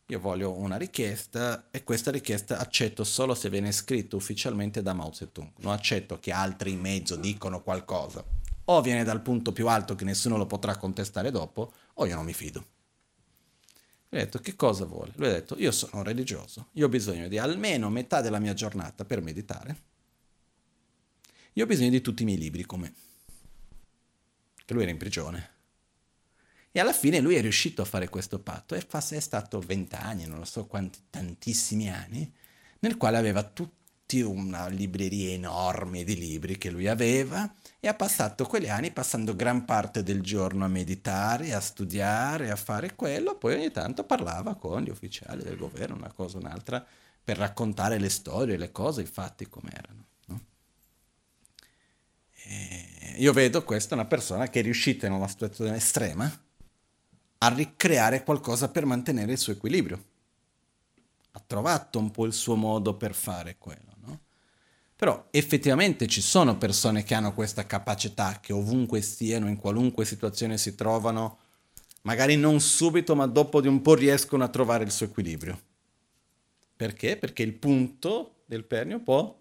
io 0.07 0.21
voglio 0.21 0.53
una 0.53 0.77
richiesta 0.77 1.69
e 1.71 1.85
questa 1.85 2.11
richiesta 2.11 2.59
accetto 2.59 3.03
solo 3.03 3.35
se 3.35 3.49
viene 3.49 3.73
scritta 3.73 4.15
ufficialmente 4.17 4.83
da 4.83 4.93
Mao 4.93 5.13
Zedong. 5.13 5.53
Non 5.61 5.73
accetto 5.73 6.19
che 6.19 6.33
altri 6.33 6.73
in 6.73 6.81
mezzo 6.81 7.17
dicono 7.17 7.63
qualcosa. 7.63 8.23
O 8.67 8.81
viene 8.83 9.05
dal 9.05 9.23
punto 9.23 9.53
più 9.53 9.69
alto 9.69 9.95
che 9.95 10.05
nessuno 10.05 10.37
lo 10.37 10.47
potrà 10.47 10.77
contestare 10.77 11.31
dopo, 11.31 11.73
o 11.95 12.07
io 12.07 12.15
non 12.15 12.27
mi 12.27 12.35
fido. 12.35 12.65
Lui 14.13 14.21
ha 14.21 14.25
detto 14.25 14.41
che 14.41 14.57
cosa 14.57 14.85
vuole? 14.85 15.13
Lui 15.17 15.29
ha 15.29 15.33
detto 15.33 15.57
io 15.59 15.73
sono 15.73 16.03
religioso, 16.03 16.69
io 16.73 16.85
ho 16.85 16.91
bisogno 16.91 17.29
di 17.29 17.39
almeno 17.39 17.89
metà 17.89 18.21
della 18.21 18.39
mia 18.39 18.53
giornata 18.53 19.07
per 19.07 19.23
meditare. 19.23 19.77
Io 21.55 21.65
ho 21.65 21.67
bisogno 21.67 21.89
di 21.89 22.03
tutti 22.03 22.21
i 22.21 22.27
miei 22.27 22.37
libri 22.37 22.67
come 22.67 22.93
che 24.67 24.75
lui 24.75 24.83
era 24.83 24.93
in 24.93 24.99
prigione. 24.99 25.51
E 26.71 26.79
alla 26.79 26.93
fine 26.93 27.21
lui 27.21 27.37
è 27.37 27.41
riuscito 27.41 27.81
a 27.81 27.87
fare 27.87 28.11
questo 28.11 28.39
patto 28.39 28.75
e 28.75 28.87
è 28.87 29.21
stato 29.21 29.61
vent'anni, 29.61 30.27
non 30.27 30.39
lo 30.39 30.45
so 30.45 30.67
quanti, 30.67 30.99
tantissimi 31.09 31.91
anni, 31.91 32.31
nel 32.81 32.99
quale 32.99 33.17
aveva 33.17 33.43
tutti 33.43 33.82
una 34.21 34.69
libreria 34.69 35.33
enorme 35.33 36.05
di 36.05 36.17
libri 36.17 36.59
che 36.59 36.71
lui 36.71 36.87
aveva 36.87 37.51
e 37.81 37.89
ha 37.89 37.95
passato 37.95 38.45
quegli 38.45 38.69
anni 38.69 38.91
passando 38.91 39.35
gran 39.35 39.65
parte 39.65 40.03
del 40.03 40.21
giorno 40.21 40.67
a 40.67 40.69
meditare, 40.69 41.55
a 41.55 41.61
studiare, 41.61 42.51
a 42.51 42.57
fare 42.57 42.95
quello, 42.95 43.37
poi 43.37 43.55
ogni 43.55 43.71
tanto 43.71 44.05
parlava 44.05 44.55
con 44.55 44.83
gli 44.83 44.91
ufficiali 44.91 45.43
del 45.43 45.57
governo, 45.57 45.97
una 45.97 46.13
cosa 46.13 46.37
o 46.37 46.41
un'altra, 46.41 46.85
per 47.25 47.39
raccontare 47.39 47.99
le 47.99 48.11
storie, 48.11 48.59
le 48.59 48.71
cose, 48.71 49.03
i 49.03 49.07
fatti 49.07 49.49
come 49.49 49.71
erano. 49.73 50.01
io 53.17 53.33
vedo 53.33 53.65
questa 53.65 53.95
una 53.95 54.05
persona 54.05 54.49
che 54.49 54.61
è 54.61 54.63
riuscita 54.63 55.07
in 55.07 55.13
una 55.13 55.29
situazione 55.29 55.77
estrema 55.77 56.31
a 57.39 57.49
ricreare 57.49 58.23
qualcosa 58.25 58.69
per 58.69 58.85
mantenere 58.85 59.33
il 59.33 59.39
suo 59.39 59.53
equilibrio. 59.53 60.05
Ha 61.33 61.43
trovato 61.47 61.99
un 61.99 62.11
po' 62.11 62.27
il 62.27 62.33
suo 62.33 62.57
modo 62.57 62.95
per 62.97 63.15
fare 63.15 63.57
quello. 63.59 63.92
Però 65.03 65.27
effettivamente 65.33 66.07
ci 66.07 66.21
sono 66.21 66.57
persone 66.57 67.03
che 67.03 67.15
hanno 67.15 67.35
questa 67.35 67.67
capacità, 67.67 68.39
che 68.41 68.53
ovunque 68.53 69.01
stiano, 69.01 69.49
in 69.49 69.57
qualunque 69.57 70.05
situazione 70.05 70.57
si 70.57 70.77
trovano, 70.77 71.39
magari 72.03 72.37
non 72.37 72.61
subito, 72.61 73.17
ma 73.17 73.27
dopo 73.27 73.61
di 73.61 73.67
un 73.67 73.83
po' 73.83 73.97
riescono 73.97 74.45
a 74.45 74.49
trovare 74.49 74.85
il 74.85 74.93
suo 74.93 75.07
equilibrio. 75.07 75.61
Perché? 76.77 77.17
Perché 77.17 77.43
il 77.43 77.55
punto 77.55 78.43
del 78.47 78.63
pernio 78.63 79.01
può 79.01 79.37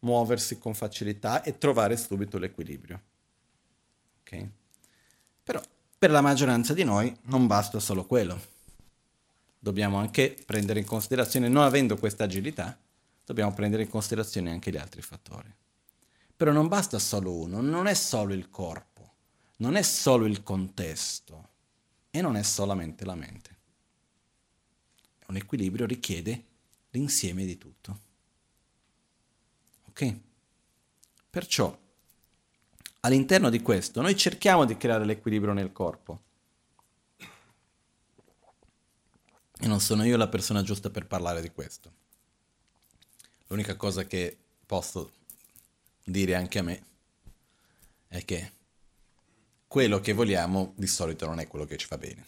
muoversi 0.00 0.58
con 0.58 0.74
facilità 0.74 1.42
e 1.42 1.56
trovare 1.56 1.96
subito 1.96 2.36
l'equilibrio. 2.36 3.00
Okay? 4.20 4.50
Però 5.42 5.62
per 5.98 6.10
la 6.10 6.20
maggioranza 6.20 6.74
di 6.74 6.84
noi 6.84 7.16
non 7.22 7.46
basta 7.46 7.80
solo 7.80 8.04
quello. 8.04 8.38
Dobbiamo 9.58 9.96
anche 9.96 10.36
prendere 10.44 10.80
in 10.80 10.84
considerazione, 10.84 11.48
non 11.48 11.62
avendo 11.62 11.96
questa 11.96 12.24
agilità, 12.24 12.78
dobbiamo 13.26 13.52
prendere 13.52 13.82
in 13.82 13.88
considerazione 13.90 14.52
anche 14.52 14.70
gli 14.70 14.76
altri 14.76 15.02
fattori. 15.02 15.52
Però 16.36 16.52
non 16.52 16.68
basta 16.68 16.98
solo 16.98 17.34
uno, 17.34 17.60
non 17.60 17.88
è 17.88 17.94
solo 17.94 18.32
il 18.32 18.48
corpo, 18.50 19.14
non 19.56 19.74
è 19.74 19.82
solo 19.82 20.26
il 20.26 20.42
contesto 20.42 21.48
e 22.10 22.20
non 22.20 22.36
è 22.36 22.42
solamente 22.42 23.04
la 23.04 23.16
mente. 23.16 23.56
Un 25.26 25.36
equilibrio 25.36 25.86
richiede 25.86 26.44
l'insieme 26.90 27.44
di 27.44 27.58
tutto. 27.58 28.00
Ok? 29.88 30.18
Perciò 31.28 31.76
all'interno 33.00 33.50
di 33.50 33.60
questo 33.60 34.00
noi 34.00 34.16
cerchiamo 34.16 34.64
di 34.64 34.76
creare 34.76 35.04
l'equilibrio 35.04 35.52
nel 35.52 35.72
corpo. 35.72 36.22
E 39.58 39.66
non 39.66 39.80
sono 39.80 40.04
io 40.04 40.16
la 40.16 40.28
persona 40.28 40.62
giusta 40.62 40.90
per 40.90 41.06
parlare 41.06 41.40
di 41.40 41.50
questo. 41.50 42.04
L'unica 43.48 43.76
cosa 43.76 44.06
che 44.06 44.36
posso 44.66 45.12
dire 46.02 46.34
anche 46.34 46.58
a 46.58 46.62
me 46.62 46.84
è 48.08 48.24
che 48.24 48.52
quello 49.68 50.00
che 50.00 50.12
vogliamo 50.12 50.72
di 50.76 50.86
solito 50.86 51.26
non 51.26 51.38
è 51.38 51.46
quello 51.46 51.64
che 51.64 51.76
ci 51.76 51.86
fa 51.86 51.98
bene. 51.98 52.24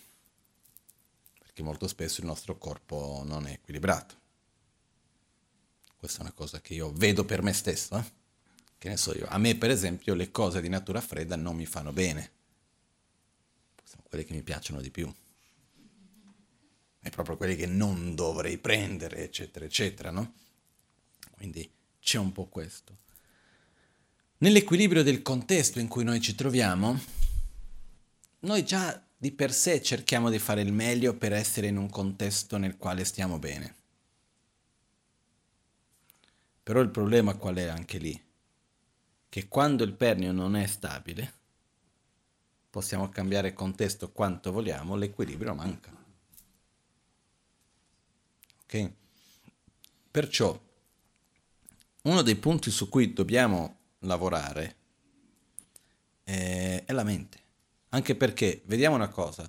Perché 1.39 1.63
molto 1.63 1.89
spesso 1.89 2.21
il 2.21 2.27
nostro 2.27 2.57
corpo 2.59 3.23
non 3.25 3.47
è 3.47 3.53
equilibrato. 3.53 4.17
Questa 5.97 6.19
è 6.19 6.23
una 6.23 6.33
cosa 6.33 6.61
che 6.61 6.75
io 6.75 6.93
vedo 6.93 7.25
per 7.25 7.43
me 7.43 7.53
stesso. 7.53 7.97
Eh? 7.97 8.05
Che 8.79 8.89
ne 8.89 8.97
so 8.97 9.17
io, 9.17 9.27
a 9.29 9.39
me 9.39 9.57
per 9.57 9.71
esempio 9.71 10.15
le 10.15 10.31
cose 10.31 10.61
di 10.61 10.69
natura 10.69 11.01
fredda 11.01 11.35
non 11.35 11.57
mi 11.57 11.67
fanno 11.67 11.93
bene. 11.93 12.31
Sono 13.83 14.05
quelle 14.09 14.25
che 14.25 14.35
mi 14.35 14.43
piacciono 14.43 14.81
di 14.81 14.91
più. 14.91 15.13
È 17.01 17.11
proprio 17.11 17.37
quelle 17.37 17.57
che 17.57 17.67
non 17.67 18.15
dovrei 18.15 18.59
prendere, 18.59 19.25
eccetera, 19.25 19.65
eccetera, 19.65 20.11
no? 20.11 20.35
Quindi 21.39 21.71
c'è 21.99 22.19
un 22.19 22.33
po' 22.33 22.49
questo. 22.49 22.99
Nell'equilibrio 24.41 25.03
del 25.03 25.23
contesto 25.23 25.81
in 25.81 25.89
cui 25.89 26.05
noi 26.05 26.21
ci 26.21 26.35
troviamo, 26.35 27.01
noi 28.41 28.65
già 28.67 29.03
di 29.17 29.33
per 29.33 29.55
sé 29.55 29.81
cerchiamo 29.81 30.29
di 30.29 30.39
fare 30.39 30.61
il 30.61 30.73
meglio 30.73 31.15
per 31.15 31.33
essere 31.33 31.69
in 31.69 31.79
un 31.79 31.89
contesto 31.89 32.59
nel 32.59 32.77
quale 32.77 33.05
stiamo 33.05 33.39
bene. 33.39 33.75
Però 36.63 36.81
il 36.81 36.91
problema 36.91 37.35
qual 37.35 37.57
è 37.57 37.65
anche 37.65 37.97
lì? 37.97 38.27
che 39.29 39.49
quando 39.49 39.85
il 39.85 39.93
pernio 39.93 40.33
non 40.33 40.57
è 40.57 40.67
stabile, 40.67 41.35
possiamo 42.71 43.09
cambiare 43.09 43.53
contesto 43.53 44.11
quanto 44.11 44.53
vogliamo, 44.53 44.97
l'equilibrio 44.97 45.55
manca. 45.55 45.95
Ok? 48.63 48.93
Perciò 50.11 50.59
uno 52.09 52.23
dei 52.23 52.37
punti 52.37 52.71
su 52.71 52.89
cui 52.89 53.13
dobbiamo 53.13 53.77
lavorare 54.01 54.77
è, 56.25 56.83
è 56.87 56.93
la 56.93 57.05
mente. 57.05 57.39
Anche 57.91 58.15
perché, 58.15 58.63
vediamo 58.65 58.97
una 58.97 59.09
cosa, 59.09 59.49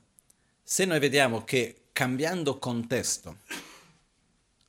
se 0.62 0.86
noi 0.86 1.00
vediamo 1.00 1.44
che 1.44 1.88
cambiando 1.94 2.60
contesto, 2.60 3.38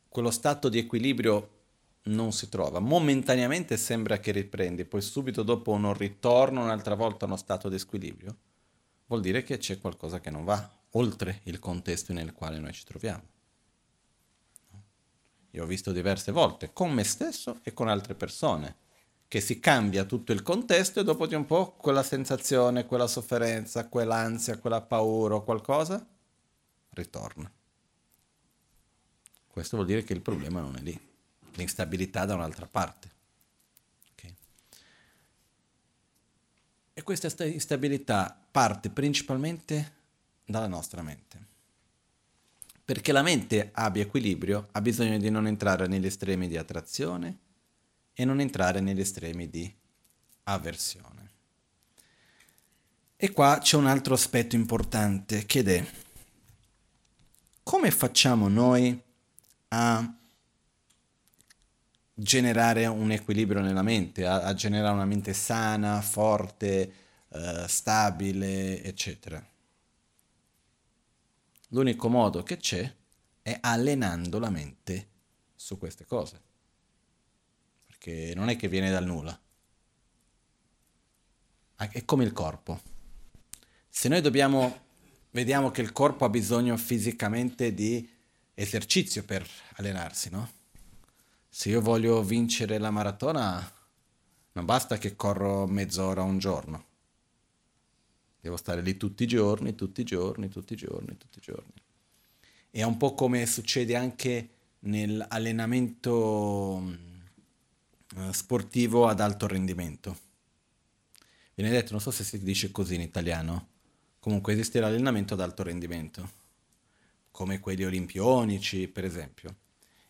quello 0.08 0.30
stato 0.30 0.68
di 0.68 0.78
equilibrio 0.78 1.58
non 2.04 2.32
si 2.32 2.48
trova. 2.48 2.78
Momentaneamente 2.78 3.76
sembra 3.76 4.18
che 4.18 4.32
riprendi, 4.32 4.84
poi 4.84 5.02
subito 5.02 5.42
dopo 5.42 5.72
uno 5.72 5.92
ritorno 5.92 6.62
un'altra 6.62 6.94
volta 6.94 7.24
a 7.24 7.28
uno 7.28 7.36
stato 7.36 7.68
di 7.68 7.78
squilibrio. 7.78 8.36
Vuol 9.06 9.20
dire 9.20 9.42
che 9.42 9.58
c'è 9.58 9.78
qualcosa 9.80 10.20
che 10.20 10.30
non 10.30 10.44
va, 10.44 10.78
oltre 10.92 11.40
il 11.44 11.58
contesto 11.58 12.12
nel 12.12 12.32
quale 12.32 12.58
noi 12.58 12.72
ci 12.72 12.84
troviamo. 12.84 13.22
Io 15.52 15.64
ho 15.64 15.66
visto 15.66 15.92
diverse 15.92 16.32
volte, 16.32 16.72
con 16.72 16.92
me 16.92 17.04
stesso 17.04 17.60
e 17.62 17.72
con 17.72 17.88
altre 17.88 18.14
persone, 18.14 18.76
che 19.26 19.40
si 19.40 19.60
cambia 19.60 20.04
tutto 20.04 20.32
il 20.32 20.42
contesto 20.42 21.00
e 21.00 21.04
dopo 21.04 21.26
di 21.26 21.34
un 21.34 21.46
po' 21.46 21.72
quella 21.72 22.02
sensazione, 22.02 22.86
quella 22.86 23.06
sofferenza, 23.06 23.88
quell'ansia, 23.88 24.58
quella 24.58 24.80
paura 24.80 25.36
o 25.36 25.44
qualcosa 25.44 26.04
ritorna. 26.90 27.50
Questo 29.46 29.76
vuol 29.76 29.88
dire 29.88 30.04
che 30.04 30.12
il 30.12 30.20
problema 30.20 30.60
non 30.60 30.76
è 30.76 30.80
lì 30.80 31.08
l'instabilità 31.54 32.24
da 32.24 32.34
un'altra 32.34 32.66
parte. 32.66 33.10
Okay. 34.12 34.34
E 36.94 37.02
questa 37.02 37.44
instabilità 37.44 38.36
parte 38.50 38.90
principalmente 38.90 39.92
dalla 40.44 40.68
nostra 40.68 41.02
mente. 41.02 41.49
Perché 42.90 43.12
la 43.12 43.22
mente 43.22 43.70
abbia 43.72 44.02
equilibrio 44.02 44.66
ha 44.72 44.80
bisogno 44.80 45.16
di 45.16 45.30
non 45.30 45.46
entrare 45.46 45.86
negli 45.86 46.06
estremi 46.06 46.48
di 46.48 46.56
attrazione 46.56 47.38
e 48.12 48.24
non 48.24 48.40
entrare 48.40 48.80
negli 48.80 48.98
estremi 48.98 49.48
di 49.48 49.72
avversione. 50.42 51.30
E 53.14 53.30
qua 53.30 53.58
c'è 53.62 53.76
un 53.76 53.86
altro 53.86 54.14
aspetto 54.14 54.56
importante 54.56 55.46
che 55.46 55.62
è 55.62 55.86
come 57.62 57.92
facciamo 57.92 58.48
noi 58.48 59.00
a 59.68 60.12
generare 62.12 62.86
un 62.86 63.12
equilibrio 63.12 63.60
nella 63.60 63.82
mente, 63.82 64.26
a, 64.26 64.42
a 64.42 64.52
generare 64.54 64.94
una 64.94 65.04
mente 65.04 65.32
sana, 65.32 66.00
forte, 66.00 66.92
eh, 67.28 67.64
stabile, 67.68 68.82
eccetera. 68.82 69.40
L'unico 71.70 72.08
modo 72.08 72.42
che 72.42 72.56
c'è 72.56 72.94
è 73.42 73.58
allenando 73.60 74.38
la 74.38 74.50
mente 74.50 75.08
su 75.56 75.78
queste 75.78 76.04
cose, 76.04 76.40
perché 77.86 78.32
non 78.34 78.48
è 78.48 78.56
che 78.56 78.68
viene 78.68 78.90
dal 78.90 79.04
nulla, 79.04 79.38
è 81.76 82.04
come 82.04 82.24
il 82.24 82.32
corpo. 82.32 82.80
Se 83.88 84.08
noi 84.08 84.20
dobbiamo, 84.20 84.86
vediamo 85.30 85.70
che 85.70 85.80
il 85.80 85.92
corpo 85.92 86.24
ha 86.24 86.28
bisogno 86.28 86.76
fisicamente 86.76 87.72
di 87.72 88.08
esercizio 88.54 89.24
per 89.24 89.48
allenarsi, 89.76 90.30
no? 90.30 90.58
se 91.52 91.68
io 91.68 91.80
voglio 91.80 92.22
vincere 92.22 92.78
la 92.78 92.92
maratona, 92.92 93.60
non 94.52 94.64
basta 94.64 94.98
che 94.98 95.16
corro 95.16 95.66
mezz'ora 95.66 96.22
un 96.22 96.38
giorno. 96.38 96.84
Devo 98.40 98.56
stare 98.56 98.80
lì 98.80 98.96
tutti 98.96 99.24
i 99.24 99.26
giorni, 99.26 99.74
tutti 99.74 100.00
i 100.00 100.04
giorni, 100.04 100.48
tutti 100.48 100.72
i 100.72 100.76
giorni, 100.76 101.16
tutti 101.18 101.38
i 101.38 101.42
giorni. 101.42 101.72
è 102.70 102.82
un 102.82 102.96
po' 102.96 103.14
come 103.14 103.44
succede 103.46 103.96
anche 103.96 104.48
nell'allenamento 104.80 106.78
mm, 106.80 108.30
sportivo 108.30 109.06
ad 109.08 109.20
alto 109.20 109.46
rendimento. 109.46 110.28
Viene 111.54 111.70
detto, 111.70 111.92
non 111.92 112.00
so 112.00 112.10
se 112.10 112.24
si 112.24 112.42
dice 112.42 112.70
così 112.70 112.94
in 112.94 113.02
italiano, 113.02 113.68
comunque 114.18 114.54
esiste 114.54 114.80
l'allenamento 114.80 115.34
ad 115.34 115.40
alto 115.40 115.62
rendimento, 115.62 116.30
come 117.30 117.60
quelli 117.60 117.84
olimpionici 117.84 118.88
per 118.88 119.04
esempio. 119.04 119.56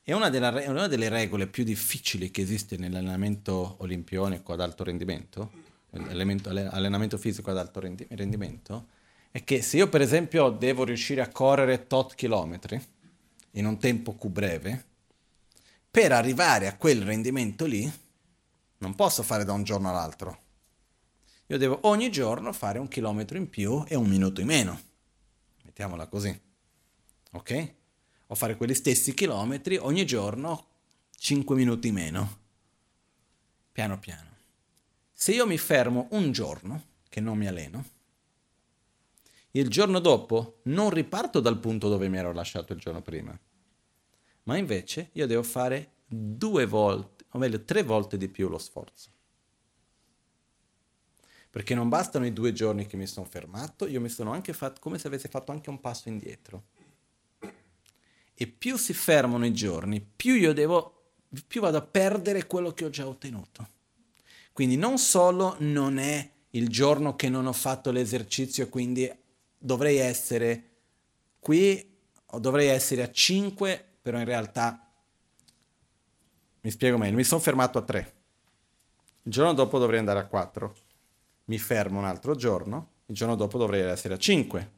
E 0.02 0.12
una, 0.12 0.30
della, 0.30 0.50
una 0.68 0.86
delle 0.86 1.08
regole 1.08 1.48
più 1.48 1.64
difficili 1.64 2.30
che 2.30 2.42
esiste 2.42 2.76
nell'allenamento 2.76 3.76
olimpionico 3.80 4.52
ad 4.52 4.60
alto 4.60 4.84
rendimento, 4.84 5.50
allenamento 5.92 7.18
fisico 7.18 7.50
ad 7.50 7.58
alto 7.58 7.80
rendimento, 7.80 8.88
è 9.30 9.44
che 9.44 9.62
se 9.62 9.76
io 9.76 9.88
per 9.88 10.00
esempio 10.00 10.50
devo 10.50 10.84
riuscire 10.84 11.20
a 11.20 11.28
correre 11.28 11.86
tot 11.86 12.14
chilometri 12.14 12.80
in 13.52 13.66
un 13.66 13.78
tempo 13.78 14.16
Q 14.16 14.26
breve, 14.26 14.84
per 15.90 16.12
arrivare 16.12 16.66
a 16.68 16.76
quel 16.76 17.02
rendimento 17.02 17.66
lì 17.66 17.90
non 18.78 18.94
posso 18.94 19.22
fare 19.22 19.44
da 19.44 19.52
un 19.52 19.64
giorno 19.64 19.88
all'altro. 19.88 20.42
Io 21.46 21.58
devo 21.58 21.80
ogni 21.82 22.10
giorno 22.10 22.52
fare 22.52 22.78
un 22.78 22.86
chilometro 22.86 23.36
in 23.36 23.50
più 23.50 23.84
e 23.88 23.96
un 23.96 24.08
minuto 24.08 24.40
in 24.40 24.46
meno. 24.46 24.80
Mettiamola 25.64 26.06
così. 26.06 26.40
Ok? 27.32 27.74
O 28.28 28.34
fare 28.36 28.56
quegli 28.56 28.74
stessi 28.74 29.14
chilometri 29.14 29.76
ogni 29.76 30.06
giorno 30.06 30.66
5 31.16 31.56
minuti 31.56 31.88
in 31.88 31.94
meno. 31.94 32.38
Piano 33.72 33.98
piano. 33.98 34.29
Se 35.22 35.32
io 35.32 35.46
mi 35.46 35.58
fermo 35.58 36.08
un 36.12 36.32
giorno, 36.32 36.82
che 37.10 37.20
non 37.20 37.36
mi 37.36 37.46
alleno, 37.46 37.84
il 39.50 39.68
giorno 39.68 39.98
dopo 39.98 40.60
non 40.62 40.88
riparto 40.88 41.40
dal 41.40 41.58
punto 41.58 41.90
dove 41.90 42.08
mi 42.08 42.16
ero 42.16 42.32
lasciato 42.32 42.72
il 42.72 42.78
giorno 42.78 43.02
prima, 43.02 43.38
ma 44.44 44.56
invece 44.56 45.10
io 45.12 45.26
devo 45.26 45.42
fare 45.42 45.96
due 46.06 46.64
volte, 46.64 47.26
o 47.32 47.38
meglio 47.38 47.62
tre 47.64 47.82
volte 47.82 48.16
di 48.16 48.28
più 48.28 48.48
lo 48.48 48.56
sforzo. 48.56 49.10
Perché 51.50 51.74
non 51.74 51.90
bastano 51.90 52.24
i 52.24 52.32
due 52.32 52.54
giorni 52.54 52.86
che 52.86 52.96
mi 52.96 53.06
sono 53.06 53.26
fermato, 53.26 53.86
io 53.86 54.00
mi 54.00 54.08
sono 54.08 54.32
anche 54.32 54.54
fatto 54.54 54.80
come 54.80 54.98
se 54.98 55.08
avessi 55.08 55.28
fatto 55.28 55.52
anche 55.52 55.68
un 55.68 55.80
passo 55.80 56.08
indietro. 56.08 56.68
E 58.32 58.46
più 58.46 58.78
si 58.78 58.94
fermano 58.94 59.44
i 59.44 59.52
giorni, 59.52 60.00
più 60.00 60.32
io 60.32 60.54
devo, 60.54 61.10
più 61.46 61.60
vado 61.60 61.76
a 61.76 61.82
perdere 61.82 62.46
quello 62.46 62.72
che 62.72 62.86
ho 62.86 62.90
già 62.90 63.06
ottenuto. 63.06 63.78
Quindi 64.60 64.76
non 64.76 64.98
solo 64.98 65.56
non 65.60 65.96
è 65.96 66.30
il 66.50 66.68
giorno 66.68 67.16
che 67.16 67.30
non 67.30 67.46
ho 67.46 67.52
fatto 67.54 67.90
l'esercizio, 67.90 68.68
quindi 68.68 69.10
dovrei 69.56 69.96
essere 69.96 70.64
qui 71.38 71.96
o 72.26 72.38
dovrei 72.38 72.66
essere 72.66 73.02
a 73.02 73.10
5, 73.10 73.82
però 74.02 74.18
in 74.18 74.26
realtà 74.26 74.86
mi 76.60 76.70
spiego 76.70 76.98
meglio, 76.98 77.16
mi 77.16 77.24
sono 77.24 77.40
fermato 77.40 77.78
a 77.78 77.82
3. 77.84 78.14
Il 79.22 79.32
giorno 79.32 79.54
dopo 79.54 79.78
dovrei 79.78 79.98
andare 79.98 80.18
a 80.18 80.26
4. 80.26 80.76
Mi 81.46 81.56
fermo 81.56 81.98
un 81.98 82.04
altro 82.04 82.34
giorno, 82.34 82.90
il 83.06 83.14
giorno 83.14 83.36
dopo 83.36 83.56
dovrei 83.56 83.80
essere 83.80 84.12
a 84.12 84.18
5. 84.18 84.70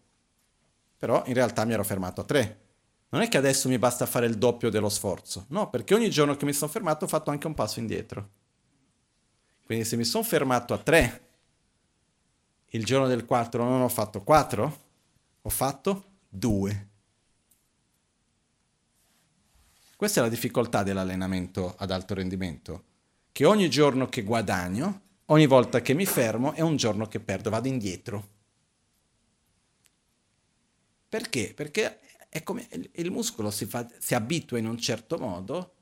Però 0.96 1.24
in 1.26 1.34
realtà 1.34 1.64
mi 1.64 1.72
ero 1.72 1.82
fermato 1.82 2.20
a 2.20 2.24
3. 2.24 2.60
Non 3.08 3.20
è 3.20 3.26
che 3.26 3.36
adesso 3.36 3.68
mi 3.68 3.78
basta 3.78 4.06
fare 4.06 4.26
il 4.26 4.38
doppio 4.38 4.70
dello 4.70 4.88
sforzo, 4.88 5.46
no, 5.48 5.70
perché 5.70 5.92
ogni 5.96 6.08
giorno 6.08 6.36
che 6.36 6.44
mi 6.44 6.52
sono 6.52 6.70
fermato 6.70 7.06
ho 7.06 7.08
fatto 7.08 7.32
anche 7.32 7.48
un 7.48 7.54
passo 7.54 7.80
indietro. 7.80 8.40
Quindi 9.72 9.88
se 9.88 9.96
mi 9.96 10.04
sono 10.04 10.22
fermato 10.22 10.74
a 10.74 10.78
3 10.78 11.20
il 12.72 12.84
giorno 12.84 13.06
del 13.06 13.24
4 13.24 13.64
non 13.64 13.80
ho 13.80 13.88
fatto 13.88 14.20
4, 14.20 14.80
ho 15.40 15.48
fatto 15.48 16.04
2. 16.28 16.88
Questa 19.96 20.20
è 20.20 20.22
la 20.22 20.28
difficoltà 20.28 20.82
dell'allenamento 20.82 21.74
ad 21.78 21.90
alto 21.90 22.12
rendimento, 22.12 22.84
che 23.32 23.46
ogni 23.46 23.70
giorno 23.70 24.10
che 24.10 24.24
guadagno, 24.24 25.00
ogni 25.26 25.46
volta 25.46 25.80
che 25.80 25.94
mi 25.94 26.04
fermo, 26.04 26.52
è 26.52 26.60
un 26.60 26.76
giorno 26.76 27.08
che 27.08 27.20
perdo, 27.20 27.48
vado 27.48 27.68
indietro. 27.68 28.28
Perché? 31.08 31.54
Perché 31.54 32.00
è 32.28 32.42
come 32.42 32.68
il 32.92 33.10
muscolo 33.10 33.50
si, 33.50 33.64
fa, 33.64 33.88
si 33.98 34.14
abitua 34.14 34.58
in 34.58 34.66
un 34.66 34.76
certo 34.76 35.16
modo, 35.16 35.76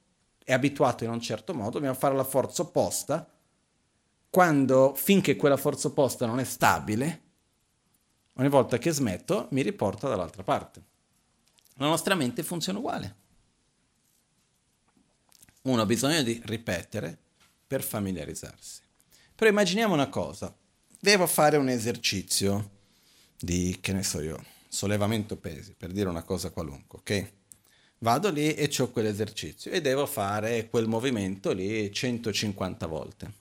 è 0.45 0.53
abituato 0.53 1.03
in 1.03 1.11
un 1.11 1.21
certo 1.21 1.55
modo, 1.55 1.71
dobbiamo 1.71 1.97
fare 1.97 2.15
la 2.15 2.23
forza 2.23 2.63
opposta 2.63 3.29
quando 4.31 4.95
finché 4.95 5.35
quella 5.35 5.57
forza 5.57 5.89
opposta 5.89 6.25
non 6.25 6.39
è 6.39 6.45
stabile, 6.45 7.23
ogni 8.35 8.49
volta 8.49 8.79
che 8.79 8.93
smetto 8.93 9.49
mi 9.51 9.63
riporta 9.63 10.09
dall'altra 10.09 10.45
parte. 10.45 10.83
La 11.75 11.87
nostra 11.87 12.15
mente 12.15 12.43
funziona 12.43 12.79
uguale. 12.79 13.17
Uno 15.63 15.83
ha 15.83 15.87
bisogno 15.87 16.23
di 16.23 16.41
ripetere 16.45 17.19
per 17.67 17.83
familiarizzarsi. 17.83 18.81
Però 19.35 19.51
immaginiamo 19.51 19.95
una 19.95 20.09
cosa, 20.09 20.55
devo 20.99 21.27
fare 21.27 21.57
un 21.57 21.69
esercizio 21.69 22.71
di, 23.39 23.79
che 23.81 23.93
ne 23.93 24.03
so 24.03 24.21
io, 24.21 24.43
sollevamento 24.69 25.37
pesi, 25.37 25.75
per 25.77 25.91
dire 25.91 26.09
una 26.09 26.23
cosa 26.23 26.51
qualunque, 26.51 26.99
ok? 26.99 27.33
Vado 27.99 28.31
lì 28.31 28.55
e 28.55 28.71
ho 28.79 28.91
quell'esercizio 28.91 29.71
e 29.71 29.81
devo 29.81 30.07
fare 30.07 30.69
quel 30.69 30.87
movimento 30.87 31.53
lì 31.53 31.93
150 31.93 32.87
volte. 32.87 33.33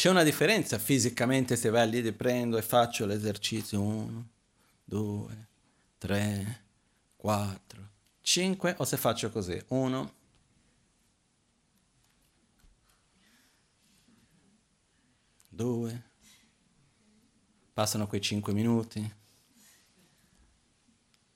C'è 0.00 0.08
una 0.08 0.22
differenza 0.22 0.78
fisicamente 0.78 1.56
se 1.56 1.68
vai 1.68 1.86
lì, 1.90 2.02
ti 2.02 2.12
prendo 2.12 2.56
e 2.56 2.62
faccio 2.62 3.04
l'esercizio 3.04 3.82
1, 3.82 4.28
2, 4.82 5.48
3, 5.98 6.64
4, 7.16 7.90
5 8.22 8.74
o 8.78 8.84
se 8.86 8.96
faccio 8.96 9.30
così 9.30 9.62
1, 9.68 10.12
2, 15.50 16.02
passano 17.74 18.06
quei 18.06 18.22
5 18.22 18.54
minuti, 18.54 19.14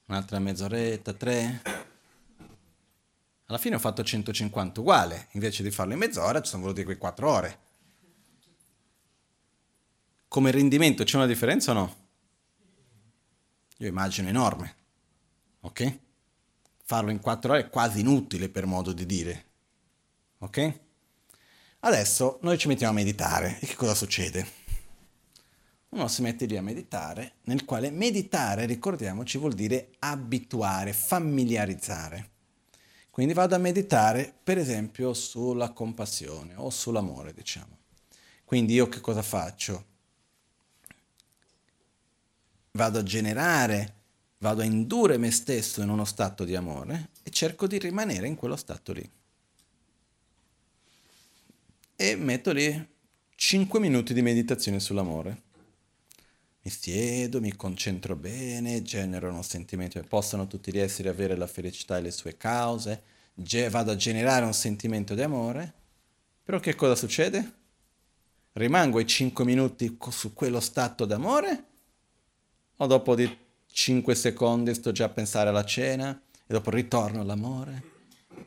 un'altra 0.07 0.39
mezz'oretta, 0.39 1.13
3. 1.13 1.63
Alla 3.45 3.59
fine 3.59 3.75
ho 3.75 3.79
fatto 3.79 4.03
150 4.03 4.81
uguale, 4.81 5.29
invece 5.33 5.63
di 5.63 5.71
farlo 5.71 5.93
in 5.93 5.99
mezz'ora 5.99 6.41
ci 6.41 6.49
sono 6.49 6.63
voluti 6.63 6.83
quei 6.85 6.97
4 6.97 7.31
ore 7.31 7.64
come 10.35 10.51
rendimento 10.51 11.05
c'è 11.05 11.15
una 11.15 11.27
differenza 11.27 11.71
o 11.71 11.75
no? 11.75 11.97
Io 13.77 13.87
immagino 13.87 14.29
enorme, 14.29 14.75
ok? 15.61 15.99
Farlo 16.83 17.13
in 17.13 17.21
quattro 17.21 17.53
ore 17.53 17.61
è 17.61 17.69
quasi 17.69 18.01
inutile 18.01 18.49
per 18.49 18.67
modo 18.67 18.93
di 18.93 19.07
dire, 19.07 19.45
ok? 20.39 20.81
Adesso 21.79 22.41
noi 22.43 22.59
ci 22.59 22.67
mettiamo 22.67 22.93
a 22.93 22.97
meditare 22.97 23.61
e 23.61 23.67
che 23.67 23.77
cosa 23.77 23.95
succede? 23.95 24.45
Uno 25.91 26.09
si 26.09 26.23
mette 26.23 26.47
lì 26.47 26.57
a 26.57 26.63
meditare, 26.63 27.35
nel 27.43 27.65
quale 27.65 27.93
meditare, 27.93 28.67
ricordiamoci, 28.67 29.39
vuol 29.39 29.53
dire 29.53 29.91
abituare, 30.01 30.93
familiarizzare. 30.93 32.31
Quindi 33.09 33.35
vado 33.35 33.55
a 33.55 33.59
meditare, 33.59 34.35
per 34.43 34.59
esempio, 34.59 35.15
sulla 35.15 35.71
compassione 35.71 36.55
o 36.57 36.71
sull'amore, 36.71 37.33
diciamo. 37.33 37.79
Quindi 38.45 38.73
io 38.73 38.89
che 38.89 38.99
cosa 38.99 39.23
faccio? 39.23 39.93
Vado 42.77 42.99
a 42.99 43.03
generare, 43.05 43.95
vado 44.39 44.63
a 44.63 44.65
indurre 44.65 45.17
me 45.17 45.31
stesso 45.31 45.81
in 45.81 45.89
uno 45.89 46.05
stato 46.05 46.45
di 46.45 46.57
amore 46.57 47.11
e 47.23 47.31
cerco 47.31 47.69
di 47.69 47.79
rimanere 47.79 48.27
in 48.27 48.35
quello 48.35 48.57
stato 48.57 48.93
lì. 48.93 49.09
E 51.97 52.17
metto 52.17 52.51
lì 52.51 52.89
5 53.37 53.79
minuti 53.79 54.13
di 54.13 54.23
meditazione 54.23 54.81
sull'amore. 54.81 55.43
Mi 56.63 56.71
siedo, 56.71 57.41
mi 57.41 57.55
concentro 57.55 58.17
bene, 58.17 58.83
genero 58.83 59.29
uno 59.29 59.43
sentimento 59.43 60.01
che 60.01 60.09
possono 60.09 60.49
tutti 60.49 60.73
gli 60.73 60.79
esseri 60.79 61.09
avere 61.09 61.37
la 61.37 61.47
felicità 61.47 61.99
e 61.99 62.01
le 62.01 62.11
sue 62.11 62.37
cause, 62.37 63.03
ge- 63.35 63.69
vado 63.69 63.93
a 63.93 63.97
generare 63.97 64.45
un 64.45 64.55
sentimento 64.55 65.15
di 65.15 65.23
amore, 65.23 65.73
però 66.43 66.59
che 66.59 66.75
cosa 66.75 66.97
succede? 66.97 67.53
Rimango 68.55 68.99
i 68.99 69.07
5 69.07 69.45
minuti 69.45 69.97
su 70.11 70.33
quello 70.33 70.59
stato 70.59 71.05
d'amore 71.05 71.73
o 72.77 72.87
dopo 72.87 73.15
di 73.15 73.39
5 73.71 74.15
secondi 74.15 74.75
sto 74.75 74.93
già 74.93 75.07
a 75.07 75.09
pensare 75.09 75.49
alla 75.49 75.65
cena 75.65 76.21
e 76.47 76.53
dopo 76.53 76.71
ritorno 76.71 77.21
all'amore. 77.21 77.93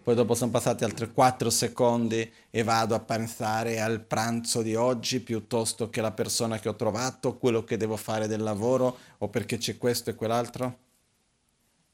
Poi 0.03 0.15
dopo 0.15 0.35
sono 0.35 0.51
passati 0.51 0.85
altri 0.85 1.11
4 1.11 1.49
secondi 1.49 2.31
e 2.49 2.63
vado 2.63 2.95
a 2.95 2.99
pensare 2.99 3.81
al 3.81 3.99
pranzo 3.99 4.61
di 4.61 4.73
oggi 4.73 5.19
piuttosto 5.19 5.89
che 5.89 5.99
alla 5.99 6.11
persona 6.11 6.59
che 6.59 6.69
ho 6.69 6.75
trovato, 6.75 7.37
quello 7.37 7.63
che 7.63 7.75
devo 7.75 7.97
fare 7.97 8.27
del 8.27 8.41
lavoro 8.41 8.97
o 9.17 9.27
perché 9.27 9.57
c'è 9.57 9.77
questo 9.77 10.09
e 10.09 10.15
quell'altro. 10.15 10.77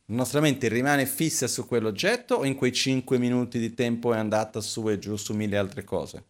La 0.08 0.16
nostra 0.16 0.42
mente 0.42 0.68
rimane 0.68 1.08
fissa 1.08 1.48
su 1.48 1.66
quell'oggetto 1.66 2.36
o 2.36 2.46
in 2.46 2.56
quei 2.56 2.72
5 2.72 3.18
minuti 3.18 3.58
di 3.58 3.74
tempo 3.74 4.14
è 4.14 4.18
andata 4.18 4.62
su 4.62 4.88
e 4.90 5.00
giù 5.00 5.16
su 5.16 5.34
mille 5.34 5.58
altre 5.58 5.84
cose? 5.84 6.24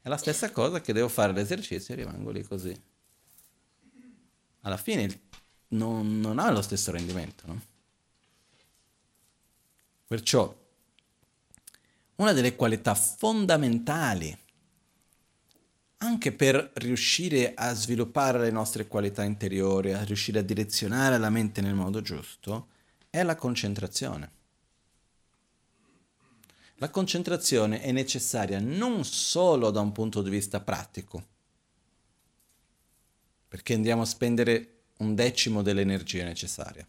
È 0.00 0.08
la 0.08 0.16
stessa 0.16 0.50
cosa 0.52 0.80
che 0.80 0.94
devo 0.94 1.08
fare 1.08 1.32
l'esercizio 1.32 1.92
e 1.92 1.98
rimango 1.98 2.30
lì 2.30 2.42
così. 2.42 2.74
Alla 4.62 4.76
fine 4.76 5.20
non, 5.68 6.20
non 6.20 6.38
ha 6.38 6.50
lo 6.50 6.62
stesso 6.62 6.90
rendimento. 6.90 7.46
No? 7.46 7.60
Perciò 10.06 10.58
una 12.16 12.32
delle 12.32 12.56
qualità 12.56 12.94
fondamentali 12.94 14.36
anche 16.02 16.32
per 16.32 16.70
riuscire 16.74 17.52
a 17.54 17.74
sviluppare 17.74 18.38
le 18.38 18.50
nostre 18.50 18.86
qualità 18.86 19.22
interiori, 19.22 19.92
a 19.92 20.02
riuscire 20.02 20.38
a 20.38 20.42
direzionare 20.42 21.18
la 21.18 21.28
mente 21.28 21.60
nel 21.60 21.74
modo 21.74 22.00
giusto, 22.00 22.68
è 23.10 23.22
la 23.22 23.36
concentrazione. 23.36 24.32
La 26.76 26.88
concentrazione 26.88 27.82
è 27.82 27.92
necessaria 27.92 28.58
non 28.58 29.04
solo 29.04 29.70
da 29.70 29.80
un 29.80 29.92
punto 29.92 30.22
di 30.22 30.30
vista 30.30 30.60
pratico, 30.60 31.26
perché 33.50 33.74
andiamo 33.74 34.02
a 34.02 34.06
spendere 34.06 34.82
un 34.98 35.16
decimo 35.16 35.60
dell'energia 35.62 36.22
necessaria. 36.22 36.86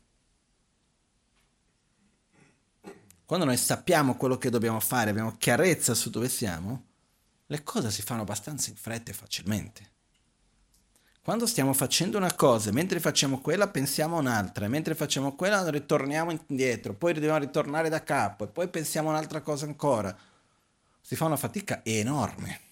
Quando 3.26 3.47
noi 3.47 3.57
sappiamo 3.57 4.16
quello 4.16 4.38
che 4.38 4.51
dobbiamo 4.51 4.80
fare, 4.80 5.09
abbiamo 5.09 5.38
chiarezza 5.38 5.95
su 5.95 6.12
dove 6.12 6.30
siamo, 6.30 6.86
le 7.47 7.64
cose 7.64 7.89
si 7.89 8.03
fanno 8.03 8.22
abbastanza 8.22 8.70
in 8.70 8.76
fretta 8.76 9.09
e 9.09 9.16
facilmente. 9.16 9.89
Quando 11.24 11.47
stiamo 11.47 11.74
facendo 11.74 12.18
una 12.18 12.36
cosa, 12.36 12.72
mentre 12.72 12.99
facciamo 12.99 13.41
quella 13.41 13.68
pensiamo 13.68 14.18
a 14.18 14.20
un'altra, 14.20 14.68
mentre 14.68 14.93
facciamo 14.93 15.36
quella 15.36 15.68
ritorniamo 15.68 16.30
indietro, 16.47 16.93
poi 16.93 17.14
dobbiamo 17.14 17.39
ritornare 17.39 17.89
da 17.89 18.03
capo, 18.03 18.43
e 18.43 18.47
poi 18.49 18.68
pensiamo 18.68 19.09
a 19.09 19.14
un'altra 19.14 19.41
cosa 19.41 19.66
ancora. 19.66 20.16
Si 21.01 21.16
fa 21.16 21.26
una 21.26 21.38
fatica 21.38 21.84
enorme. 21.84 22.70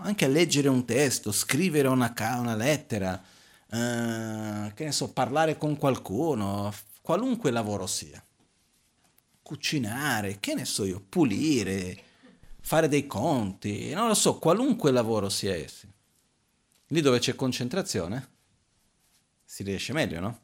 Anche 0.00 0.24
a 0.24 0.28
leggere 0.28 0.68
un 0.68 0.84
testo, 0.84 1.32
scrivere 1.32 1.88
una, 1.88 2.12
una 2.38 2.54
lettera, 2.54 3.22
eh, 3.70 4.72
che 4.74 4.84
ne 4.84 4.92
so, 4.92 5.12
parlare 5.12 5.56
con 5.56 5.76
qualcuno, 5.76 6.72
qualunque 7.00 7.50
lavoro 7.50 7.86
sia. 7.86 8.22
Cucinare, 9.42 10.38
che 10.40 10.54
ne 10.54 10.64
so 10.64 10.84
io, 10.84 11.04
pulire, 11.06 12.02
fare 12.60 12.88
dei 12.88 13.06
conti, 13.06 13.92
non 13.92 14.08
lo 14.08 14.14
so, 14.14 14.38
qualunque 14.38 14.90
lavoro 14.90 15.28
sia 15.28 15.54
essi. 15.54 15.90
Lì 16.88 17.00
dove 17.00 17.18
c'è 17.18 17.34
concentrazione 17.34 18.32
si 19.54 19.62
riesce 19.62 19.92
meglio, 19.92 20.18
no? 20.18 20.40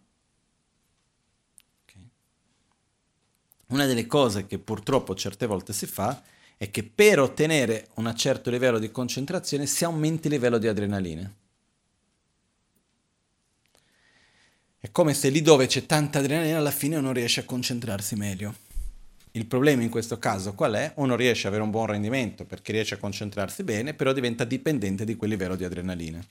Una 3.71 3.87
delle 3.87 4.07
cose 4.07 4.47
che 4.47 4.61
purtroppo 4.61 5.17
certe 5.17 5.47
volte 5.47 5.73
si 5.73 5.87
fa 5.87 6.23
è 6.61 6.71
che 6.71 6.83
per 6.83 7.19
ottenere 7.19 7.89
un 7.95 8.15
certo 8.15 8.51
livello 8.51 8.79
di 8.79 8.91
concentrazione 8.91 9.65
si 9.65 9.83
aumenti 9.83 10.27
il 10.27 10.35
livello 10.35 10.59
di 10.59 10.69
adrenalina. 10.69 11.35
È 14.79 14.91
come 14.91 15.15
se 15.15 15.31
lì 15.31 15.41
dove 15.41 15.67
c'è 15.67 15.87
tanta 15.87 16.19
adrenalina 16.19 16.59
alla 16.59 16.71
fine 16.71 16.97
uno 16.97 17.13
riesce 17.13 17.41
a 17.41 17.45
concentrarsi 17.45 18.15
meglio. 18.15 18.55
Il 19.31 19.47
problema 19.47 19.83
in 19.83 19.89
questo 19.89 20.19
caso 20.19 20.53
qual 20.53 20.75
è? 20.75 20.93
Uno 20.97 21.17
riesce 21.17 21.47
ad 21.47 21.55
avere 21.55 21.63
un 21.63 21.71
buon 21.71 21.87
rendimento 21.87 22.45
perché 22.45 22.73
riesce 22.73 22.97
a 22.97 22.99
concentrarsi 22.99 23.63
bene, 23.63 23.95
però 23.95 24.13
diventa 24.13 24.45
dipendente 24.45 25.07
di 25.07 25.17
quel 25.17 25.31
livello 25.31 25.57
di 25.57 25.65
adrenalina. 25.65 26.23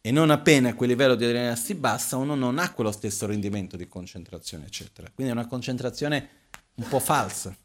E 0.00 0.10
non 0.10 0.30
appena 0.30 0.74
quel 0.74 0.88
livello 0.88 1.14
di 1.14 1.22
adrenalina 1.22 1.54
si 1.54 1.76
bassa, 1.76 2.16
uno 2.16 2.34
non 2.34 2.58
ha 2.58 2.72
quello 2.72 2.90
stesso 2.90 3.24
rendimento 3.24 3.76
di 3.76 3.86
concentrazione, 3.86 4.66
eccetera. 4.66 5.08
Quindi 5.14 5.32
è 5.32 5.36
una 5.36 5.46
concentrazione 5.46 6.28
un 6.74 6.88
po' 6.88 6.98
falsa. 6.98 7.56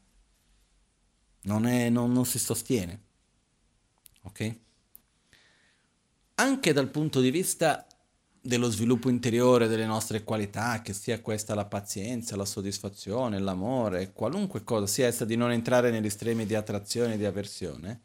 Non, 1.42 1.66
è, 1.66 1.88
non, 1.88 2.12
non 2.12 2.26
si 2.26 2.38
sostiene. 2.38 3.00
Ok? 4.22 4.56
Anche 6.34 6.72
dal 6.72 6.90
punto 6.90 7.20
di 7.20 7.30
vista 7.30 7.86
dello 8.40 8.70
sviluppo 8.70 9.10
interiore 9.10 9.66
delle 9.66 9.86
nostre 9.86 10.24
qualità, 10.24 10.80
che 10.80 10.92
sia 10.92 11.20
questa 11.20 11.54
la 11.54 11.66
pazienza, 11.66 12.36
la 12.36 12.44
soddisfazione, 12.44 13.38
l'amore, 13.38 14.12
qualunque 14.12 14.64
cosa, 14.64 14.86
sia 14.86 15.06
essa 15.06 15.24
di 15.24 15.36
non 15.36 15.50
entrare 15.50 15.90
negli 15.90 16.06
estremi 16.06 16.46
di 16.46 16.54
attrazione 16.54 17.14
e 17.14 17.16
di 17.18 17.24
avversione, 17.24 18.00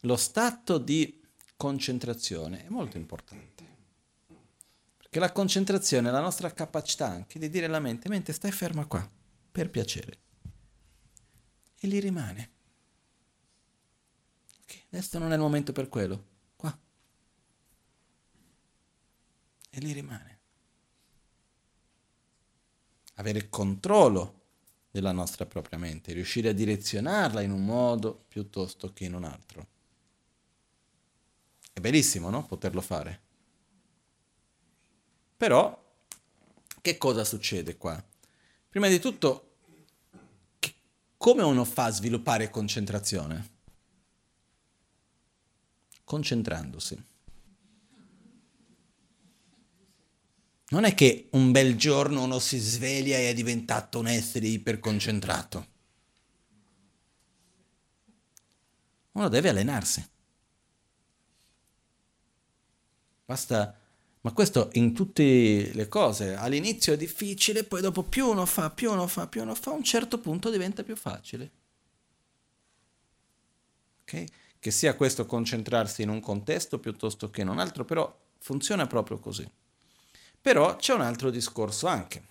lo 0.00 0.16
stato 0.16 0.78
di 0.78 1.22
concentrazione 1.56 2.66
è 2.66 2.68
molto 2.68 2.96
importante. 2.96 3.64
Perché 4.98 5.18
la 5.18 5.32
concentrazione 5.32 6.08
è 6.08 6.12
la 6.12 6.20
nostra 6.20 6.52
capacità 6.52 7.06
anche 7.06 7.38
di 7.38 7.48
dire 7.48 7.66
alla 7.66 7.80
mente, 7.80 8.08
mente 8.08 8.32
stai 8.32 8.52
ferma 8.52 8.84
qua, 8.86 9.08
per 9.52 9.70
piacere. 9.70 10.18
E 11.78 11.86
lì 11.86 11.98
rimane. 12.00 12.50
Okay, 14.62 14.82
adesso 14.90 15.18
non 15.18 15.30
è 15.32 15.34
il 15.34 15.40
momento 15.40 15.72
per 15.72 15.88
quello 15.88 16.34
e 19.76 19.80
lì 19.80 19.92
rimane. 19.92 20.38
Avere 23.16 23.50
controllo 23.50 24.44
della 24.90 25.12
nostra 25.12 25.44
propria 25.44 25.78
mente, 25.78 26.14
riuscire 26.14 26.48
a 26.48 26.52
direzionarla 26.52 27.42
in 27.42 27.50
un 27.50 27.62
modo 27.62 28.24
piuttosto 28.26 28.94
che 28.94 29.04
in 29.04 29.14
un 29.14 29.24
altro. 29.24 29.66
È 31.74 31.80
bellissimo, 31.80 32.30
no? 32.30 32.46
Poterlo 32.46 32.80
fare. 32.80 33.20
Però, 35.36 35.94
che 36.80 36.96
cosa 36.96 37.24
succede 37.24 37.76
qua? 37.76 38.02
Prima 38.70 38.88
di 38.88 38.98
tutto, 38.98 39.55
come 41.26 41.42
uno 41.42 41.64
fa 41.64 41.86
a 41.86 41.90
sviluppare 41.90 42.50
concentrazione? 42.50 43.54
Concentrandosi. 46.04 47.04
Non 50.68 50.84
è 50.84 50.94
che 50.94 51.26
un 51.32 51.50
bel 51.50 51.74
giorno 51.74 52.22
uno 52.22 52.38
si 52.38 52.58
sveglia 52.58 53.16
e 53.16 53.30
è 53.30 53.34
diventato 53.34 53.98
un 53.98 54.06
essere 54.06 54.46
iperconcentrato. 54.46 55.66
Uno 59.10 59.28
deve 59.28 59.48
allenarsi. 59.48 60.08
Basta, 63.24 63.76
ma 64.26 64.32
questo 64.32 64.70
in 64.72 64.92
tutte 64.92 65.70
le 65.72 65.86
cose. 65.86 66.34
All'inizio 66.34 66.92
è 66.92 66.96
difficile, 66.96 67.62
poi 67.62 67.80
dopo 67.80 68.02
più 68.02 68.26
uno 68.26 68.44
fa, 68.44 68.70
più 68.70 68.90
uno 68.90 69.06
fa, 69.06 69.28
più 69.28 69.40
uno 69.40 69.54
fa, 69.54 69.70
a 69.70 69.74
un 69.74 69.84
certo 69.84 70.18
punto 70.18 70.50
diventa 70.50 70.82
più 70.82 70.96
facile. 70.96 71.50
Ok? 74.02 74.24
Che 74.58 74.70
sia 74.72 74.96
questo 74.96 75.26
concentrarsi 75.26 76.02
in 76.02 76.08
un 76.08 76.18
contesto 76.18 76.80
piuttosto 76.80 77.30
che 77.30 77.42
in 77.42 77.48
un 77.48 77.60
altro, 77.60 77.84
però 77.84 78.12
funziona 78.40 78.88
proprio 78.88 79.20
così. 79.20 79.48
Però 80.40 80.74
c'è 80.74 80.92
un 80.92 81.02
altro 81.02 81.30
discorso 81.30 81.86
anche. 81.86 82.24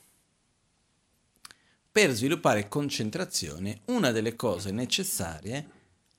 Per 1.89 2.11
sviluppare 2.11 2.67
concentrazione, 2.67 3.83
una 3.85 4.11
delle 4.11 4.35
cose 4.35 4.71
necessarie, 4.71 5.69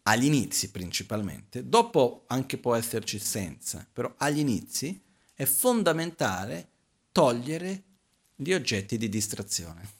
agli 0.04 0.24
inizi 0.24 0.70
principalmente, 0.70 1.68
dopo 1.68 2.24
anche 2.28 2.56
può 2.56 2.74
esserci 2.74 3.18
senza, 3.18 3.86
però 3.92 4.14
agli 4.16 4.38
inizi 4.38 5.04
è 5.36 5.44
fondamentale 5.44 6.70
togliere 7.12 7.82
gli 8.34 8.54
oggetti 8.54 8.96
di 8.96 9.10
distrazione. 9.10 9.94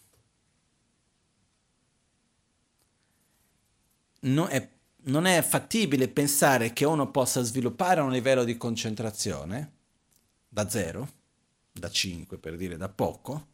Non 4.21 4.49
è, 4.49 4.67
non 5.03 5.27
è 5.27 5.43
fattibile 5.43 6.09
pensare 6.09 6.73
che 6.73 6.87
uno 6.87 7.11
possa 7.11 7.43
sviluppare 7.43 8.01
un 8.01 8.11
livello 8.11 8.45
di 8.45 8.57
concentrazione 8.57 9.73
da 10.49 10.69
zero 10.71 11.13
da 11.71 11.91
5 11.91 12.39
per 12.39 12.57
dire 12.57 12.79
da 12.79 12.89
poco, 12.89 13.49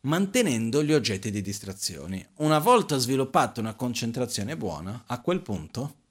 mantenendo 0.00 0.82
gli 0.82 0.94
oggetti 0.94 1.30
di 1.30 1.42
distrazione. 1.42 2.30
Una 2.36 2.58
volta 2.58 2.96
sviluppata 2.96 3.60
una 3.60 3.74
concentrazione 3.74 4.56
buona, 4.56 5.04
a 5.06 5.20
quel 5.20 5.42
punto 5.42 6.04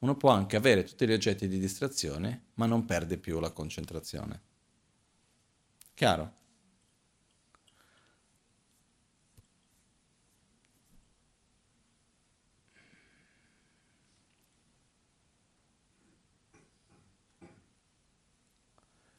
uno 0.00 0.16
può 0.16 0.30
anche 0.30 0.56
avere 0.56 0.84
tutti 0.84 1.06
gli 1.06 1.12
oggetti 1.12 1.48
di 1.48 1.58
distrazione, 1.58 2.48
ma 2.54 2.66
non 2.66 2.84
perde 2.84 3.18
più 3.18 3.38
la 3.38 3.50
concentrazione. 3.50 4.42
Chiaro? 5.94 6.38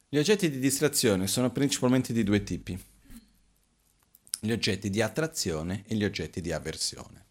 Gli 0.08 0.18
oggetti 0.18 0.50
di 0.50 0.58
distrazione 0.58 1.26
sono 1.26 1.50
principalmente 1.50 2.12
di 2.12 2.22
due 2.22 2.42
tipi. 2.42 2.78
Gli 4.40 4.50
oggetti 4.50 4.90
di 4.90 5.00
attrazione 5.00 5.84
e 5.86 5.94
gli 5.94 6.04
oggetti 6.04 6.40
di 6.40 6.52
avversione. 6.52 7.26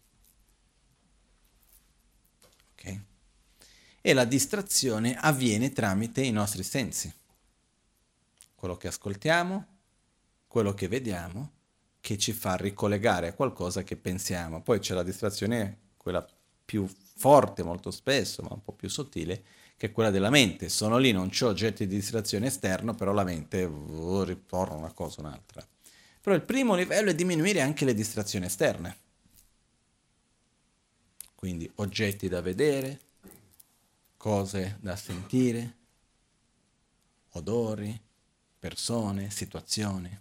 Ok? 2.72 3.00
E 4.02 4.12
la 4.12 4.24
distrazione 4.24 5.16
avviene 5.16 5.72
tramite 5.72 6.20
i 6.20 6.32
nostri 6.32 6.62
sensi. 6.62 7.10
Quello 8.54 8.76
che 8.76 8.88
ascoltiamo, 8.88 9.66
quello 10.48 10.74
che 10.74 10.88
vediamo, 10.88 11.50
che 12.00 12.18
ci 12.18 12.32
fa 12.32 12.56
ricollegare 12.56 13.28
a 13.28 13.32
qualcosa 13.32 13.84
che 13.84 13.96
pensiamo. 13.96 14.60
Poi 14.60 14.80
c'è 14.80 14.92
la 14.92 15.04
distrazione, 15.04 15.78
quella 15.96 16.26
più 16.64 16.86
forte 16.86 17.62
molto 17.62 17.92
spesso, 17.92 18.42
ma 18.42 18.48
un 18.52 18.62
po' 18.62 18.72
più 18.72 18.88
sottile, 18.88 19.44
che 19.76 19.86
è 19.86 19.92
quella 19.92 20.10
della 20.10 20.30
mente. 20.30 20.68
Sono 20.68 20.98
lì, 20.98 21.12
non 21.12 21.30
ho 21.40 21.46
oggetti 21.46 21.86
di 21.86 21.94
distrazione 21.94 22.48
esterno, 22.48 22.94
però 22.94 23.12
la 23.12 23.22
mente 23.22 23.62
uh, 23.62 24.24
ritorna 24.24 24.74
una 24.74 24.92
cosa 24.92 25.20
o 25.20 25.26
un'altra. 25.26 25.64
Però 26.20 26.34
il 26.34 26.42
primo 26.42 26.74
livello 26.74 27.10
è 27.10 27.14
diminuire 27.14 27.60
anche 27.60 27.84
le 27.84 27.94
distrazioni 27.94 28.46
esterne. 28.46 28.96
Quindi 31.34 31.70
oggetti 31.76 32.28
da 32.28 32.40
vedere, 32.40 33.00
cose 34.22 34.78
da 34.80 34.94
sentire, 34.94 35.76
odori, 37.30 38.00
persone, 38.56 39.30
situazioni. 39.30 40.20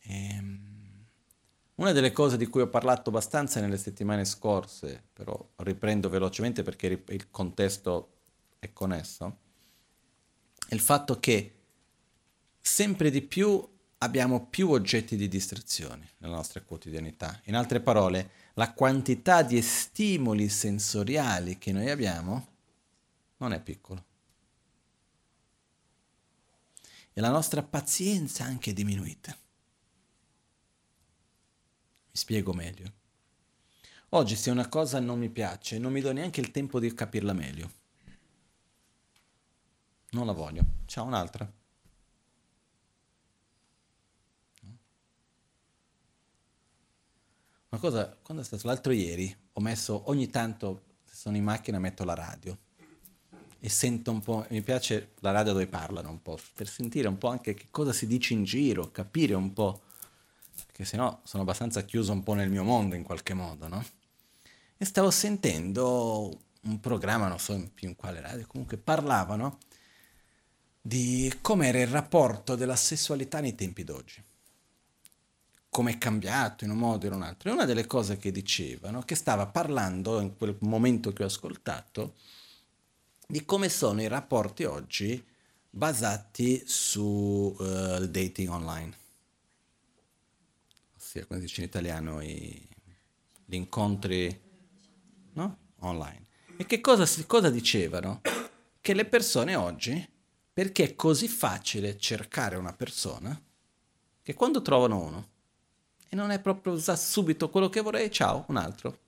E, 0.00 0.28
ehm, 0.28 1.04
una 1.74 1.92
delle 1.92 2.12
cose 2.12 2.38
di 2.38 2.46
cui 2.46 2.62
ho 2.62 2.70
parlato 2.70 3.10
abbastanza 3.10 3.60
nelle 3.60 3.76
settimane 3.76 4.24
scorse, 4.24 5.02
però 5.12 5.38
riprendo 5.56 6.08
velocemente 6.08 6.62
perché 6.62 7.04
il 7.08 7.30
contesto 7.30 8.20
è 8.58 8.72
connesso, 8.72 9.38
è 10.68 10.72
il 10.72 10.80
fatto 10.80 11.20
che 11.20 11.56
sempre 12.58 13.10
di 13.10 13.20
più 13.20 13.62
abbiamo 13.98 14.46
più 14.46 14.70
oggetti 14.70 15.14
di 15.14 15.28
distrazione 15.28 16.12
nella 16.20 16.36
nostra 16.36 16.62
quotidianità. 16.62 17.38
In 17.44 17.54
altre 17.54 17.80
parole, 17.80 18.45
la 18.58 18.72
quantità 18.72 19.42
di 19.42 19.60
stimoli 19.60 20.48
sensoriali 20.48 21.58
che 21.58 21.72
noi 21.72 21.90
abbiamo 21.90 22.46
non 23.38 23.52
è 23.52 23.60
piccola. 23.60 24.02
E 27.12 27.20
la 27.20 27.30
nostra 27.30 27.62
pazienza 27.62 28.44
anche 28.44 28.70
è 28.70 28.74
diminuita. 28.74 29.36
Mi 32.10 32.12
spiego 32.12 32.54
meglio. 32.54 32.92
Oggi 34.10 34.36
se 34.36 34.50
una 34.50 34.68
cosa 34.68 35.00
non 35.00 35.18
mi 35.18 35.28
piace, 35.28 35.78
non 35.78 35.92
mi 35.92 36.00
do 36.00 36.12
neanche 36.12 36.40
il 36.40 36.50
tempo 36.50 36.80
di 36.80 36.92
capirla 36.94 37.34
meglio. 37.34 37.70
Non 40.10 40.24
la 40.24 40.32
voglio. 40.32 40.64
C'è 40.86 41.00
un'altra. 41.00 41.50
Una 47.76 47.84
cosa, 47.90 48.16
quando 48.22 48.42
è 48.42 48.46
stato 48.46 48.66
l'altro 48.68 48.90
ieri, 48.90 49.36
ho 49.52 49.60
messo 49.60 50.04
ogni 50.06 50.30
tanto, 50.30 50.84
se 51.04 51.14
sono 51.14 51.36
in 51.36 51.44
macchina, 51.44 51.78
metto 51.78 52.04
la 52.04 52.14
radio 52.14 52.56
e 53.60 53.68
sento 53.68 54.10
un 54.10 54.22
po', 54.22 54.46
mi 54.48 54.62
piace 54.62 55.12
la 55.20 55.30
radio 55.30 55.52
dove 55.52 55.66
parlano 55.66 56.08
un 56.08 56.22
po', 56.22 56.38
per 56.54 56.68
sentire 56.68 57.06
un 57.06 57.18
po' 57.18 57.28
anche 57.28 57.52
che 57.52 57.66
cosa 57.70 57.92
si 57.92 58.06
dice 58.06 58.32
in 58.32 58.44
giro, 58.44 58.90
capire 58.90 59.34
un 59.34 59.52
po' 59.52 59.82
perché 60.64 60.86
sennò 60.86 61.20
sono 61.22 61.42
abbastanza 61.42 61.82
chiuso 61.82 62.12
un 62.12 62.22
po' 62.22 62.32
nel 62.32 62.48
mio 62.48 62.64
mondo 62.64 62.94
in 62.94 63.02
qualche 63.02 63.34
modo, 63.34 63.68
no? 63.68 63.84
E 64.78 64.84
stavo 64.86 65.10
sentendo 65.10 66.44
un 66.62 66.80
programma, 66.80 67.28
non 67.28 67.38
so 67.38 67.62
più 67.74 67.88
in 67.88 67.94
quale 67.94 68.22
radio, 68.22 68.46
comunque 68.46 68.78
parlavano 68.78 69.58
di 70.80 71.30
com'era 71.42 71.78
il 71.78 71.88
rapporto 71.88 72.54
della 72.54 72.74
sessualità 72.74 73.40
nei 73.40 73.54
tempi 73.54 73.84
d'oggi. 73.84 74.24
Come 75.76 75.92
è 75.92 75.98
cambiato 75.98 76.64
in 76.64 76.70
un 76.70 76.78
modo 76.78 77.04
o 77.04 77.08
in 77.08 77.14
un 77.16 77.22
altro. 77.22 77.50
E 77.50 77.52
una 77.52 77.66
delle 77.66 77.86
cose 77.86 78.16
che 78.16 78.32
dicevano, 78.32 79.02
che 79.02 79.14
stava 79.14 79.46
parlando 79.46 80.20
in 80.20 80.34
quel 80.34 80.56
momento 80.60 81.12
che 81.12 81.22
ho 81.22 81.26
ascoltato, 81.26 82.14
di 83.26 83.44
come 83.44 83.68
sono 83.68 84.00
i 84.00 84.08
rapporti 84.08 84.64
oggi 84.64 85.22
basati 85.68 86.62
sul 86.64 87.54
uh, 87.58 88.06
dating 88.06 88.48
online 88.48 89.04
ossia 91.16 91.24
come 91.26 91.40
si 91.40 91.46
dice 91.46 91.60
in 91.62 91.66
italiano, 91.66 92.20
i, 92.20 92.68
gli 93.44 93.54
incontri 93.54 94.40
no? 95.32 95.58
online. 95.78 96.26
E 96.56 96.66
che 96.66 96.80
cosa, 96.80 97.06
cosa 97.26 97.50
dicevano? 97.50 98.20
Che 98.80 98.94
le 98.94 99.04
persone 99.06 99.54
oggi, 99.54 100.06
perché 100.52 100.84
è 100.84 100.94
così 100.94 101.28
facile 101.28 101.96
cercare 101.98 102.56
una 102.56 102.72
persona, 102.72 103.40
che 104.22 104.34
quando 104.34 104.62
trovano 104.62 105.00
uno, 105.00 105.28
e 106.08 106.16
non 106.16 106.30
è 106.30 106.40
proprio 106.40 106.76
già 106.76 106.96
subito 106.96 107.50
quello 107.50 107.68
che 107.68 107.80
vorrei, 107.80 108.10
ciao, 108.10 108.44
un 108.48 108.56
altro. 108.56 108.98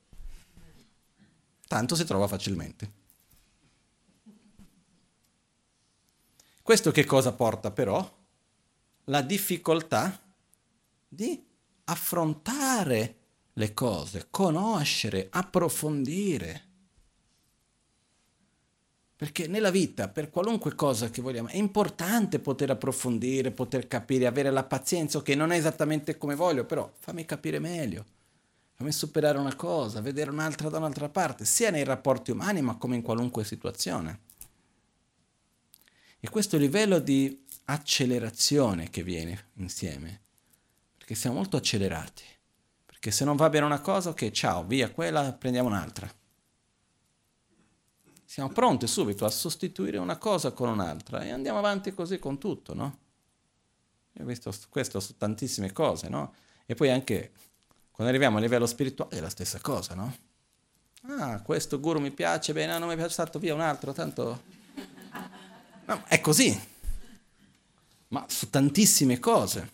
Tanto 1.66 1.94
si 1.94 2.05
trova 2.05 2.26
facilmente. 2.26 2.92
Questo 6.62 6.90
che 6.90 7.05
cosa 7.05 7.32
porta 7.32 7.70
però? 7.70 8.16
La 9.05 9.22
difficoltà 9.22 10.20
di 11.09 11.42
affrontare 11.84 13.16
le 13.55 13.74
cose, 13.74 14.28
conoscere, 14.30 15.28
approfondire. 15.30 16.68
Perché 19.19 19.49
nella 19.49 19.71
vita, 19.71 20.09
per 20.09 20.31
qualunque 20.31 20.77
cosa 20.77 21.11
che 21.11 21.21
vogliamo, 21.21 21.49
è 21.49 21.57
importante 21.57 22.39
poter 22.39 22.71
approfondire, 22.71 23.51
poter 23.51 23.89
capire, 23.89 24.27
avere 24.27 24.51
la 24.51 24.62
pazienza, 24.62 25.21
che 25.23 25.35
non 25.35 25.51
è 25.51 25.57
esattamente 25.57 26.16
come 26.16 26.37
voglio, 26.37 26.64
però 26.64 26.89
fammi 26.99 27.25
capire 27.25 27.59
meglio, 27.59 28.05
fammi 28.75 28.93
superare 28.93 29.39
una 29.39 29.57
cosa, 29.57 30.01
vedere 30.01 30.31
un'altra 30.31 30.69
da 30.69 30.79
un'altra 30.79 31.09
parte, 31.09 31.45
sia 31.45 31.71
nei 31.71 31.83
rapporti 31.83 32.31
umani 32.31 32.62
ma 32.62 32.77
come 32.77 32.95
in 32.95 33.03
qualunque 33.03 33.43
situazione. 33.43 34.21
E 36.21 36.29
questo 36.31 36.57
livello 36.57 37.01
di 37.01 37.45
accelerazione 37.64 38.89
che 38.89 39.03
viene 39.03 39.49
insieme 39.55 40.21
che 41.09 41.14
siamo 41.14 41.37
molto 41.37 41.57
accelerati. 41.57 42.23
Perché 42.85 43.11
se 43.11 43.25
non 43.25 43.35
va 43.35 43.49
bene 43.49 43.64
una 43.64 43.81
cosa, 43.81 44.11
ok, 44.11 44.31
ciao, 44.31 44.66
via 44.66 44.91
quella, 44.91 45.33
prendiamo 45.33 45.71
un'altra. 45.71 46.07
Siamo 48.39 48.53
pronti 48.53 48.86
subito 48.86 49.24
a 49.24 49.30
sostituire 49.30 49.99
una 49.99 50.16
cosa 50.16 50.53
con 50.53 50.68
un'altra 50.68 51.24
e 51.24 51.32
andiamo 51.32 51.59
avanti 51.59 51.93
così 51.93 52.20
con 52.20 52.39
tutto, 52.39 52.72
no? 52.72 52.99
Io 54.12 54.22
ho 54.22 54.26
visto 54.28 54.55
questo 54.68 55.01
su 55.01 55.16
tantissime 55.16 55.72
cose, 55.72 56.09
no? 56.09 56.32
E 56.64 56.76
poi 56.76 56.89
anche 56.89 57.32
quando 57.91 58.12
arriviamo 58.12 58.39
a 58.39 58.41
livello 58.41 58.66
spirituale 58.66 59.16
è 59.16 59.20
la 59.20 59.28
stessa 59.28 59.59
cosa, 59.59 59.97
no? 59.97 60.16
Ah, 61.09 61.43
questo 61.43 61.80
guru 61.80 61.99
mi 61.99 62.12
piace, 62.12 62.53
bene, 62.53 62.78
non 62.78 62.89
mi 62.89 62.95
piace 62.95 63.11
stato 63.11 63.41
via 63.41 63.55
un 63.55 63.61
altro, 63.61 63.93
tanto... 63.93 64.43
No, 65.86 66.05
è 66.07 66.20
così. 66.20 66.57
Ma 68.11 68.24
su 68.28 68.51
tantissime 68.51 69.18
cose 69.18 69.72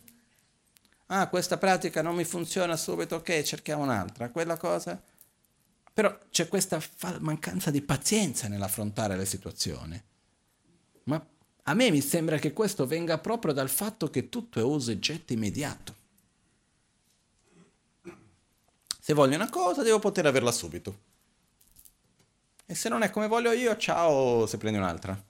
ah 1.08 1.28
questa 1.28 1.58
pratica 1.58 2.00
non 2.00 2.14
mi 2.14 2.24
funziona 2.24 2.76
subito, 2.76 3.16
ok, 3.16 3.42
cerchiamo 3.42 3.82
un'altra, 3.82 4.30
quella 4.30 4.56
cosa. 4.56 4.98
Però 5.94 6.18
c'è 6.28 6.48
questa 6.48 6.82
mancanza 7.20 7.70
di 7.70 7.80
pazienza 7.80 8.48
nell'affrontare 8.48 9.16
le 9.16 9.24
situazioni. 9.24 10.02
Ma 11.04 11.24
a 11.62 11.74
me 11.74 11.90
mi 11.90 12.00
sembra 12.00 12.38
che 12.38 12.52
questo 12.52 12.86
venga 12.86 13.18
proprio 13.18 13.52
dal 13.52 13.70
fatto 13.70 14.10
che 14.10 14.28
tutto 14.28 14.58
è 14.58 14.62
uso 14.62 14.90
e 14.90 14.98
getto 14.98 15.32
immediato. 15.32 15.94
Se 19.00 19.14
voglio 19.14 19.36
una 19.36 19.48
cosa 19.48 19.82
devo 19.82 20.00
poter 20.00 20.26
averla 20.26 20.50
subito. 20.50 21.12
E 22.66 22.74
se 22.74 22.88
non 22.88 23.02
è 23.02 23.10
come 23.10 23.28
voglio 23.28 23.52
io, 23.52 23.76
ciao 23.76 24.46
se 24.46 24.58
prendi 24.58 24.78
un'altra. 24.78 25.22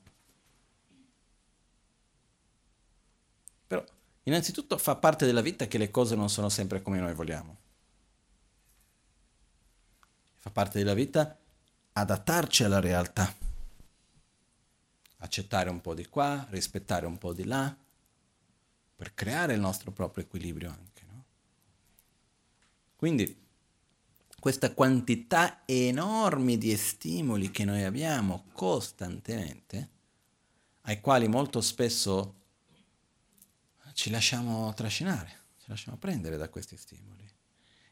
Però 3.67 3.85
Innanzitutto 4.27 4.79
fa 4.79 4.97
parte 4.97 5.27
della 5.27 5.43
vita 5.43 5.67
che 5.67 5.77
le 5.77 5.91
cose 5.91 6.15
non 6.15 6.31
sono 6.31 6.49
sempre 6.49 6.81
come 6.81 6.99
noi 6.99 7.12
vogliamo. 7.12 7.57
Fa 10.45 10.51
parte 10.51 10.76
della 10.76 10.92
vita 10.92 11.38
adattarci 11.95 12.64
alla 12.64 12.78
realtà. 12.78 13.34
Accettare 15.20 15.70
un 15.70 15.80
po' 15.80 15.95
di 15.95 16.05
qua, 16.05 16.47
rispettare 16.51 17.07
un 17.07 17.16
po' 17.16 17.32
di 17.32 17.45
là, 17.45 17.74
per 18.95 19.14
creare 19.14 19.55
il 19.55 19.61
nostro 19.61 19.90
proprio 19.90 20.24
equilibrio 20.24 20.68
anche. 20.68 21.03
No? 21.09 21.24
Quindi 22.95 23.42
questa 24.38 24.74
quantità 24.74 25.62
enorme 25.64 26.59
di 26.59 26.76
stimoli 26.76 27.51
che 27.51 27.64
noi 27.64 27.82
abbiamo 27.82 28.45
costantemente, 28.53 29.88
ai 30.82 31.01
quali 31.01 31.26
molto 31.26 31.62
spesso 31.62 32.34
ci 33.95 34.11
lasciamo 34.11 34.74
trascinare, 34.74 35.30
ci 35.57 35.70
lasciamo 35.70 35.97
prendere 35.97 36.36
da 36.36 36.51
questi 36.51 36.76
stimoli. 36.76 37.26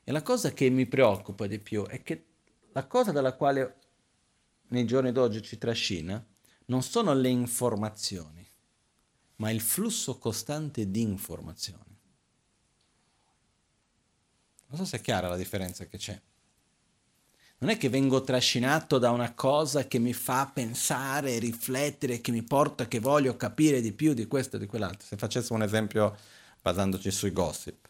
E 0.05 0.13
la 0.13 0.21
cosa 0.21 0.53
che 0.53 0.69
mi 0.69 0.85
preoccupa 0.85 1.47
di 1.47 1.59
più 1.59 1.87
è 1.87 2.03
che 2.03 2.27
la 2.73 2.87
cosa 2.87 3.13
dalla 3.13 3.35
quale 3.35 3.77
nei 4.69 4.87
giorni 4.87 5.13
d'oggi 5.13 5.43
ci 5.43 5.59
trascina 5.59 6.25
non 6.67 6.83
sono 6.83 7.13
le 7.13 7.29
informazioni, 7.29 8.49
ma 9.37 9.51
il 9.51 9.61
flusso 9.61 10.19
costante 10.19 10.91
di 10.91 11.03
informazioni. 11.03 11.99
Non 14.69 14.79
so 14.79 14.87
se 14.87 14.97
è 14.97 15.01
chiara 15.01 15.29
la 15.29 15.37
differenza 15.37 15.85
che 15.85 15.99
c'è. 15.99 16.21
Non 17.59 17.71
è 17.71 17.77
che 17.77 17.91
vengo 17.91 18.23
trascinato 18.23 18.99
da 18.99 19.11
una 19.11 19.35
cosa 19.35 19.87
che 19.87 19.99
mi 19.99 20.13
fa 20.15 20.51
pensare, 20.53 21.39
riflettere, 21.39 22.21
che 22.21 22.33
mi 22.33 22.43
porta, 22.43 22.89
che 22.89 22.99
voglio 22.99 23.37
capire 23.37 23.81
di 23.81 23.93
più 23.93 24.15
di 24.15 24.27
questo 24.27 24.57
e 24.57 24.59
di 24.59 24.67
quell'altro. 24.67 25.07
Se 25.07 25.17
facessimo 25.17 25.59
un 25.59 25.65
esempio 25.65 26.17
basandoci 26.61 27.11
sui 27.11 27.33
gossip. 27.33 27.82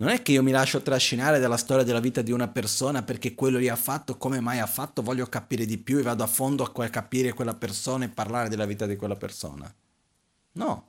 Non 0.00 0.08
è 0.08 0.22
che 0.22 0.32
io 0.32 0.42
mi 0.42 0.50
lascio 0.50 0.80
trascinare 0.80 1.40
dalla 1.40 1.58
storia 1.58 1.84
della 1.84 2.00
vita 2.00 2.22
di 2.22 2.32
una 2.32 2.48
persona 2.48 3.02
perché 3.02 3.34
quello 3.34 3.58
lì 3.58 3.68
ha 3.68 3.76
fatto, 3.76 4.16
come 4.16 4.40
mai 4.40 4.58
ha 4.58 4.66
fatto, 4.66 5.02
voglio 5.02 5.26
capire 5.26 5.66
di 5.66 5.76
più 5.76 5.98
e 5.98 6.02
vado 6.02 6.22
a 6.22 6.26
fondo 6.26 6.64
a 6.64 6.88
capire 6.88 7.34
quella 7.34 7.54
persona 7.54 8.06
e 8.06 8.08
parlare 8.08 8.48
della 8.48 8.64
vita 8.64 8.86
di 8.86 8.96
quella 8.96 9.16
persona. 9.16 9.72
No. 10.52 10.86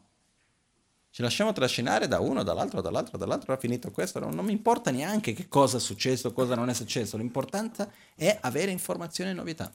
Ci 1.09 1.21
lasciamo 1.21 1.51
trascinare 1.51 2.07
da 2.07 2.21
uno, 2.21 2.41
dall'altro, 2.41 2.79
dall'altro, 2.79 3.17
dall'altro, 3.17 3.51
ha 3.51 3.57
finito 3.57 3.91
questo, 3.91 4.19
non, 4.19 4.33
non 4.33 4.45
mi 4.45 4.53
importa 4.53 4.91
neanche 4.91 5.33
che 5.33 5.49
cosa 5.49 5.75
è 5.75 5.81
successo, 5.81 6.31
cosa 6.31 6.55
non 6.55 6.69
è 6.69 6.73
successo, 6.73 7.17
l'importante 7.17 7.91
è 8.15 8.37
avere 8.39 8.71
informazioni 8.71 9.31
e 9.31 9.33
novità. 9.33 9.69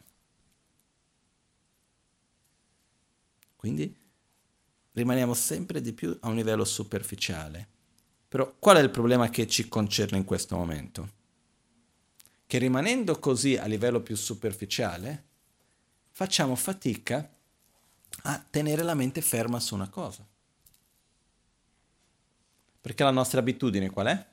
Quindi 3.54 3.94
rimaniamo 4.92 5.34
sempre 5.34 5.82
di 5.82 5.92
più 5.92 6.16
a 6.22 6.28
un 6.28 6.36
livello 6.36 6.64
superficiale. 6.64 7.74
Però 8.36 8.54
qual 8.58 8.76
è 8.76 8.80
il 8.80 8.90
problema 8.90 9.30
che 9.30 9.46
ci 9.46 9.66
concerne 9.66 10.18
in 10.18 10.26
questo 10.26 10.56
momento? 10.56 11.08
Che 12.46 12.58
rimanendo 12.58 13.18
così 13.18 13.56
a 13.56 13.64
livello 13.64 14.02
più 14.02 14.14
superficiale, 14.14 15.24
facciamo 16.10 16.54
fatica 16.54 17.34
a 18.24 18.46
tenere 18.50 18.82
la 18.82 18.92
mente 18.92 19.22
ferma 19.22 19.58
su 19.58 19.74
una 19.74 19.88
cosa. 19.88 20.22
Perché 22.78 23.02
la 23.04 23.10
nostra 23.10 23.40
abitudine 23.40 23.88
qual 23.88 24.06
è? 24.06 24.26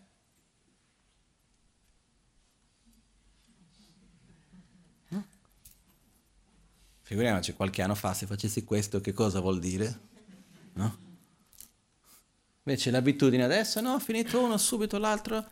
Figuriamoci 7.03 7.53
qualche 7.53 7.81
anno 7.81 7.95
fa 7.95 8.13
se 8.13 8.25
facessi 8.25 8.65
questo 8.65 8.99
che 8.99 9.13
cosa 9.13 9.39
vuol 9.39 9.59
dire? 9.59 9.99
No? 10.73 11.12
Invece 12.63 12.91
l'abitudine 12.91 13.43
adesso, 13.43 13.81
no, 13.81 13.99
finito 13.99 14.41
uno, 14.41 14.57
subito 14.57 14.97
l'altro. 14.97 15.51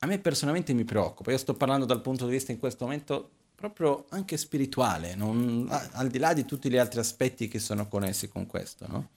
A 0.00 0.06
me 0.06 0.18
personalmente 0.18 0.72
mi 0.72 0.84
preoccupa, 0.84 1.30
io 1.30 1.38
sto 1.38 1.54
parlando 1.54 1.84
dal 1.84 2.00
punto 2.00 2.24
di 2.26 2.32
vista 2.32 2.52
in 2.52 2.58
questo 2.58 2.84
momento 2.84 3.30
proprio 3.54 4.06
anche 4.10 4.36
spirituale, 4.36 5.16
non, 5.16 5.66
al 5.68 6.08
di 6.08 6.18
là 6.18 6.32
di 6.32 6.44
tutti 6.44 6.70
gli 6.70 6.76
altri 6.76 7.00
aspetti 7.00 7.48
che 7.48 7.58
sono 7.58 7.88
connessi 7.88 8.28
con 8.28 8.46
questo, 8.46 8.86
no? 8.86 9.08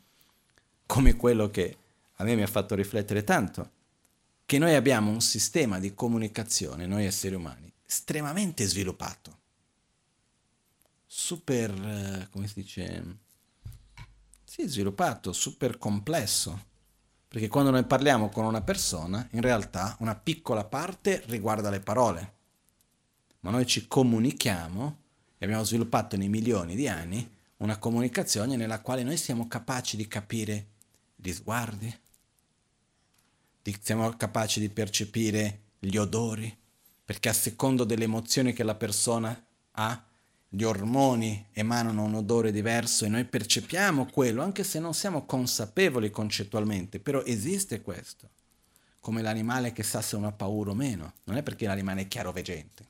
Come 0.88 1.16
quello 1.16 1.52
che 1.52 1.78
a 2.16 2.24
me 2.24 2.36
mi 2.36 2.42
ha 2.42 2.48
fatto 2.48 2.74
riflettere 2.74 3.24
tanto, 3.24 3.70
che 4.46 4.58
noi 4.58 4.74
abbiamo 4.74 5.12
un 5.12 5.22
sistema 5.22 5.80
di 5.80 5.94
comunicazione, 5.94 6.88
noi 6.88 7.06
esseri 7.06 7.36
umani, 7.36 7.72
estremamente 7.86 8.66
sviluppato, 8.66 9.38
super, 11.06 11.70
eh, 11.70 12.28
come 12.32 12.48
si 12.48 12.62
dice, 12.62 13.18
sì, 14.52 14.68
sviluppato, 14.68 15.32
super 15.32 15.78
complesso, 15.78 16.66
perché 17.26 17.47
quando 17.47 17.72
noi 17.72 17.86
parliamo 17.86 18.28
con 18.28 18.43
una 18.43 18.60
persona, 18.60 19.26
in 19.32 19.39
realtà 19.39 19.95
una 20.02 20.14
piccola 20.14 20.66
parte 20.66 21.24
riguarda 21.28 21.70
le 21.70 21.80
parole, 21.80 22.34
ma 23.39 23.49
noi 23.49 23.66
ci 23.66 23.88
comunichiamo 23.88 24.97
e 25.38 25.45
abbiamo 25.45 25.64
sviluppato 25.64 26.18
nei 26.18 26.28
milioni 26.28 26.76
di 26.76 26.89
anni 26.89 27.34
una 27.60 27.78
comunicazione 27.78 28.58
nella 28.58 28.82
quale 28.82 29.04
noi 29.04 29.16
siamo 29.16 29.47
capaci 29.47 29.95
di 29.95 30.06
capire 30.10 30.68
gli 31.16 31.32
sguardi, 31.32 31.99
siamo 33.82 34.18
capaci 34.18 34.60
di 34.60 34.68
percepire 34.68 35.62
gli 35.80 35.95
odori, 35.95 36.54
perché 37.06 37.30
a 37.30 37.34
secondo 37.34 37.86
delle 37.86 38.04
emozioni 38.04 38.52
che 38.52 38.64
la 38.64 38.76
persona 38.76 39.45
ha, 39.72 40.06
gli 40.54 40.64
ormoni 40.64 41.47
emanano 41.54 42.04
un 42.04 42.14
odore 42.14 42.52
diverso 42.52 43.06
e 43.06 43.08
noi 43.08 43.24
percepiamo 43.24 44.08
quello, 44.08 44.43
anche 44.43 44.66
se 44.66 44.80
non 44.80 44.93
siamo 44.93 45.26
consapevoli 45.26 46.12
concettualmente, 46.12 46.99
però 46.99 47.24
esiste 47.24 47.82
questo, 47.82 48.28
come 48.99 49.22
l'animale 49.22 49.72
che 49.72 49.82
sa 49.82 50.02
se 50.02 50.18
uno 50.18 50.28
ha 50.28 50.34
paura 50.34 50.72
o 50.72 50.76
meno, 50.76 51.14
non 51.24 51.38
è 51.38 51.41
perché 51.41 51.68
l'animale 51.68 52.02
è 52.02 52.08
chiaroveggente. 52.10 52.86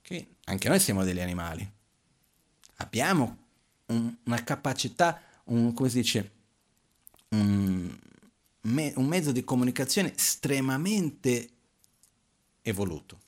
Okay? 0.00 0.34
Anche 0.44 0.68
noi 0.70 0.80
siamo 0.80 1.04
degli 1.04 1.20
animali, 1.20 1.70
abbiamo 2.76 3.36
un, 3.86 4.14
una 4.24 4.42
capacità, 4.44 5.20
un, 5.44 5.74
come 5.74 5.90
si 5.90 6.00
dice, 6.00 6.30
un, 7.28 7.98
me, 8.62 8.92
un 8.96 9.06
mezzo 9.06 9.30
di 9.30 9.44
comunicazione 9.44 10.14
estremamente 10.14 11.50
evoluto. 12.62 13.21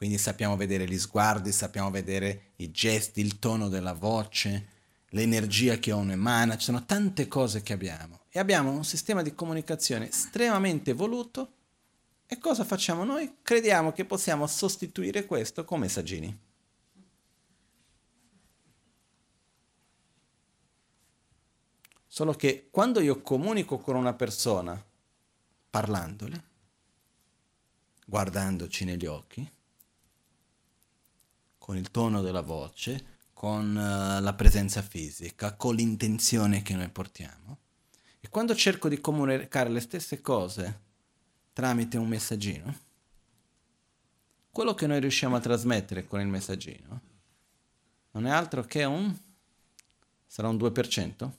Quindi 0.00 0.16
sappiamo 0.16 0.56
vedere 0.56 0.88
gli 0.88 0.98
sguardi, 0.98 1.52
sappiamo 1.52 1.90
vedere 1.90 2.52
i 2.56 2.70
gesti, 2.70 3.20
il 3.20 3.38
tono 3.38 3.68
della 3.68 3.92
voce, 3.92 4.68
l'energia 5.10 5.76
che 5.76 5.90
uno 5.90 6.12
emana, 6.12 6.56
ci 6.56 6.64
sono 6.64 6.86
tante 6.86 7.28
cose 7.28 7.60
che 7.60 7.74
abbiamo. 7.74 8.20
E 8.30 8.38
abbiamo 8.38 8.70
un 8.70 8.82
sistema 8.82 9.20
di 9.20 9.34
comunicazione 9.34 10.08
estremamente 10.08 10.92
evoluto 10.92 11.52
e 12.26 12.38
cosa 12.38 12.64
facciamo 12.64 13.04
noi? 13.04 13.40
Crediamo 13.42 13.92
che 13.92 14.06
possiamo 14.06 14.46
sostituire 14.46 15.26
questo 15.26 15.66
con 15.66 15.80
messaggini. 15.80 16.34
Solo 22.06 22.32
che 22.32 22.68
quando 22.70 23.00
io 23.00 23.20
comunico 23.20 23.76
con 23.76 23.96
una 23.96 24.14
persona, 24.14 24.82
parlandole, 25.68 26.44
guardandoci 28.06 28.86
negli 28.86 29.04
occhi, 29.04 29.58
con 31.70 31.78
il 31.78 31.92
tono 31.92 32.20
della 32.20 32.40
voce, 32.40 33.28
con 33.32 33.68
uh, 33.68 34.20
la 34.20 34.34
presenza 34.34 34.82
fisica, 34.82 35.54
con 35.54 35.76
l'intenzione 35.76 36.62
che 36.62 36.74
noi 36.74 36.88
portiamo, 36.88 37.58
e 38.18 38.28
quando 38.28 38.56
cerco 38.56 38.88
di 38.88 39.00
comunicare 39.00 39.68
le 39.68 39.78
stesse 39.78 40.20
cose 40.20 40.80
tramite 41.52 41.96
un 41.96 42.08
messaggino, 42.08 42.76
quello 44.50 44.74
che 44.74 44.88
noi 44.88 44.98
riusciamo 44.98 45.36
a 45.36 45.40
trasmettere 45.40 46.08
con 46.08 46.18
il 46.18 46.26
messaggino 46.26 47.00
non 48.10 48.26
è 48.26 48.30
altro 48.30 48.64
che 48.64 48.82
un... 48.82 49.16
sarà 50.26 50.48
un 50.48 50.56
2%? 50.56 51.30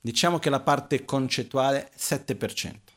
Diciamo 0.00 0.38
che 0.38 0.48
la 0.48 0.60
parte 0.60 1.04
concettuale 1.04 1.90
è 1.90 1.94
7%. 1.94 2.89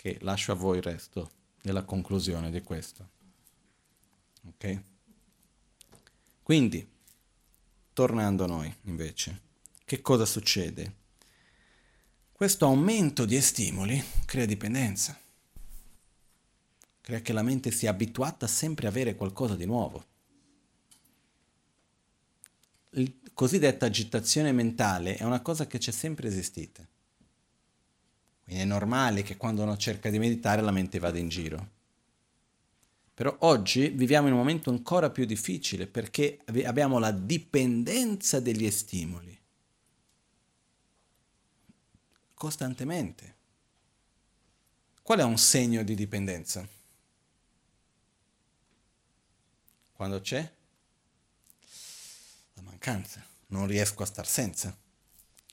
Che 0.00 0.16
lascio 0.22 0.52
a 0.52 0.54
voi 0.54 0.78
il 0.78 0.82
resto 0.82 1.30
della 1.60 1.82
conclusione 1.82 2.50
di 2.50 2.62
questo. 2.62 3.08
Ok? 4.46 4.82
Quindi, 6.42 6.88
tornando 7.92 8.44
a 8.44 8.46
noi 8.46 8.74
invece, 8.84 9.40
che 9.84 10.00
cosa 10.00 10.24
succede? 10.24 10.94
Questo 12.32 12.64
aumento 12.64 13.26
di 13.26 13.38
stimoli 13.42 14.02
crea 14.24 14.46
dipendenza, 14.46 15.20
crea 17.02 17.20
che 17.20 17.34
la 17.34 17.42
mente 17.42 17.70
sia 17.70 17.90
abituata 17.90 18.46
sempre 18.46 18.86
a 18.86 18.90
avere 18.90 19.14
qualcosa 19.14 19.54
di 19.54 19.66
nuovo 19.66 20.06
la 22.90 23.06
cosiddetta 23.34 23.86
agitazione 23.86 24.52
mentale 24.52 25.16
è 25.16 25.24
una 25.24 25.40
cosa 25.40 25.66
che 25.66 25.78
c'è 25.78 25.92
sempre 25.92 26.28
esistita. 26.28 26.86
Quindi 28.50 28.66
è 28.66 28.68
normale 28.68 29.22
che 29.22 29.36
quando 29.36 29.62
uno 29.62 29.76
cerca 29.76 30.10
di 30.10 30.18
meditare 30.18 30.60
la 30.60 30.72
mente 30.72 30.98
vada 30.98 31.18
in 31.18 31.28
giro. 31.28 31.70
Però 33.14 33.36
oggi 33.42 33.90
viviamo 33.90 34.26
in 34.26 34.32
un 34.32 34.40
momento 34.40 34.70
ancora 34.70 35.08
più 35.08 35.24
difficile 35.24 35.86
perché 35.86 36.40
abbiamo 36.64 36.98
la 36.98 37.12
dipendenza 37.12 38.40
degli 38.40 38.68
stimoli. 38.72 39.38
Costantemente. 42.34 43.36
Qual 45.00 45.20
è 45.20 45.22
un 45.22 45.38
segno 45.38 45.84
di 45.84 45.94
dipendenza? 45.94 46.66
Quando 49.92 50.20
c'è 50.22 50.52
mancanza, 52.62 53.24
non 53.48 53.68
riesco 53.68 54.02
a 54.02 54.06
star 54.06 54.26
senza. 54.26 54.76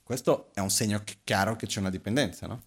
Questo 0.01 0.49
è 0.55 0.61
un 0.61 0.71
segno 0.71 1.03
chiaro 1.23 1.55
che 1.55 1.67
c'è 1.67 1.79
una 1.79 1.91
dipendenza, 1.91 2.47
no? 2.47 2.66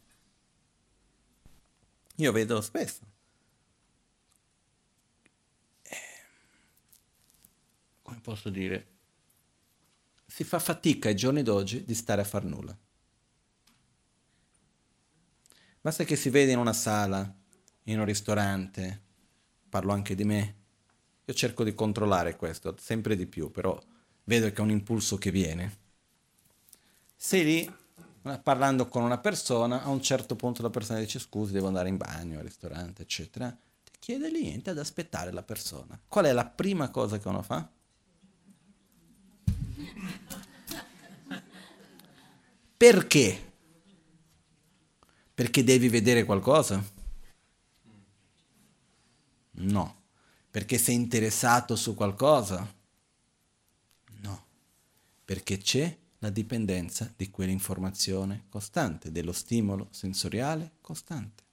Io 2.21 2.33
vedo 2.33 2.61
spesso. 2.61 3.01
Eh, 5.83 5.97
come 8.03 8.21
posso 8.21 8.51
dire? 8.51 8.87
Si 10.27 10.45
fa 10.45 10.59
fatica 10.59 11.09
ai 11.09 11.17
giorni 11.17 11.43
d'oggi 11.43 11.83
di 11.85 11.95
stare 11.95 12.21
a 12.21 12.25
far 12.25 12.45
nulla. 12.45 12.77
Basta 15.81 16.05
che 16.05 16.15
si 16.15 16.29
vede 16.29 16.53
in 16.53 16.59
una 16.59 16.75
sala, 16.75 17.35
in 17.85 17.99
un 17.99 18.05
ristorante, 18.05 19.03
parlo 19.71 19.93
anche 19.93 20.15
di 20.15 20.25
me. 20.25 20.57
Io 21.25 21.33
cerco 21.33 21.65
di 21.65 21.75
controllare 21.75 22.37
questo, 22.37 22.77
sempre 22.79 23.17
di 23.17 23.27
più, 23.27 23.51
però 23.51 23.81
vedo 24.25 24.51
che 24.51 24.57
è 24.57 24.61
un 24.61 24.71
impulso 24.71 25.17
che 25.17 25.31
viene. 25.31 25.79
Sei 27.17 27.45
lì 27.45 27.77
parlando 28.43 28.87
con 28.87 29.03
una 29.03 29.19
persona, 29.19 29.83
a 29.83 29.89
un 29.89 30.03
certo 30.03 30.37
punto 30.37 30.63
la 30.63 30.71
persona 30.71 30.99
dice 30.99 31.19
scusi, 31.19 31.53
devo 31.53 31.69
andare 31.69 31.89
in 31.89 31.97
bagno, 31.97 32.39
al 32.39 32.45
ristorante, 32.45 33.03
eccetera. 33.03 33.51
Ti 33.51 33.93
chiede 33.99 34.31
lì 34.31 34.43
niente 34.43 34.71
ad 34.71 34.79
aspettare 34.79 35.33
la 35.33 35.43
persona. 35.43 35.99
Qual 36.07 36.27
è 36.27 36.33
la 36.33 36.45
prima 36.45 36.91
cosa 36.91 37.19
che 37.19 37.29
uno 37.29 37.43
fa? 37.43 37.69
Perché? 42.77 43.53
Perché 45.35 45.65
devi 45.65 45.89
vedere 45.89 46.25
qualcosa? 46.25 46.83
No. 49.53 50.03
Perché 50.51 50.79
sei 50.79 50.95
interessato 50.95 51.77
su 51.77 51.95
qualcosa? 51.95 52.67
No. 54.21 54.45
Perché 55.25 55.59
c'è 55.59 55.97
la 56.21 56.31
dipendenza 56.31 57.13
di 57.17 57.31
quell'informazione 57.31 58.45
costante, 58.49 59.11
dello 59.11 59.33
stimolo 59.33 59.89
sensoriale 59.91 60.73
costante. 60.81 61.45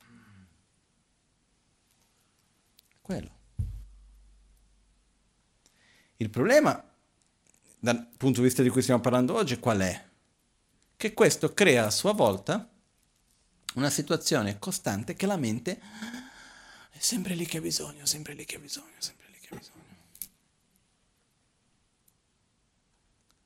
Quello. 3.02 3.35
Il 6.18 6.30
problema, 6.30 6.84
dal 7.80 8.07
punto 8.18 8.41
di 8.41 8.48
vista 8.48 8.61
di 8.61 8.69
cui 8.69 8.81
stiamo 8.81 8.99
parlando 8.99 9.35
oggi, 9.35 9.57
qual 9.60 9.80
è? 9.80 10.06
Che 10.98 11.14
questo 11.14 11.53
crea 11.53 11.85
a 11.85 11.91
sua 11.91 12.11
volta 12.11 12.69
una 13.76 13.89
situazione 13.89 14.60
costante 14.60 15.14
che 15.14 15.26
la 15.26 15.38
mente 15.38 15.80
è 16.89 16.99
sempre 16.99 17.35
lì 17.35 17.45
che 17.45 17.60
ha 17.60 17.61
bisogno, 17.61 18.06
sempre 18.06 18.34
lì 18.34 18.44
che 18.44 18.57
ha 18.57 18.60
bisogno, 18.60 18.95
sempre 18.98 19.27
lì 19.30 19.39
che 19.39 19.53
ha 19.53 19.57
bisogno. 19.57 19.85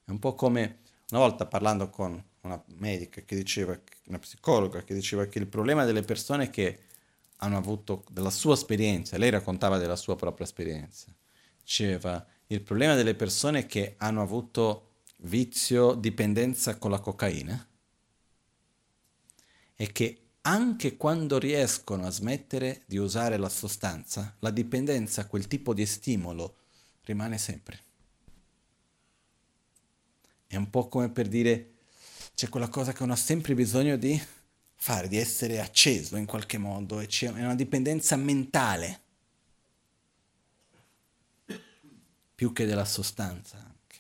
È 0.06 0.10
un 0.10 0.20
po' 0.20 0.34
come 0.34 0.81
una 1.12 1.20
volta 1.20 1.46
parlando 1.46 1.90
con 1.90 2.22
una 2.42 2.64
medica 2.78 3.22
che 3.22 3.36
diceva, 3.36 3.80
una 4.08 4.20
psicologa 4.20 4.84
che 4.84 4.94
diceva 4.94 5.26
che 5.26 5.40
il 5.40 5.48
problema 5.48 5.86
delle 5.86 6.04
persone 6.04 6.50
che 6.50 6.80
hanno 7.38 7.58
avuto 7.58 8.04
della 8.10 8.30
sua 8.30 8.54
esperienza, 8.54 9.18
lei 9.18 9.30
raccontava 9.30 9.78
della 9.78 9.96
sua 9.96 10.16
propria 10.16 10.46
esperienza, 10.46 11.14
diceva 11.62 12.26
il 12.48 12.62
problema 12.62 12.96
delle 12.96 13.16
persone 13.16 13.66
che 13.66 13.96
hanno 13.98 14.22
avuto 14.22 14.90
vizio, 15.18 15.94
dipendenza 15.94 16.78
con 16.78 16.92
la 16.92 17.00
cocaina 17.00 17.68
è 19.76 19.92
che 19.92 20.18
anche 20.42 20.98
quando 20.98 21.38
riescono 21.38 22.06
a 22.06 22.10
smettere 22.10 22.84
di 22.86 22.98
usare 22.98 23.38
la 23.38 23.50
sostanza, 23.50 24.36
la 24.40 24.50
dipendenza, 24.50 25.28
quel 25.28 25.48
tipo 25.48 25.74
di 25.74 25.86
stimolo 25.86 26.58
rimane 27.04 27.38
sempre. 27.38 27.91
È 30.52 30.58
un 30.58 30.70
po' 30.70 30.90
come 30.90 31.10
per 31.10 31.30
dire 31.30 31.76
c'è 32.36 32.50
quella 32.50 32.68
cosa 32.68 32.92
che 32.92 33.04
uno 33.04 33.14
ha 33.14 33.16
sempre 33.16 33.54
bisogno 33.54 33.96
di 33.96 34.22
fare, 34.76 35.08
di 35.08 35.16
essere 35.16 35.62
acceso 35.62 36.18
in 36.18 36.26
qualche 36.26 36.58
modo, 36.58 37.00
e 37.00 37.06
c'è 37.06 37.30
una 37.30 37.56
dipendenza 37.56 38.18
mentale, 38.18 39.02
più 42.36 42.52
che 42.52 42.66
della 42.66 42.84
sostanza 42.84 43.56
anche. 43.56 44.00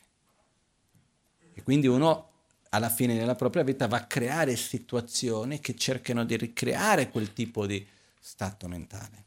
E 1.53 1.63
quindi 1.63 1.87
uno 1.87 2.31
alla 2.71 2.89
fine 2.89 3.17
della 3.17 3.35
propria 3.35 3.63
vita 3.63 3.87
va 3.87 3.99
a 3.99 4.05
creare 4.05 4.57
situazioni 4.57 5.61
che 5.61 5.77
cercano 5.77 6.25
di 6.25 6.35
ricreare 6.35 7.09
quel 7.09 7.31
tipo 7.31 7.65
di 7.65 7.87
stato 8.19 8.67
mentale. 8.67 9.23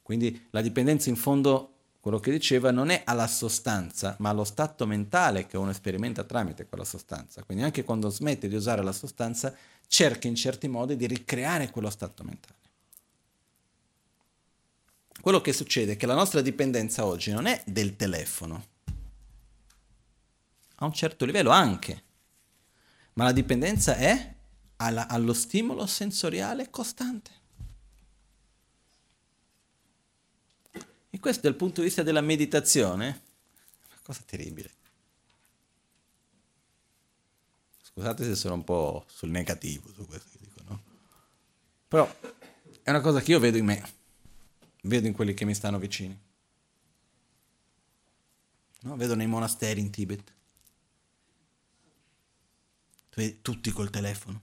Quindi 0.00 0.46
la 0.50 0.60
dipendenza 0.60 1.08
in 1.08 1.16
fondo, 1.16 1.73
quello 2.04 2.20
che 2.20 2.30
diceva, 2.30 2.70
non 2.70 2.90
è 2.90 3.00
alla 3.06 3.26
sostanza, 3.26 4.14
ma 4.18 4.28
allo 4.28 4.44
stato 4.44 4.86
mentale 4.86 5.46
che 5.46 5.56
uno 5.56 5.72
sperimenta 5.72 6.22
tramite 6.22 6.66
quella 6.66 6.84
sostanza. 6.84 7.42
Quindi 7.44 7.64
anche 7.64 7.82
quando 7.82 8.10
smette 8.10 8.46
di 8.46 8.54
usare 8.54 8.82
la 8.82 8.92
sostanza, 8.92 9.56
cerca 9.86 10.28
in 10.28 10.34
certi 10.34 10.68
modi 10.68 10.96
di 10.96 11.06
ricreare 11.06 11.70
quello 11.70 11.88
stato 11.88 12.22
mentale. 12.22 12.58
Quello 15.18 15.40
che 15.40 15.54
succede 15.54 15.92
è 15.92 15.96
che 15.96 16.04
la 16.04 16.12
nostra 16.12 16.42
dipendenza 16.42 17.06
oggi 17.06 17.32
non 17.32 17.46
è 17.46 17.62
del 17.64 17.96
telefono, 17.96 18.66
a 20.74 20.84
un 20.84 20.92
certo 20.92 21.24
livello 21.24 21.52
anche, 21.52 22.02
ma 23.14 23.24
la 23.24 23.32
dipendenza 23.32 23.96
è 23.96 24.34
alla, 24.76 25.08
allo 25.08 25.32
stimolo 25.32 25.86
sensoriale 25.86 26.68
costante. 26.68 27.43
E 31.14 31.20
questo 31.20 31.42
dal 31.42 31.54
punto 31.54 31.80
di 31.80 31.86
vista 31.86 32.02
della 32.02 32.20
meditazione 32.20 33.08
è 33.08 33.92
una 33.92 34.00
cosa 34.02 34.20
terribile. 34.26 34.72
Scusate 37.82 38.24
se 38.24 38.34
sono 38.34 38.54
un 38.54 38.64
po' 38.64 39.04
sul 39.06 39.28
negativo 39.30 39.92
su 39.92 40.04
questo 40.06 40.30
che 40.32 40.38
dico, 40.40 40.60
no? 40.66 40.82
Però 41.86 42.18
è 42.82 42.90
una 42.90 43.00
cosa 43.00 43.20
che 43.20 43.30
io 43.30 43.38
vedo 43.38 43.58
in 43.58 43.64
me, 43.64 43.88
vedo 44.82 45.06
in 45.06 45.12
quelli 45.12 45.34
che 45.34 45.44
mi 45.44 45.54
stanno 45.54 45.78
vicini. 45.78 46.20
No? 48.80 48.96
Vedo 48.96 49.14
nei 49.14 49.28
monasteri 49.28 49.80
in 49.80 49.90
Tibet 49.90 50.32
tutti 53.40 53.70
col 53.70 53.90
telefono. 53.90 54.42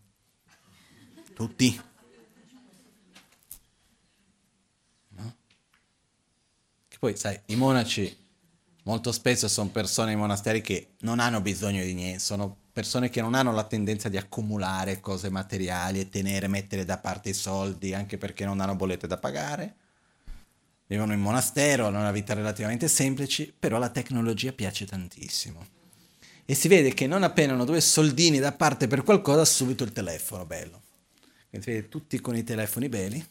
Tutti. 1.33 1.81
No? 5.09 5.35
Che 6.87 6.90
poi, 7.01 7.17
sai, 7.17 7.39
i 7.47 7.55
monaci 7.55 8.15
molto 8.83 9.11
spesso 9.11 9.47
sono 9.47 9.69
persone 9.69 10.11
in 10.11 10.19
monasteri 10.19 10.61
che 10.61 10.89
non 10.99 11.19
hanno 11.19 11.41
bisogno 11.41 11.83
di 11.83 11.95
niente, 11.95 12.19
sono 12.19 12.55
persone 12.71 13.09
che 13.09 13.21
non 13.21 13.33
hanno 13.33 13.51
la 13.51 13.63
tendenza 13.63 14.07
di 14.07 14.17
accumulare 14.17 14.99
cose 14.99 15.31
materiali 15.31 15.99
e 15.99 16.09
tenere, 16.09 16.47
mettere 16.47 16.85
da 16.85 16.99
parte 16.99 17.29
i 17.29 17.33
soldi 17.33 17.95
anche 17.95 18.19
perché 18.19 18.45
non 18.45 18.59
hanno 18.59 18.75
bollette 18.75 19.07
da 19.07 19.17
pagare. 19.17 19.75
Vivono 20.85 21.13
in 21.13 21.21
monastero, 21.21 21.87
hanno 21.87 21.97
una 21.97 22.11
vita 22.11 22.35
relativamente 22.35 22.87
semplice, 22.87 23.51
però 23.57 23.79
la 23.79 23.89
tecnologia 23.89 24.51
piace 24.51 24.85
tantissimo 24.85 25.65
e 26.45 26.53
si 26.53 26.67
vede 26.67 26.93
che 26.93 27.07
non 27.07 27.23
appena 27.23 27.53
hanno 27.53 27.65
due 27.65 27.81
soldini 27.81 28.37
da 28.37 28.51
parte 28.51 28.85
per 28.85 29.01
qualcosa, 29.01 29.43
subito 29.43 29.83
il 29.83 29.91
telefono 29.91 30.45
bello. 30.45 30.83
Quindi 31.49 31.65
si 31.65 31.73
vede 31.73 31.89
tutti 31.89 32.19
con 32.19 32.35
i 32.35 32.43
telefoni 32.43 32.89
belli. 32.89 33.25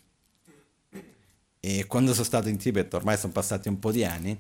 E 1.60 1.86
quando 1.86 2.12
sono 2.12 2.24
stato 2.24 2.48
in 2.48 2.56
Tibet, 2.56 2.92
ormai 2.94 3.18
sono 3.18 3.32
passati 3.32 3.68
un 3.68 3.78
po' 3.78 3.92
di 3.92 4.04
anni, 4.04 4.36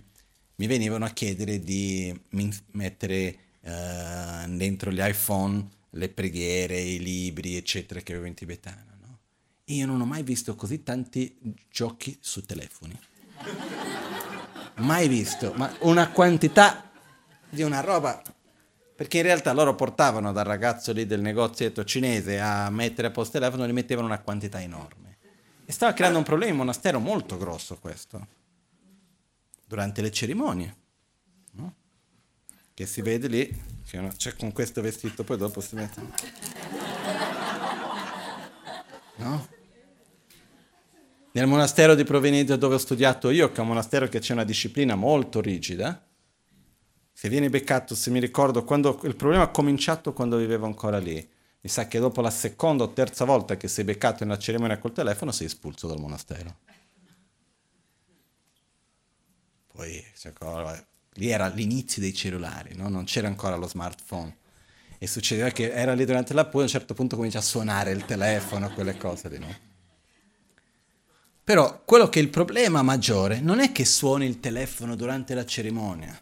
mi 0.56 0.66
venivano 0.66 1.04
a 1.04 1.10
chiedere 1.10 1.60
di 1.60 2.18
mettere 2.72 3.36
uh, 3.60 4.48
dentro 4.48 4.90
gli 4.90 5.00
iPhone 5.00 5.68
le 5.90 6.08
preghiere, 6.08 6.80
i 6.80 6.98
libri, 6.98 7.56
eccetera, 7.56 8.00
che 8.00 8.12
avevo 8.12 8.26
in 8.26 8.34
tibetano. 8.34 8.96
No? 9.00 9.18
E 9.64 9.74
io 9.74 9.86
non 9.86 10.00
ho 10.00 10.06
mai 10.06 10.22
visto 10.22 10.54
così 10.54 10.82
tanti 10.82 11.38
giochi 11.70 12.16
su 12.20 12.42
telefoni. 12.44 12.98
mai 14.76 15.08
visto, 15.08 15.52
ma 15.56 15.74
una 15.80 16.10
quantità 16.10 16.90
di 17.48 17.62
una 17.62 17.80
roba 17.80 18.22
perché 19.00 19.16
in 19.16 19.22
realtà 19.22 19.54
loro 19.54 19.74
portavano 19.74 20.30
dal 20.30 20.44
ragazzo 20.44 20.92
lì 20.92 21.06
del 21.06 21.22
negozietto 21.22 21.84
cinese 21.84 22.38
a 22.38 22.68
mettere 22.68 23.08
a 23.08 23.10
posto 23.10 23.38
telefono 23.38 23.64
e 23.64 23.68
li 23.68 23.72
mettevano 23.72 24.06
una 24.06 24.20
quantità 24.20 24.60
enorme. 24.60 25.09
E 25.70 25.72
stava 25.72 25.92
creando 25.92 26.18
un 26.18 26.24
problema 26.24 26.50
in 26.50 26.56
monastero 26.56 26.98
molto 26.98 27.38
grosso 27.38 27.78
questo, 27.78 28.26
durante 29.64 30.02
le 30.02 30.10
cerimonie, 30.10 30.76
no? 31.52 31.74
che 32.74 32.86
si 32.86 33.00
vede 33.02 33.28
lì, 33.28 33.62
c'è 33.86 34.04
cioè 34.16 34.34
con 34.34 34.50
questo 34.50 34.82
vestito, 34.82 35.22
poi 35.22 35.36
dopo 35.36 35.60
si 35.60 35.76
mette... 35.76 36.02
No? 39.18 39.46
Nel 41.30 41.46
monastero 41.46 41.94
di 41.94 42.02
provenienza 42.02 42.56
dove 42.56 42.74
ho 42.74 42.78
studiato 42.78 43.30
io, 43.30 43.52
che 43.52 43.58
è 43.58 43.60
un 43.60 43.68
monastero 43.68 44.08
che 44.08 44.18
c'è 44.18 44.32
una 44.32 44.42
disciplina 44.42 44.96
molto 44.96 45.40
rigida, 45.40 46.04
se 47.12 47.28
viene 47.28 47.48
beccato, 47.48 47.94
se 47.94 48.10
mi 48.10 48.18
ricordo, 48.18 48.64
quando 48.64 48.98
il 49.04 49.14
problema 49.14 49.44
ha 49.44 49.50
cominciato 49.50 50.12
quando 50.14 50.36
vivevo 50.36 50.66
ancora 50.66 50.98
lì. 50.98 51.30
Mi 51.62 51.68
sa 51.68 51.86
che 51.86 51.98
dopo 51.98 52.22
la 52.22 52.30
seconda 52.30 52.84
o 52.84 52.92
terza 52.92 53.24
volta 53.24 53.56
che 53.56 53.68
sei 53.68 53.84
beccato 53.84 54.22
in 54.22 54.30
una 54.30 54.38
cerimonia 54.38 54.78
col 54.78 54.92
telefono 54.92 55.30
sei 55.30 55.46
espulso 55.46 55.86
dal 55.86 56.00
monastero. 56.00 56.56
Poi, 59.72 60.04
cioè, 60.16 60.32
lì 61.14 61.28
era 61.28 61.48
l'inizio 61.48 62.00
dei 62.00 62.14
cellulari, 62.14 62.74
no? 62.74 62.88
non 62.88 63.04
c'era 63.04 63.28
ancora 63.28 63.56
lo 63.56 63.68
smartphone. 63.68 64.38
E 64.98 65.06
succedeva 65.06 65.50
che 65.50 65.70
era 65.70 65.94
lì 65.94 66.04
durante 66.04 66.34
la 66.34 66.46
poi 66.46 66.62
a 66.62 66.64
un 66.64 66.70
certo 66.70 66.94
punto 66.94 67.16
comincia 67.16 67.38
a 67.38 67.42
suonare 67.42 67.90
il 67.90 68.04
telefono, 68.04 68.70
quelle 68.72 68.96
cose 68.96 69.28
lì, 69.28 69.38
no? 69.38 69.68
Però 71.42 71.82
quello 71.84 72.08
che 72.08 72.20
è 72.20 72.22
il 72.22 72.28
problema 72.28 72.82
maggiore 72.82 73.40
non 73.40 73.60
è 73.60 73.72
che 73.72 73.84
suoni 73.84 74.26
il 74.26 74.40
telefono 74.40 74.94
durante 74.94 75.34
la 75.34 75.44
cerimonia 75.44 76.18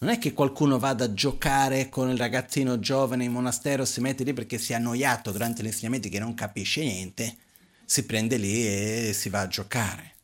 non 0.00 0.10
è 0.10 0.18
che 0.18 0.32
qualcuno 0.32 0.78
vada 0.78 1.04
a 1.04 1.12
giocare 1.12 1.90
con 1.90 2.08
il 2.08 2.16
ragazzino 2.16 2.78
giovane 2.78 3.24
in 3.24 3.32
monastero, 3.32 3.84
si 3.84 4.00
mette 4.00 4.24
lì 4.24 4.32
perché 4.32 4.56
si 4.56 4.72
è 4.72 4.76
annoiato 4.76 5.30
durante 5.30 5.62
gli 5.62 5.66
insegnamenti 5.66 6.08
che 6.08 6.18
non 6.18 6.32
capisce 6.32 6.82
niente, 6.82 7.36
si 7.84 8.06
prende 8.06 8.38
lì 8.38 8.66
e 8.66 9.12
si 9.12 9.28
va 9.28 9.40
a 9.40 9.46
giocare. 9.46 10.14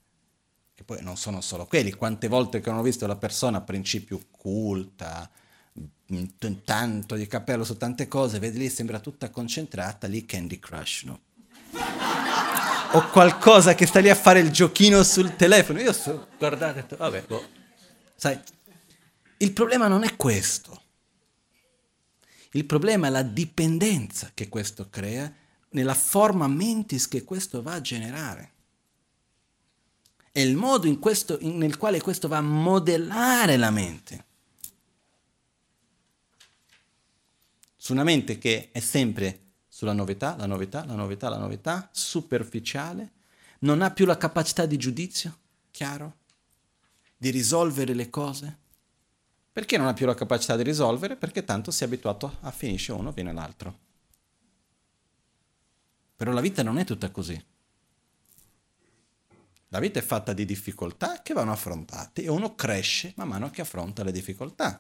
Che 0.75 0.83
poi 0.83 1.03
non 1.03 1.19
sono 1.19 1.43
solo 1.43 1.67
quelli, 1.67 1.93
quante 1.93 2.27
volte 2.27 2.61
che 2.61 2.71
hanno 2.71 2.81
visto 2.81 3.07
la 3.07 3.17
persona 3.17 3.59
a 3.59 3.63
principio 3.63 4.23
culta, 4.31 5.31
tanto 6.65 7.15
di 7.15 7.27
cappello 7.27 7.65
su 7.65 7.77
tante 7.77 8.09
cose, 8.09 8.39
vedi 8.39 8.59
lì 8.59 8.71
sembra 8.71 8.99
tutta 8.99 9.29
concentrata, 9.29 10.07
lì 10.07 10.25
Candy 10.25 10.59
Crush, 10.59 11.03
no? 11.03 11.21
o 12.93 13.09
qualcosa 13.11 13.75
che 13.75 13.85
sta 13.85 14.01
lì 14.01 14.09
a 14.09 14.15
fare 14.15 14.41
il 14.41 14.51
giochino 14.51 15.03
sul 15.03 15.37
telefono. 15.37 15.81
Io 15.81 15.93
sto 15.93 16.29
guardando 16.39 16.79
e 16.79 16.83
detto, 16.83 16.97
vabbè, 16.97 17.25
boh. 17.27 17.45
sai, 18.15 18.41
il 19.39 19.53
problema 19.53 19.89
non 19.89 20.05
è 20.05 20.17
questo. 20.17 20.83
Il 22.53 22.65
problema 22.65 23.09
è 23.09 23.11
la 23.11 23.23
dipendenza 23.23 24.31
che 24.33 24.49
questo 24.49 24.89
crea 24.89 25.33
nella 25.71 25.95
forma 25.95 26.49
mentis 26.49 27.07
che 27.07 27.23
questo 27.25 27.61
va 27.63 27.75
a 27.75 27.81
generare. 27.81 28.53
È 30.33 30.41
il 30.41 30.57
modo 30.57 30.99
questo, 30.99 31.39
in, 31.41 31.59
nel 31.59 31.77
quale 31.77 32.01
questo 32.01 32.29
va 32.29 32.39
a 32.39 32.43
modellare 32.43 33.57
la 33.57 33.71
mente. 33.71 34.25
Su 37.77 37.93
una 37.93 38.05
mente 38.05 38.39
che 38.39 38.71
è 38.73 38.81
sempre 38.81 39.41
sulla 39.69 39.93
novità, 39.93 40.37
la 40.37 40.47
novità, 40.47 40.85
la 40.87 40.95
novità, 40.95 41.29
la 41.29 41.39
novità, 41.39 41.89
superficiale, 41.93 43.13
non 43.61 43.83
ha 43.83 43.91
più 43.91 44.07
la 44.07 44.17
capacità 44.17 44.67
di 44.67 44.77
giudizio, 44.77 45.39
chiaro, 45.71 46.17
di 47.17 47.31
risolvere 47.31 47.95
le 47.95 48.09
cose. 48.11 48.59
Perché 49.57 49.79
non 49.79 49.87
ha 49.87 49.95
più 49.95 50.05
la 50.05 50.13
capacità 50.13 50.55
di 50.55 50.63
risolvere? 50.63 51.17
Perché 51.17 51.43
tanto 51.43 51.71
si 51.71 51.83
è 51.83 51.87
abituato 51.87 52.37
a 52.43 52.51
finisce 52.51 52.93
uno, 52.93 53.11
viene 53.11 53.33
l'altro. 53.33 53.79
Però 56.15 56.31
la 56.31 56.43
vita 56.43 56.63
non 56.63 56.77
è 56.77 56.85
tutta 56.85 57.11
così. 57.11 57.43
La 59.69 59.79
vita 59.79 59.99
è 59.99 60.03
fatta 60.03 60.35
di 60.35 60.45
difficoltà 60.45 61.23
che 61.23 61.33
vanno 61.33 61.53
affrontate 61.53 62.23
e 62.23 62.29
uno 62.29 62.55
cresce 62.55 63.15
man 63.17 63.29
mano 63.29 63.49
che 63.49 63.63
affronta 63.63 64.05
le 64.05 64.13
difficoltà. 64.13 64.79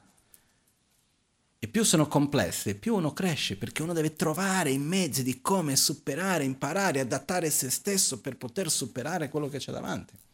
E 1.59 1.69
più 1.69 1.83
sono 1.83 2.07
complesse, 2.07 2.75
più 2.75 2.97
uno 2.97 3.15
cresce, 3.15 3.57
perché 3.57 3.81
uno 3.81 3.95
deve 3.95 4.13
trovare 4.13 4.73
i 4.73 4.79
mezzi 4.79 5.23
di 5.23 5.41
come 5.41 5.75
superare, 5.75 6.45
imparare, 6.45 7.01
adattare 7.01 7.49
se 7.49 7.71
stesso 7.71 8.21
per 8.21 8.37
poter 8.37 8.71
superare 8.71 9.31
quello 9.31 9.49
che 9.49 9.57
c'è 9.57 9.73
davanti. 9.73 10.25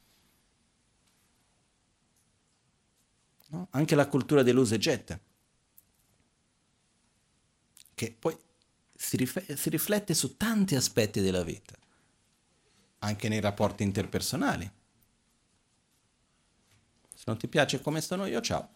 No? 3.52 3.68
Anche 3.72 3.94
la 3.94 4.08
cultura 4.08 4.42
dell'usa 4.42 4.74
e 4.74 4.78
getta, 4.78 5.20
che 7.94 8.16
poi 8.18 8.36
si, 8.94 9.16
rif- 9.18 9.52
si 9.52 9.68
riflette 9.68 10.14
su 10.14 10.36
tanti 10.38 10.74
aspetti 10.74 11.20
della 11.20 11.42
vita, 11.42 11.74
anche 13.00 13.28
nei 13.28 13.40
rapporti 13.40 13.82
interpersonali. 13.82 14.70
Se 17.14 17.24
non 17.26 17.36
ti 17.36 17.46
piace 17.46 17.82
come 17.82 18.00
sono 18.00 18.24
io, 18.24 18.40
ciao. 18.40 18.68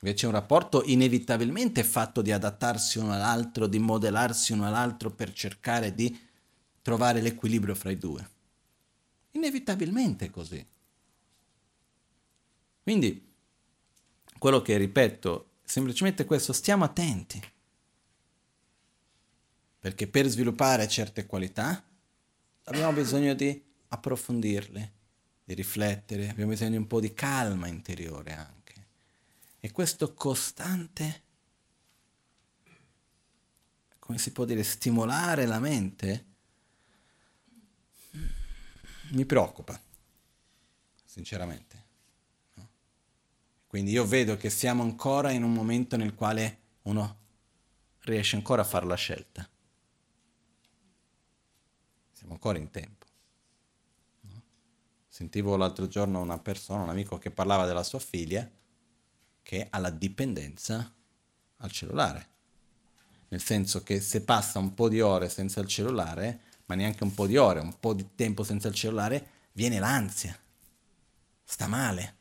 Invece 0.00 0.26
è 0.26 0.28
un 0.28 0.34
rapporto 0.34 0.84
inevitabilmente 0.84 1.82
fatto 1.82 2.20
di 2.20 2.30
adattarsi 2.30 2.98
uno 2.98 3.14
all'altro, 3.14 3.66
di 3.66 3.78
modellarsi 3.78 4.52
uno 4.52 4.66
all'altro 4.66 5.10
per 5.10 5.32
cercare 5.32 5.94
di 5.94 6.16
trovare 6.82 7.22
l'equilibrio 7.22 7.74
fra 7.74 7.90
i 7.90 7.98
due. 7.98 8.30
Inevitabilmente 9.32 10.26
è 10.26 10.30
così. 10.30 10.64
Quindi, 12.88 13.22
quello 14.38 14.62
che 14.62 14.78
ripeto, 14.78 15.56
semplicemente 15.62 16.24
questo, 16.24 16.54
stiamo 16.54 16.84
attenti. 16.84 17.38
Perché 19.78 20.08
per 20.08 20.26
sviluppare 20.26 20.88
certe 20.88 21.26
qualità 21.26 21.86
abbiamo 22.62 22.92
bisogno 22.94 23.34
di 23.34 23.62
approfondirle, 23.88 24.92
di 25.44 25.52
riflettere, 25.52 26.30
abbiamo 26.30 26.52
bisogno 26.52 26.70
di 26.70 26.76
un 26.78 26.86
po' 26.86 26.98
di 26.98 27.12
calma 27.12 27.66
interiore 27.66 28.32
anche. 28.32 28.86
E 29.60 29.70
questo 29.70 30.14
costante, 30.14 31.22
come 33.98 34.16
si 34.16 34.32
può 34.32 34.46
dire, 34.46 34.62
stimolare 34.62 35.44
la 35.44 35.60
mente, 35.60 36.24
mi 39.10 39.26
preoccupa, 39.26 39.78
sinceramente. 41.04 41.87
Quindi 43.78 43.94
io 43.94 44.04
vedo 44.04 44.36
che 44.36 44.50
siamo 44.50 44.82
ancora 44.82 45.30
in 45.30 45.44
un 45.44 45.52
momento 45.52 45.96
nel 45.96 46.16
quale 46.16 46.58
uno 46.82 47.18
riesce 48.00 48.34
ancora 48.34 48.62
a 48.62 48.64
fare 48.64 48.84
la 48.86 48.96
scelta. 48.96 49.48
Siamo 52.10 52.32
ancora 52.32 52.58
in 52.58 52.72
tempo. 52.72 53.06
No? 54.22 54.42
Sentivo 55.06 55.54
l'altro 55.54 55.86
giorno 55.86 56.20
una 56.20 56.40
persona, 56.40 56.82
un 56.82 56.88
amico 56.88 57.18
che 57.18 57.30
parlava 57.30 57.66
della 57.66 57.84
sua 57.84 58.00
figlia 58.00 58.50
che 59.42 59.68
ha 59.70 59.78
la 59.78 59.90
dipendenza 59.90 60.92
al 61.58 61.70
cellulare. 61.70 62.28
Nel 63.28 63.40
senso 63.40 63.84
che 63.84 64.00
se 64.00 64.22
passa 64.22 64.58
un 64.58 64.74
po' 64.74 64.88
di 64.88 65.00
ore 65.00 65.28
senza 65.28 65.60
il 65.60 65.68
cellulare, 65.68 66.40
ma 66.66 66.74
neanche 66.74 67.04
un 67.04 67.14
po' 67.14 67.28
di 67.28 67.36
ore, 67.36 67.60
un 67.60 67.78
po' 67.78 67.94
di 67.94 68.08
tempo 68.16 68.42
senza 68.42 68.66
il 68.66 68.74
cellulare, 68.74 69.28
viene 69.52 69.78
l'ansia. 69.78 70.36
Sta 71.44 71.68
male. 71.68 72.16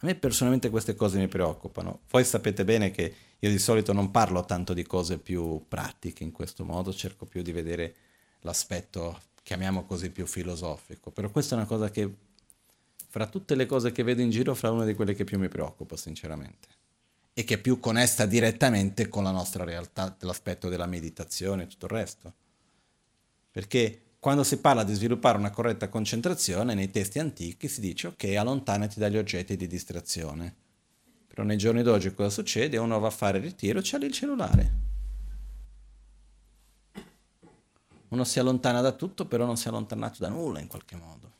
A 0.00 0.06
me 0.06 0.14
personalmente 0.14 0.70
queste 0.70 0.94
cose 0.94 1.18
mi 1.18 1.26
preoccupano. 1.26 2.02
Voi 2.10 2.24
sapete 2.24 2.64
bene 2.64 2.92
che 2.92 3.14
io 3.36 3.50
di 3.50 3.58
solito 3.58 3.92
non 3.92 4.12
parlo 4.12 4.44
tanto 4.44 4.72
di 4.72 4.84
cose 4.84 5.18
più 5.18 5.64
pratiche 5.66 6.22
in 6.22 6.30
questo 6.30 6.64
modo, 6.64 6.92
cerco 6.92 7.26
più 7.26 7.42
di 7.42 7.50
vedere 7.50 7.94
l'aspetto, 8.42 9.20
chiamiamo 9.42 9.84
così, 9.86 10.10
più 10.10 10.24
filosofico. 10.26 11.10
Però 11.10 11.30
questa 11.30 11.56
è 11.56 11.58
una 11.58 11.66
cosa 11.66 11.90
che 11.90 12.08
fra 13.08 13.26
tutte 13.26 13.56
le 13.56 13.66
cose 13.66 13.90
che 13.90 14.04
vedo 14.04 14.20
in 14.20 14.30
giro, 14.30 14.54
fra 14.54 14.70
una 14.70 14.84
di 14.84 14.94
quelle 14.94 15.14
che 15.14 15.24
più 15.24 15.36
mi 15.36 15.48
preoccupa, 15.48 15.96
sinceramente. 15.96 16.68
E 17.32 17.42
che 17.42 17.58
più 17.58 17.80
connessa 17.80 18.24
direttamente 18.24 19.08
con 19.08 19.24
la 19.24 19.32
nostra 19.32 19.64
realtà, 19.64 20.16
l'aspetto 20.20 20.68
della 20.68 20.86
meditazione 20.86 21.64
e 21.64 21.66
tutto 21.66 21.86
il 21.86 21.92
resto. 21.92 22.32
Perché 23.50 24.02
quando 24.28 24.44
si 24.44 24.58
parla 24.58 24.84
di 24.84 24.92
sviluppare 24.92 25.38
una 25.38 25.48
corretta 25.48 25.88
concentrazione, 25.88 26.74
nei 26.74 26.90
testi 26.90 27.18
antichi 27.18 27.66
si 27.66 27.80
dice 27.80 28.08
ok, 28.08 28.24
allontanati 28.36 28.98
dagli 28.98 29.16
oggetti 29.16 29.56
di 29.56 29.66
distrazione. 29.66 30.54
Però 31.26 31.44
nei 31.44 31.56
giorni 31.56 31.82
d'oggi 31.82 32.12
cosa 32.12 32.28
succede? 32.28 32.76
Uno 32.76 32.98
va 32.98 33.06
a 33.06 33.10
fare 33.10 33.38
il 33.38 33.44
ritiro, 33.44 33.80
c'è 33.80 33.96
lì 33.96 34.04
il 34.04 34.12
cellulare. 34.12 34.72
Uno 38.08 38.24
si 38.24 38.38
allontana 38.38 38.82
da 38.82 38.92
tutto, 38.92 39.24
però 39.24 39.46
non 39.46 39.56
si 39.56 39.64
è 39.64 39.70
allontanato 39.70 40.18
da 40.18 40.28
nulla 40.28 40.60
in 40.60 40.68
qualche 40.68 40.96
modo. 40.96 41.32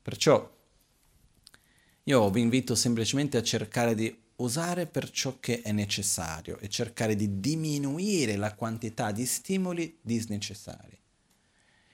Perciò 0.00 0.56
io 2.04 2.30
vi 2.30 2.40
invito 2.40 2.74
semplicemente 2.74 3.36
a 3.36 3.42
cercare 3.42 3.94
di 3.94 4.18
usare 4.38 4.86
per 4.86 5.10
ciò 5.10 5.38
che 5.40 5.62
è 5.62 5.72
necessario 5.72 6.58
e 6.58 6.68
cercare 6.68 7.16
di 7.16 7.40
diminuire 7.40 8.36
la 8.36 8.54
quantità 8.54 9.10
di 9.10 9.26
stimoli 9.26 9.98
disnecessari 10.00 10.96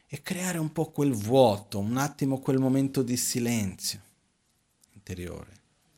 e 0.06 0.22
creare 0.22 0.58
un 0.58 0.72
po' 0.72 0.90
quel 0.90 1.12
vuoto, 1.12 1.78
un 1.78 1.96
attimo 1.96 2.38
quel 2.38 2.58
momento 2.58 3.02
di 3.02 3.16
silenzio 3.16 4.00
interiore, 4.92 5.52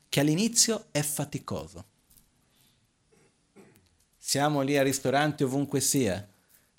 che 0.08 0.20
all'inizio 0.20 0.86
è 0.90 1.02
faticoso. 1.02 1.84
Siamo 4.16 4.62
lì 4.62 4.76
al 4.76 4.84
ristorante 4.84 5.44
ovunque 5.44 5.80
sia, 5.80 6.26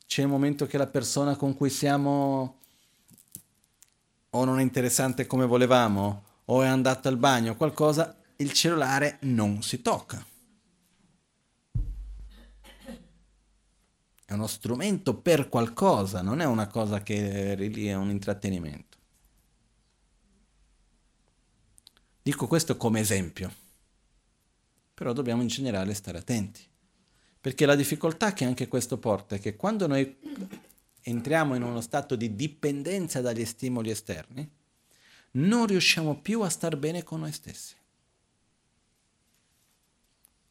c'è 0.06 0.22
il 0.22 0.27
momento 0.27 0.65
che 0.65 0.77
la 0.77 0.88
persona 0.88 1.35
con 1.35 1.56
cui 1.56 1.69
siamo 1.69 2.56
o 4.30 4.44
non 4.45 4.60
è 4.60 4.61
interessante 4.61 5.27
come 5.27 5.45
volevamo, 5.45 6.23
o 6.45 6.61
è 6.61 6.68
andato 6.68 7.07
al 7.07 7.18
bagno, 7.18 7.56
qualcosa, 7.56 8.16
il 8.38 8.51
cellulare 8.53 9.18
non 9.22 9.61
si 9.64 9.81
tocca. 9.81 10.26
È 14.26 14.34
uno 14.34 14.47
strumento 14.47 15.15
per 15.15 15.47
qualcosa, 15.47 16.22
non 16.22 16.41
è 16.41 16.45
una 16.45 16.68
cosa 16.68 17.01
che 17.01 17.55
lì 17.55 17.88
è 17.88 17.95
un 17.95 18.09
intrattenimento. 18.09 18.97
Dico 22.22 22.45
questo 22.45 22.76
come 22.76 22.99
esempio, 22.99 23.49
però 24.93 25.14
dobbiamo 25.14 25.41
in 25.41 25.47
generale 25.47 25.93
stare 25.93 26.18
attenti, 26.18 26.61
perché 27.39 27.65
la 27.65 27.76
difficoltà 27.76 28.34
che 28.34 28.43
anche 28.43 28.68
questo 28.68 28.97
porta 28.97 29.35
è 29.35 29.39
che 29.39 29.55
quando 29.55 29.88
noi 29.88 30.18
entriamo 31.03 31.55
in 31.55 31.64
uno 31.64 31.80
stato 31.80 32.18
di 32.18 32.35
dipendenza 32.35 33.22
dagli 33.22 33.45
stimoli 33.45 33.91
esterni, 33.91 34.49
non 35.31 35.68
riusciamo 35.68 36.19
più 36.19 36.41
a 36.41 36.49
star 36.49 36.76
bene 36.76 37.03
con 37.03 37.22
noi 37.22 37.31
stessi. 37.31 37.76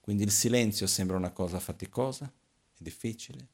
Quindi 0.06 0.22
il 0.22 0.30
silenzio 0.30 0.86
sembra 0.86 1.16
una 1.16 1.32
cosa 1.32 1.58
faticosa 1.58 2.24
e 2.26 2.78
difficile. 2.78 3.48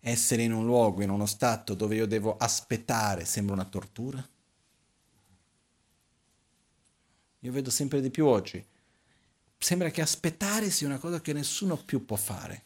Essere 0.00 0.42
in 0.42 0.52
un 0.52 0.64
luogo, 0.64 1.04
in 1.04 1.10
uno 1.10 1.26
stato 1.26 1.74
dove 1.74 1.94
io 1.94 2.06
devo 2.06 2.36
aspettare, 2.36 3.24
sembra 3.24 3.54
una 3.54 3.64
tortura. 3.64 4.28
Io 7.38 7.52
vedo 7.52 7.70
sempre 7.70 8.00
di 8.00 8.10
più 8.10 8.26
oggi. 8.26 8.66
Sembra 9.56 9.90
che 9.90 10.00
aspettare 10.02 10.70
sia 10.70 10.88
una 10.88 10.98
cosa 10.98 11.20
che 11.20 11.32
nessuno 11.32 11.76
più 11.76 12.04
può 12.04 12.16
fare. 12.16 12.64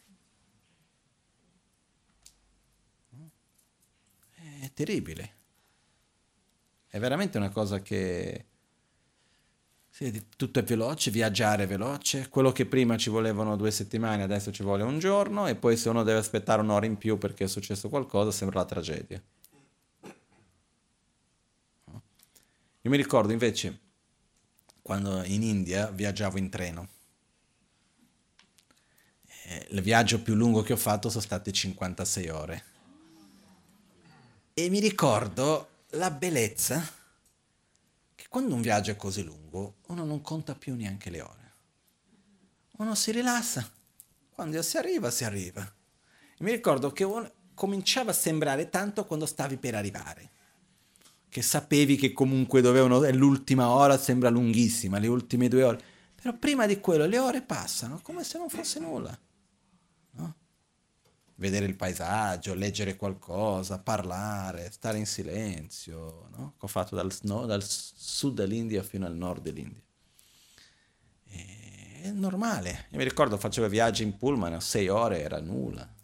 terribile. 4.73 5.35
È 6.87 6.97
veramente 6.97 7.37
una 7.37 7.49
cosa 7.49 7.83
che 7.83 8.45
Tutto 10.37 10.59
è 10.59 10.63
veloce, 10.63 11.11
viaggiare 11.11 11.63
è 11.63 11.67
veloce, 11.67 12.29
quello 12.29 12.53
che 12.53 12.65
prima 12.65 12.95
ci 12.95 13.09
volevano 13.09 13.57
due 13.57 13.69
settimane 13.69 14.23
adesso 14.23 14.49
ci 14.49 14.63
vuole 14.63 14.83
un 14.83 14.97
giorno 14.97 15.45
e 15.45 15.55
poi 15.55 15.75
se 15.75 15.89
uno 15.89 16.03
deve 16.03 16.19
aspettare 16.19 16.61
un'ora 16.61 16.85
in 16.85 16.97
più 16.97 17.17
perché 17.17 17.43
è 17.43 17.47
successo 17.47 17.89
qualcosa 17.89 18.31
sembra 18.31 18.59
la 18.59 18.65
tragedia. 18.65 19.21
Io 22.81 22.89
mi 22.89 22.95
ricordo 22.95 23.33
invece 23.33 23.79
quando 24.81 25.21
in 25.23 25.43
India 25.43 25.91
viaggiavo 25.91 26.37
in 26.37 26.49
treno. 26.49 26.87
Eh, 29.25 29.67
il 29.71 29.81
viaggio 29.81 30.21
più 30.21 30.33
lungo 30.33 30.61
che 30.61 30.71
ho 30.71 30.77
fatto 30.77 31.09
sono 31.09 31.21
state 31.21 31.51
56 31.51 32.29
ore. 32.29 32.63
E 34.53 34.69
mi 34.69 34.79
ricordo 34.79 35.67
la 35.89 36.09
bellezza 36.09 36.97
quando 38.29 38.53
un 38.53 38.61
viaggio 38.61 38.91
è 38.91 38.95
così 38.95 39.23
lungo, 39.23 39.38
uno 39.51 40.03
non 40.03 40.21
conta 40.21 40.55
più 40.55 40.75
neanche 40.75 41.09
le 41.09 41.21
ore. 41.21 41.53
Uno 42.77 42.95
si 42.95 43.11
rilassa. 43.11 43.69
Quando 44.29 44.61
si 44.61 44.77
arriva, 44.77 45.11
si 45.11 45.23
arriva. 45.23 45.69
Mi 46.39 46.51
ricordo 46.51 46.91
che 46.91 47.05
cominciava 47.53 48.11
a 48.11 48.13
sembrare 48.13 48.69
tanto 48.69 49.05
quando 49.05 49.25
stavi 49.25 49.57
per 49.57 49.75
arrivare. 49.75 50.31
Che 51.27 51.41
sapevi 51.41 51.95
che 51.95 52.13
comunque 52.13 52.61
dovevano, 52.61 52.99
l'ultima 53.11 53.69
ora, 53.69 53.97
sembra 53.97 54.29
lunghissima, 54.29 54.97
le 54.97 55.07
ultime 55.07 55.47
due 55.47 55.63
ore. 55.63 55.83
Però 56.15 56.35
prima 56.37 56.65
di 56.65 56.79
quello 56.79 57.05
le 57.05 57.19
ore 57.19 57.41
passano 57.41 57.99
come 58.01 58.23
se 58.23 58.37
non 58.37 58.49
fosse 58.49 58.79
nulla 58.79 59.17
vedere 61.39 61.65
il 61.65 61.75
paesaggio, 61.75 62.53
leggere 62.53 62.97
qualcosa, 62.97 63.79
parlare, 63.79 64.69
stare 64.71 64.97
in 64.97 65.05
silenzio, 65.05 66.27
no? 66.31 66.55
ho 66.57 66.67
fatto 66.67 66.95
dal, 66.95 67.11
no, 67.23 67.45
dal, 67.45 67.63
sud 67.63 68.35
dell'India 68.35 68.83
fino 68.83 69.05
al 69.05 69.15
nord 69.15 69.41
dell'India. 69.41 69.81
E 71.31 72.01
è 72.03 72.11
normale, 72.11 72.87
io 72.89 72.97
mi 72.97 73.03
ricordo 73.03 73.37
facevo 73.37 73.69
viaggi 73.69 74.03
in 74.03 74.17
pullman, 74.17 74.53
a 74.53 74.59
sei 74.59 74.89
ore 74.89 75.21
era 75.21 75.39
nulla. 75.39 75.95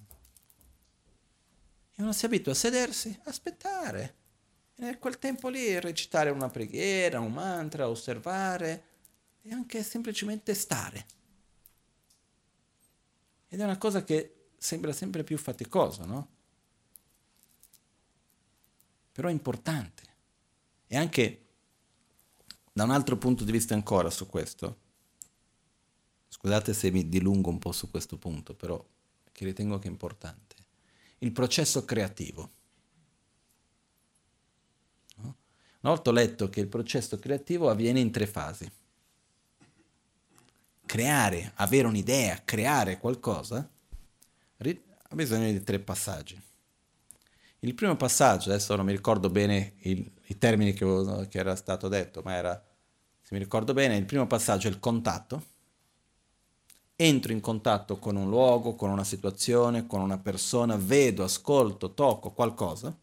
E 1.97 2.01
uno 2.01 2.13
si 2.13 2.25
abitua 2.25 2.53
a 2.53 2.55
sedersi, 2.55 3.17
aspettare, 3.25 4.15
e 4.75 4.87
in 4.87 4.99
quel 4.99 5.19
tempo 5.19 5.49
lì 5.49 5.79
recitare 5.79 6.29
una 6.29 6.49
preghiera, 6.49 7.19
un 7.19 7.33
mantra, 7.33 7.89
osservare 7.89 8.83
e 9.41 9.51
anche 9.51 9.83
semplicemente 9.83 10.53
stare. 10.53 11.05
Ed 13.49 13.59
è 13.59 13.63
una 13.63 13.77
cosa 13.77 14.03
che 14.03 14.44
sembra 14.57 14.93
sempre 14.93 15.23
più 15.23 15.37
faticoso, 15.37 16.05
no? 16.05 16.27
Però 19.11 19.27
è 19.27 19.31
importante. 19.31 20.03
E 20.87 20.97
anche 20.97 21.45
da 22.71 22.83
un 22.83 22.91
altro 22.91 23.17
punto 23.17 23.43
di 23.43 23.51
vista 23.51 23.73
ancora 23.73 24.09
su 24.09 24.27
questo, 24.27 24.77
scusate 26.27 26.73
se 26.73 26.91
mi 26.91 27.07
dilungo 27.07 27.49
un 27.49 27.59
po' 27.59 27.71
su 27.71 27.89
questo 27.89 28.17
punto, 28.17 28.53
però 28.53 28.83
che 29.31 29.45
ritengo 29.45 29.79
che 29.79 29.87
è 29.87 29.91
importante, 29.91 30.55
il 31.19 31.31
processo 31.31 31.85
creativo. 31.85 32.51
Una 35.17 35.93
volta 35.93 36.09
ho 36.09 36.13
letto 36.13 36.49
che 36.49 36.61
il 36.61 36.67
processo 36.67 37.19
creativo 37.19 37.69
avviene 37.69 37.99
in 37.99 38.11
tre 38.11 38.25
fasi. 38.25 38.69
Creare, 40.83 41.51
avere 41.55 41.87
un'idea, 41.87 42.41
creare 42.43 42.97
qualcosa, 42.97 43.69
ha 44.57 45.15
bisogno 45.15 45.51
di 45.51 45.63
tre 45.63 45.79
passaggi. 45.79 46.41
Il 47.59 47.73
primo 47.73 47.95
passaggio, 47.95 48.49
adesso 48.49 48.75
non 48.75 48.85
mi 48.85 48.91
ricordo 48.91 49.29
bene 49.29 49.73
il, 49.79 50.09
i 50.27 50.37
termini 50.37 50.73
che, 50.73 51.27
che, 51.29 51.37
era 51.37 51.55
stato 51.55 51.87
detto, 51.87 52.21
ma 52.23 52.35
era, 52.35 52.63
se 53.21 53.33
mi 53.33 53.39
ricordo 53.39 53.73
bene, 53.73 53.97
il 53.97 54.05
primo 54.05 54.27
passaggio 54.27 54.67
è 54.67 54.71
il 54.71 54.79
contatto. 54.79 55.53
Entro 56.95 57.31
in 57.31 57.41
contatto 57.41 57.97
con 57.97 58.15
un 58.15 58.29
luogo, 58.29 58.75
con 58.75 58.89
una 58.89 59.03
situazione, 59.03 59.87
con 59.87 59.99
una 59.99 60.17
persona, 60.17 60.77
vedo, 60.77 61.23
ascolto, 61.23 61.93
tocco 61.93 62.31
qualcosa. 62.31 62.95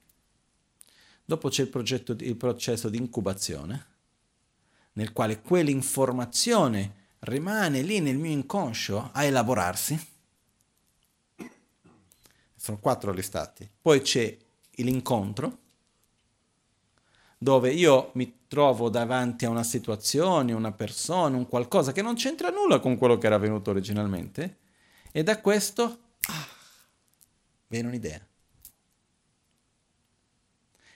Dopo 1.25 1.49
c'è 1.49 1.63
il, 1.63 1.69
progetto, 1.69 2.13
il 2.13 2.37
processo 2.37 2.89
di 2.89 2.99
incubazione, 2.99 3.87
nel 4.93 5.13
quale 5.13 5.41
quell'informazione 5.41 7.01
rimane 7.21 7.83
lì 7.83 8.01
nel 8.01 8.17
mio 8.17 8.31
inconscio 8.31 9.11
a 9.13 9.25
elaborarsi 9.25 10.12
sono 12.63 12.79
quattro 12.79 13.11
listati. 13.11 13.69
Poi 13.83 14.03
c'è 14.03 14.39
l'incontro, 14.77 15.59
dove 17.37 17.73
io 17.73 18.13
mi 18.15 18.45
trovo 18.47 18.89
davanti 18.89 19.45
a 19.45 19.51
una 19.51 19.65
situazione, 19.65 20.53
una 20.53 20.71
persona, 20.71 21.37
un 21.37 21.49
qualcosa 21.49 21.91
che 21.91 22.03
non 22.03 22.15
c'entra 22.15 22.51
nulla 22.51 22.79
con 22.79 22.97
quello 22.97 23.19
che 23.19 23.27
era 23.27 23.37
venuto 23.37 23.71
originalmente, 23.71 24.59
e 25.11 25.25
da 25.25 25.41
questo 25.41 25.83
ah, 26.21 26.47
viene 27.67 27.89
un'idea. 27.89 28.25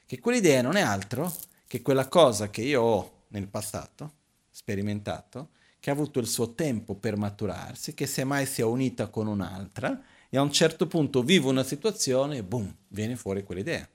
Che 0.06 0.20
quell'idea 0.20 0.62
non 0.62 0.76
è 0.76 0.82
altro 0.82 1.34
che 1.66 1.82
quella 1.82 2.06
cosa 2.06 2.48
che 2.48 2.62
io 2.62 2.80
ho 2.80 3.24
nel 3.30 3.48
passato, 3.48 4.12
sperimentato, 4.52 5.48
che 5.80 5.90
ha 5.90 5.94
avuto 5.94 6.20
il 6.20 6.28
suo 6.28 6.54
tempo 6.54 6.94
per 6.94 7.16
maturarsi, 7.16 7.92
che 7.92 8.06
semmai 8.06 8.46
si 8.46 8.60
è 8.60 8.64
unita 8.64 9.08
con 9.08 9.26
un'altra, 9.26 10.00
e 10.28 10.36
a 10.36 10.42
un 10.42 10.52
certo 10.52 10.86
punto 10.86 11.22
vivo 11.22 11.50
una 11.50 11.62
situazione 11.62 12.38
e 12.38 12.42
boom, 12.42 12.74
viene 12.88 13.16
fuori 13.16 13.42
quell'idea. 13.42 13.88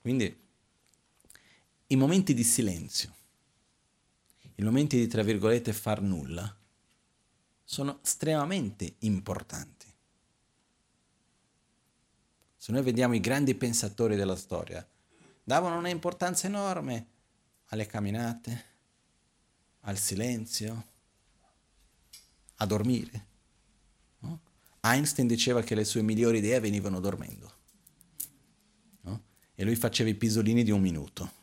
Quindi 0.00 0.40
i 1.86 1.96
momenti 1.96 2.34
di 2.34 2.42
silenzio, 2.42 3.14
i 4.56 4.62
momenti 4.62 4.96
di, 4.96 5.06
tra 5.06 5.22
virgolette, 5.22 5.72
far 5.72 6.00
nulla, 6.00 6.56
sono 7.62 8.00
estremamente 8.02 8.96
importanti. 9.00 9.86
Se 12.56 12.72
noi 12.72 12.82
vediamo 12.82 13.14
i 13.14 13.20
grandi 13.20 13.54
pensatori 13.54 14.16
della 14.16 14.36
storia, 14.36 14.86
davano 15.42 15.78
un'importanza 15.78 16.46
enorme 16.46 17.06
alle 17.66 17.86
camminate, 17.86 18.64
al 19.80 19.98
silenzio, 19.98 20.91
a 22.62 22.66
dormire. 22.66 23.26
No? 24.20 24.40
Einstein 24.80 25.26
diceva 25.26 25.62
che 25.62 25.74
le 25.74 25.84
sue 25.84 26.02
migliori 26.02 26.38
idee 26.38 26.60
venivano 26.60 27.00
dormendo. 27.00 27.52
No? 29.02 29.22
E 29.54 29.64
lui 29.64 29.76
faceva 29.76 30.08
i 30.08 30.14
pisolini 30.14 30.62
di 30.62 30.70
un 30.70 30.80
minuto. 30.80 31.40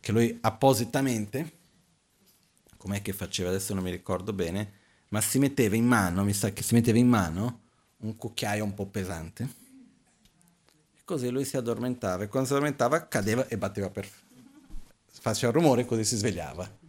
Che 0.00 0.12
lui 0.12 0.36
appositamente, 0.40 1.52
com'è 2.76 3.02
che 3.02 3.12
faceva, 3.12 3.48
adesso 3.48 3.74
non 3.74 3.82
mi 3.82 3.90
ricordo 3.90 4.32
bene, 4.32 4.72
ma 5.08 5.20
si 5.20 5.38
metteva 5.38 5.76
in 5.76 5.86
mano, 5.86 6.24
mi 6.24 6.34
sa 6.34 6.50
che 6.50 6.62
si 6.62 6.74
metteva 6.74 6.98
in 6.98 7.08
mano 7.08 7.60
un 7.98 8.16
cucchiaio 8.16 8.64
un 8.64 8.74
po' 8.74 8.86
pesante. 8.86 9.48
E 10.94 11.00
così 11.04 11.30
lui 11.30 11.44
si 11.44 11.56
addormentava 11.56 12.24
e 12.24 12.28
quando 12.28 12.48
si 12.48 12.54
addormentava 12.54 13.08
cadeva 13.08 13.46
e 13.48 13.56
batteva 13.56 13.88
per... 13.88 14.08
faceva 15.06 15.52
rumore 15.52 15.86
così 15.86 16.04
si 16.04 16.16
svegliava. 16.16 16.82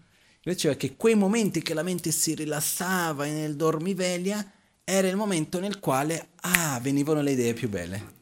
Diceva 0.51 0.75
che 0.75 0.95
quei 0.95 1.15
momenti 1.15 1.63
che 1.63 1.73
la 1.73 1.81
mente 1.81 2.11
si 2.11 2.35
rilassava 2.35 3.25
nel 3.25 3.55
dormiveglia 3.55 4.51
era 4.83 5.07
il 5.07 5.15
momento 5.15 5.59
nel 5.59 5.79
quale, 5.79 6.33
ah, 6.41 6.79
venivano 6.79 7.21
le 7.21 7.31
idee 7.31 7.55
più 7.55 7.67
belle. 7.67 8.13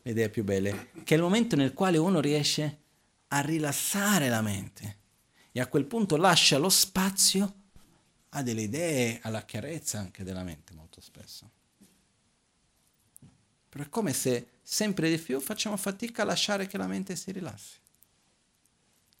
Le 0.00 0.10
idee 0.10 0.30
più 0.30 0.44
belle. 0.44 0.92
Che 1.04 1.14
è 1.14 1.18
il 1.18 1.22
momento 1.22 1.56
nel 1.56 1.74
quale 1.74 1.98
uno 1.98 2.20
riesce 2.20 2.78
a 3.28 3.40
rilassare 3.40 4.30
la 4.30 4.40
mente. 4.40 4.96
E 5.52 5.60
a 5.60 5.66
quel 5.66 5.84
punto 5.84 6.16
lascia 6.16 6.56
lo 6.56 6.70
spazio 6.70 7.54
a 8.30 8.42
delle 8.42 8.62
idee, 8.62 9.18
alla 9.22 9.44
chiarezza 9.44 9.98
anche 9.98 10.24
della 10.24 10.44
mente 10.44 10.72
molto 10.72 11.02
spesso. 11.02 11.50
Però 13.68 13.84
è 13.84 13.90
come 13.90 14.14
se 14.14 14.46
sempre 14.62 15.10
di 15.10 15.18
più 15.18 15.38
facciamo 15.38 15.76
fatica 15.76 16.22
a 16.22 16.24
lasciare 16.24 16.66
che 16.66 16.78
la 16.78 16.86
mente 16.86 17.14
si 17.14 17.30
rilassi. 17.30 17.76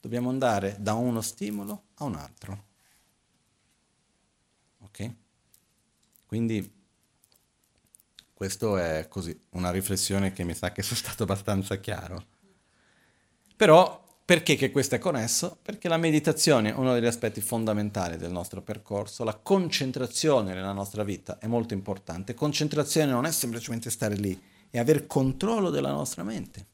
Dobbiamo 0.00 0.28
andare 0.28 0.76
da 0.78 0.94
uno 0.94 1.20
stimolo 1.20 1.84
a 1.94 2.04
un 2.04 2.14
altro. 2.14 2.64
Ok? 4.80 5.10
Quindi 6.26 6.76
questo 8.32 8.76
è 8.76 9.06
così, 9.08 9.36
una 9.50 9.70
riflessione 9.70 10.32
che 10.32 10.44
mi 10.44 10.54
sa 10.54 10.70
che 10.70 10.82
sono 10.84 10.96
stato 10.96 11.24
abbastanza 11.24 11.76
chiaro. 11.78 12.24
Però 13.56 14.06
perché 14.24 14.56
che 14.56 14.70
questo 14.70 14.94
è 14.94 14.98
connesso? 14.98 15.58
Perché 15.62 15.88
la 15.88 15.96
meditazione 15.96 16.68
è 16.68 16.74
uno 16.74 16.92
degli 16.92 17.06
aspetti 17.06 17.40
fondamentali 17.40 18.18
del 18.18 18.30
nostro 18.30 18.60
percorso, 18.60 19.24
la 19.24 19.34
concentrazione 19.34 20.52
nella 20.52 20.72
nostra 20.72 21.02
vita 21.02 21.38
è 21.38 21.46
molto 21.46 21.72
importante. 21.72 22.34
Concentrazione 22.34 23.10
non 23.10 23.24
è 23.24 23.32
semplicemente 23.32 23.88
stare 23.88 24.16
lì, 24.16 24.38
è 24.68 24.78
avere 24.78 25.06
controllo 25.06 25.70
della 25.70 25.90
nostra 25.92 26.22
mente. 26.24 26.66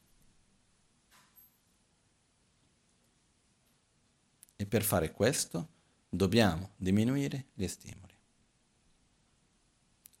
E 4.55 4.65
per 4.65 4.83
fare 4.83 5.11
questo 5.11 5.67
dobbiamo 6.09 6.71
diminuire 6.77 7.45
gli 7.53 7.67
stimoli 7.67 8.13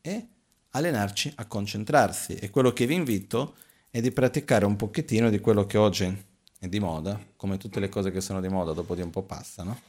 e 0.05 0.27
allenarci 0.69 1.33
a 1.35 1.45
concentrarsi. 1.45 2.35
E 2.35 2.49
quello 2.51 2.71
che 2.71 2.85
vi 2.85 2.93
invito 2.93 3.55
e 3.89 4.01
di 4.01 4.11
praticare 4.11 4.65
un 4.65 4.75
pochettino 4.75 5.29
di 5.29 5.39
quello 5.39 5.65
che 5.65 5.77
oggi 5.77 6.25
è 6.59 6.67
di 6.67 6.79
moda, 6.79 7.19
come 7.35 7.57
tutte 7.57 7.79
le 7.79 7.89
cose 7.89 8.11
che 8.11 8.21
sono 8.21 8.39
di 8.39 8.47
moda 8.47 8.73
dopo 8.73 8.93
di 8.93 9.01
un 9.01 9.09
po' 9.09 9.23
passano, 9.23 9.81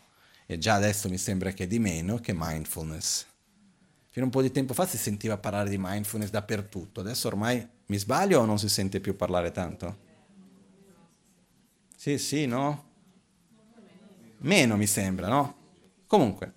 e 0.47 0.59
già 0.59 0.75
adesso 0.75 1.09
mi 1.09 1.19
sembra 1.19 1.51
che 1.51 1.65
è 1.65 1.67
di 1.67 1.79
meno, 1.79 2.19
che 2.19 2.33
mindfulness. 2.35 3.27
Fino 4.11 4.25
a 4.25 4.29
un 4.29 4.31
po' 4.31 4.43
di 4.43 4.51
tempo 4.51 4.73
fa 4.73 4.87
si 4.87 4.97
sentiva 4.97 5.37
parlare 5.37 5.69
di 5.69 5.77
mindfulness 5.79 6.31
dappertutto, 6.31 7.01
adesso 7.01 7.27
ormai 7.29 7.67
mi 7.87 7.99
sbaglio 7.99 8.41
o 8.41 8.45
non 8.47 8.59
si 8.59 8.69
sente 8.69 9.01
più 9.01 9.17
parlare 9.17 9.51
tanto? 9.51 10.05
Sì, 11.95 12.17
sì, 12.17 12.47
no? 12.47 12.85
Meno 14.39 14.77
mi 14.77 14.87
sembra, 14.87 15.29
no? 15.29 15.57
Comunque, 16.07 16.55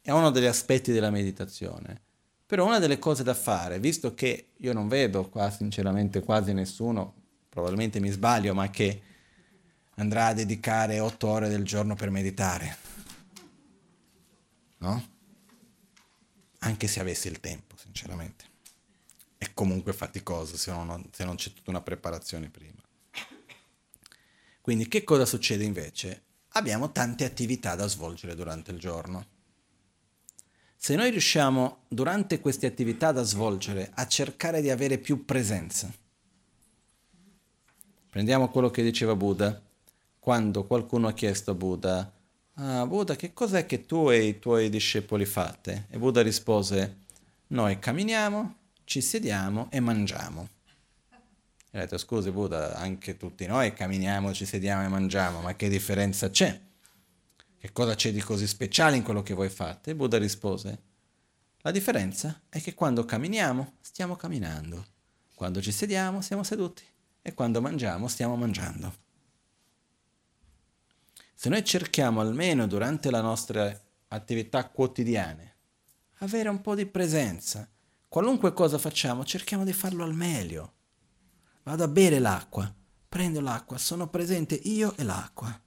è 0.00 0.10
uno 0.10 0.30
degli 0.30 0.44
aspetti 0.44 0.92
della 0.92 1.10
meditazione. 1.10 2.02
Però 2.46 2.66
una 2.66 2.78
delle 2.78 2.98
cose 2.98 3.22
da 3.22 3.34
fare, 3.34 3.78
visto 3.78 4.14
che 4.14 4.50
io 4.58 4.72
non 4.72 4.86
vedo 4.86 5.28
qua 5.28 5.50
sinceramente 5.50 6.20
quasi 6.20 6.52
nessuno, 6.52 7.14
probabilmente 7.48 8.00
mi 8.00 8.10
sbaglio, 8.10 8.52
ma 8.52 8.68
che 8.68 9.02
andrà 9.96 10.26
a 10.26 10.34
dedicare 10.34 11.00
otto 11.00 11.28
ore 11.28 11.48
del 11.48 11.64
giorno 11.64 11.94
per 11.94 12.10
meditare, 12.10 12.76
no? 14.78 15.08
Anche 16.58 16.86
se 16.86 17.00
avessi 17.00 17.28
il 17.28 17.40
tempo, 17.40 17.76
sinceramente. 17.76 18.44
È 19.38 19.52
comunque 19.54 19.92
faticoso 19.92 20.56
se 20.56 20.70
non, 20.70 21.08
se 21.12 21.24
non 21.24 21.36
c'è 21.36 21.52
tutta 21.52 21.70
una 21.70 21.82
preparazione 21.82 22.50
prima. 22.50 22.82
Quindi 24.60 24.88
che 24.88 25.04
cosa 25.04 25.24
succede 25.24 25.64
invece? 25.64 26.23
Abbiamo 26.56 26.92
tante 26.92 27.24
attività 27.24 27.74
da 27.74 27.88
svolgere 27.88 28.36
durante 28.36 28.70
il 28.70 28.78
giorno. 28.78 29.26
Se 30.76 30.94
noi 30.94 31.10
riusciamo 31.10 31.78
durante 31.88 32.38
queste 32.38 32.66
attività 32.66 33.10
da 33.10 33.24
svolgere 33.24 33.90
a 33.94 34.06
cercare 34.06 34.60
di 34.60 34.70
avere 34.70 34.98
più 34.98 35.24
presenza, 35.24 35.92
prendiamo 38.08 38.50
quello 38.50 38.70
che 38.70 38.84
diceva 38.84 39.16
Buddha, 39.16 39.60
quando 40.20 40.64
qualcuno 40.64 41.08
ha 41.08 41.12
chiesto 41.12 41.50
a 41.50 41.54
Buddha, 41.54 42.12
ah 42.54 42.86
Buddha 42.86 43.16
che 43.16 43.32
cos'è 43.32 43.66
che 43.66 43.84
tu 43.84 44.10
e 44.10 44.22
i 44.24 44.38
tuoi 44.38 44.70
discepoli 44.70 45.24
fate? 45.24 45.86
E 45.90 45.98
Buddha 45.98 46.22
rispose, 46.22 46.98
noi 47.48 47.80
camminiamo, 47.80 48.56
ci 48.84 49.00
sediamo 49.00 49.66
e 49.72 49.80
mangiamo. 49.80 50.53
E 51.74 51.78
ha 51.78 51.80
detto, 51.80 51.98
scusi 51.98 52.30
Buddha, 52.30 52.76
anche 52.76 53.16
tutti 53.16 53.46
noi 53.46 53.72
camminiamo, 53.72 54.32
ci 54.32 54.46
sediamo 54.46 54.84
e 54.84 54.88
mangiamo, 54.88 55.40
ma 55.40 55.56
che 55.56 55.68
differenza 55.68 56.30
c'è? 56.30 56.60
Che 57.58 57.72
cosa 57.72 57.96
c'è 57.96 58.12
di 58.12 58.20
così 58.20 58.46
speciale 58.46 58.94
in 58.94 59.02
quello 59.02 59.24
che 59.24 59.34
voi 59.34 59.48
fate? 59.48 59.90
E 59.90 59.96
Buddha 59.96 60.16
rispose, 60.16 60.78
la 61.62 61.72
differenza 61.72 62.42
è 62.48 62.60
che 62.60 62.74
quando 62.74 63.04
camminiamo 63.04 63.78
stiamo 63.80 64.14
camminando, 64.14 64.86
quando 65.34 65.60
ci 65.60 65.72
sediamo 65.72 66.20
siamo 66.20 66.44
seduti 66.44 66.84
e 67.20 67.34
quando 67.34 67.60
mangiamo 67.60 68.06
stiamo 68.06 68.36
mangiando. 68.36 68.94
Se 71.34 71.48
noi 71.48 71.64
cerchiamo 71.64 72.20
almeno 72.20 72.68
durante 72.68 73.10
le 73.10 73.20
nostre 73.20 73.82
attività 74.08 74.68
quotidiane 74.68 75.54
avere 76.18 76.48
un 76.50 76.60
po' 76.60 76.76
di 76.76 76.86
presenza, 76.86 77.68
qualunque 78.06 78.52
cosa 78.52 78.78
facciamo 78.78 79.24
cerchiamo 79.24 79.64
di 79.64 79.72
farlo 79.72 80.04
al 80.04 80.14
meglio. 80.14 80.74
Vado 81.64 81.84
a 81.84 81.88
bere 81.88 82.18
l'acqua, 82.18 82.72
prendo 83.08 83.40
l'acqua, 83.40 83.76
sono 83.78 84.08
presente 84.08 84.54
io 84.54 84.96
e 84.96 85.02
l'acqua. 85.02 85.60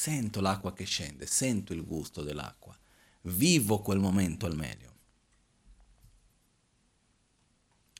sento 0.00 0.40
l'acqua 0.40 0.72
che 0.72 0.84
scende, 0.84 1.26
sento 1.26 1.74
il 1.74 1.84
gusto 1.84 2.22
dell'acqua, 2.22 2.74
vivo 3.22 3.82
quel 3.82 3.98
momento 3.98 4.46
al 4.46 4.56
meglio. 4.56 4.94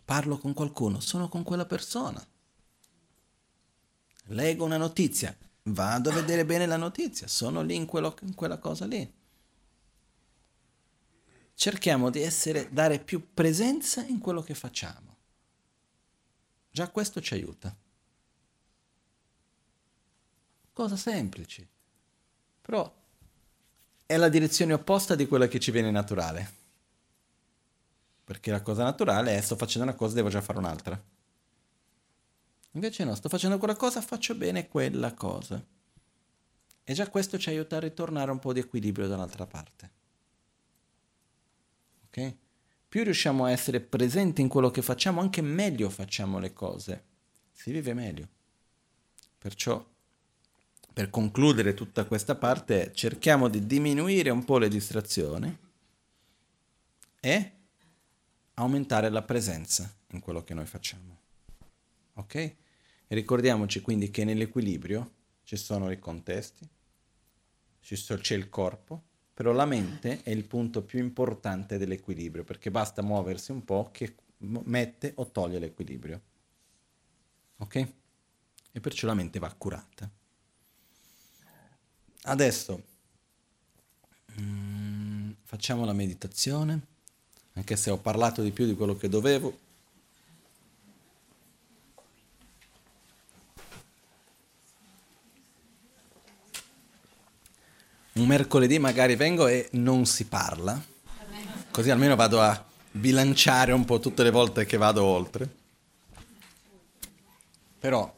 Parlo 0.03 0.39
con 0.39 0.55
qualcuno, 0.55 0.99
sono 1.01 1.29
con 1.29 1.43
quella 1.43 1.67
persona. 1.67 2.27
Leggo 4.29 4.65
una 4.65 4.79
notizia, 4.79 5.37
vado 5.65 6.09
a 6.09 6.15
vedere 6.15 6.47
bene 6.47 6.65
la 6.65 6.79
notizia, 6.79 7.29
sono 7.29 7.61
lì 7.61 7.75
in, 7.75 7.85
quello, 7.85 8.17
in 8.23 8.35
quella 8.35 8.57
cosa 8.57 8.87
lì. 8.87 9.20
Cerchiamo 11.61 12.09
di 12.09 12.23
essere, 12.23 12.73
dare 12.73 12.99
più 13.01 13.35
presenza 13.35 14.03
in 14.03 14.19
quello 14.19 14.41
che 14.41 14.55
facciamo. 14.55 15.17
Già 16.71 16.89
questo 16.89 17.21
ci 17.21 17.35
aiuta. 17.35 17.77
Cosa 20.73 20.97
semplice. 20.97 21.69
Però 22.63 22.91
è 24.07 24.17
la 24.17 24.31
direzione 24.31 24.73
opposta 24.73 25.15
di 25.15 25.27
quella 25.27 25.49
che 25.49 25.61
ci 25.61 25.71
viene 25.71 25.91
naturale. 25.91 26.51
Perché 28.25 28.51
la 28.51 28.63
cosa 28.63 28.83
naturale 28.83 29.37
è 29.37 29.41
sto 29.43 29.55
facendo 29.55 29.87
una 29.87 29.97
cosa, 29.99 30.15
devo 30.15 30.31
già 30.31 30.41
fare 30.41 30.59
un'altra. 30.59 30.99
Invece 32.71 33.05
no, 33.05 33.15
sto 33.15 33.29
facendo 33.29 33.59
quella 33.59 33.77
cosa, 33.77 34.01
faccio 34.01 34.35
bene 34.35 34.67
quella 34.67 35.13
cosa. 35.13 35.63
E 36.83 36.95
già 36.95 37.11
questo 37.11 37.39
ci 37.39 37.51
aiuta 37.51 37.77
a 37.77 37.81
ritornare 37.81 38.31
un 38.31 38.39
po' 38.39 38.55
di 38.55 38.61
equilibrio 38.61 39.09
dall'altra 39.09 39.45
parte. 39.45 39.99
Ok? 42.11 42.37
Più 42.89 43.05
riusciamo 43.05 43.45
a 43.45 43.53
essere 43.53 43.81
presenti 43.81 44.41
in 44.41 44.49
quello 44.49 44.71
che 44.71 44.83
facciamo, 44.83 45.21
anche 45.21 45.43
meglio 45.43 45.89
facciamo 45.89 46.41
le 46.41 46.53
cose. 46.53 47.05
Si 47.53 47.71
vive 47.71 47.95
meglio. 47.95 48.29
Perciò 49.39 49.87
per 50.93 51.09
concludere 51.09 51.73
tutta 51.73 52.05
questa 52.05 52.35
parte, 52.35 52.93
cerchiamo 52.93 53.49
di 53.49 53.65
diminuire 53.65 54.31
un 54.31 54.45
po' 54.45 54.59
le 54.59 54.69
distrazioni 54.69 55.57
e 57.21 57.53
aumentare 58.55 59.09
la 59.09 59.23
presenza 59.23 59.91
in 60.09 60.21
quello 60.21 60.43
che 60.43 60.53
noi 60.53 60.67
facciamo. 60.67 61.19
Ok? 62.15 62.35
E 62.35 62.57
ricordiamoci 63.09 63.81
quindi 63.81 64.11
che 64.11 64.25
nell'equilibrio 64.25 65.13
ci 65.45 65.57
sono 65.57 65.91
i 65.91 65.99
contesti, 65.99 66.69
c'è 67.81 68.35
il 68.35 68.49
corpo, 68.49 69.05
però 69.41 69.53
la 69.53 69.65
mente 69.65 70.23
è 70.23 70.29
il 70.29 70.45
punto 70.45 70.83
più 70.83 70.99
importante 70.99 71.79
dell'equilibrio, 71.79 72.45
perché 72.45 72.71
basta 72.71 73.01
muoversi 73.01 73.53
un 73.53 73.65
po' 73.65 73.89
che 73.91 74.15
mette 74.37 75.13
o 75.15 75.31
toglie 75.31 75.59
l'equilibrio. 75.59 76.21
Ok? 77.57 77.89
E 78.71 78.81
perciò 78.81 79.07
la 79.07 79.15
mente 79.15 79.39
va 79.39 79.51
curata. 79.57 80.11
Adesso 82.25 82.83
mm, 84.39 85.31
facciamo 85.45 85.87
la 85.87 85.95
meditazione, 85.95 86.79
anche 87.55 87.77
se 87.77 87.91
ho 87.91 87.97
parlato 87.97 88.43
di 88.43 88.51
più 88.51 88.67
di 88.67 88.75
quello 88.75 88.95
che 88.95 89.09
dovevo. 89.09 89.59
Un 98.13 98.27
mercoledì 98.27 98.79
magari 98.79 99.15
vengo 99.15 99.47
e 99.47 99.69
non 99.73 100.05
si 100.05 100.25
parla, 100.27 100.81
così 101.71 101.91
almeno 101.91 102.17
vado 102.17 102.41
a 102.41 102.65
bilanciare 102.91 103.73
un 103.73 103.85
po' 103.85 104.01
tutte 104.01 104.23
le 104.23 104.31
volte 104.31 104.67
che 104.67 104.77
vado 104.77 105.05
oltre. 105.05 105.49
Però 107.79 108.15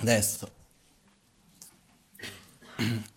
adesso. 0.00 0.50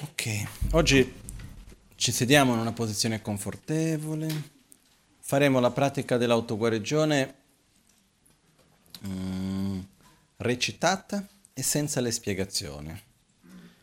Ok, 0.00 0.48
oggi 0.72 1.12
ci 1.94 2.12
sediamo 2.12 2.52
in 2.52 2.58
una 2.58 2.72
posizione 2.72 3.22
confortevole, 3.22 4.50
faremo 5.20 5.60
la 5.60 5.70
pratica 5.70 6.18
dell'autoguarigione 6.18 7.34
mm, 9.06 9.80
recitata 10.38 11.26
e 11.54 11.62
senza 11.62 12.00
le 12.00 12.10
spiegazioni. 12.10 13.00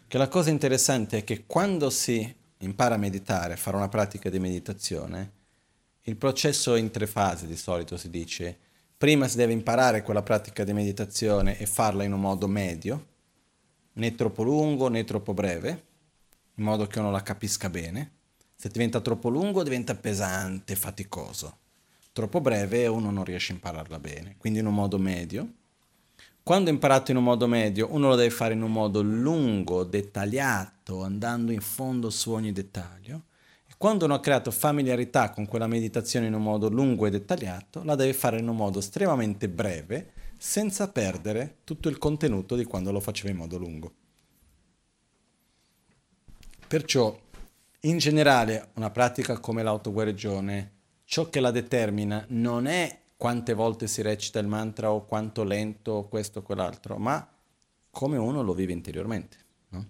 Che 0.08 0.18
la 0.18 0.28
cosa 0.28 0.50
interessante 0.50 1.20
è 1.20 1.24
che 1.24 1.46
quando 1.48 1.90
si 1.90 2.36
impara 2.58 2.96
a 2.96 2.98
meditare, 2.98 3.54
a 3.54 3.58
fare 3.58 3.78
una 3.78 3.88
pratica 3.88 4.30
di 4.30 4.40
meditazione, 4.40 5.32
il 6.02 6.18
processo 6.18 6.76
in 6.76 6.92
tre 6.92 7.08
fasi 7.08 7.48
di 7.48 7.56
solito 7.56 7.96
si 7.96 8.10
dice 8.10 8.58
prima 8.98 9.28
si 9.28 9.38
deve 9.38 9.54
imparare 9.54 10.02
quella 10.02 10.22
pratica 10.22 10.64
di 10.64 10.74
meditazione 10.74 11.58
e 11.58 11.66
farla 11.66 12.04
in 12.04 12.12
un 12.12 12.20
modo 12.20 12.48
medio, 12.48 13.08
né 13.94 14.14
troppo 14.16 14.44
lungo 14.44 14.90
né 14.90 15.04
troppo 15.06 15.34
breve, 15.34 15.86
in 16.56 16.64
modo 16.64 16.86
che 16.88 17.00
uno 17.00 17.10
la 17.10 17.24
capisca 17.24 17.70
bene. 17.70 18.12
Se 18.56 18.70
diventa 18.70 19.00
troppo 19.00 19.30
lungo 19.30 19.64
diventa 19.64 19.96
pesante, 19.96 20.76
faticoso. 20.76 21.58
Troppo 22.12 22.42
breve 22.42 22.86
uno 22.88 23.10
non 23.10 23.24
riesce 23.24 23.54
a 23.54 23.56
impararla 23.56 23.98
bene, 23.98 24.36
quindi 24.38 24.60
in 24.60 24.68
un 24.68 24.74
modo 24.74 25.00
medio. 25.00 25.52
Quando 26.44 26.70
imparato 26.70 27.12
in 27.12 27.18
un 27.18 27.24
modo 27.24 27.48
medio, 27.48 27.88
uno 27.92 28.10
lo 28.10 28.16
deve 28.16 28.32
fare 28.32 28.54
in 28.54 28.62
un 28.62 28.72
modo 28.72 29.02
lungo, 29.02 29.84
dettagliato, 29.84 31.04
andando 31.04 31.52
in 31.52 31.62
fondo 31.62 32.10
su 32.10 32.32
ogni 32.32 32.52
dettaglio. 32.52 33.26
Quando 33.78 34.06
uno 34.06 34.14
ha 34.14 34.20
creato 34.20 34.52
familiarità 34.52 35.32
con 35.32 35.48
quella 35.48 35.66
meditazione 35.66 36.28
in 36.28 36.36
un 36.36 36.44
modo 36.44 36.70
lungo 36.70 37.08
e 37.08 37.10
dettagliato, 37.10 37.84
la 37.84 37.96
deve 37.96 38.14
fare 38.14 38.38
in 38.38 38.48
un 38.48 38.56
modo 38.56 38.78
estremamente 38.78 39.50
breve, 39.50 40.12
senza 40.38 40.88
perdere 40.88 41.58
tutto 41.64 41.90
il 41.90 41.98
contenuto 41.98 42.56
di 42.56 42.64
quando 42.64 42.92
lo 42.92 43.00
faceva 43.00 43.30
in 43.30 43.38
modo 43.38 43.58
lungo. 43.58 43.94
Perciò 46.68 47.20
In 47.82 47.98
generale, 47.98 48.70
una 48.76 48.92
pratica 48.92 49.40
come 49.40 49.64
l'autoguarigione, 49.64 50.72
ciò 51.04 51.30
che 51.30 51.40
la 51.40 51.50
determina 51.50 52.24
non 52.30 52.68
è 52.68 53.01
quante 53.22 53.54
volte 53.54 53.86
si 53.86 54.02
recita 54.02 54.40
il 54.40 54.48
mantra 54.48 54.92
o 54.92 55.06
quanto 55.06 55.44
lento 55.44 56.08
questo 56.10 56.40
o 56.40 56.42
quell'altro, 56.42 56.98
ma 56.98 57.32
come 57.92 58.18
uno 58.18 58.42
lo 58.42 58.56
vive 58.56 58.72
interiormente. 58.74 59.38
No? 59.70 59.90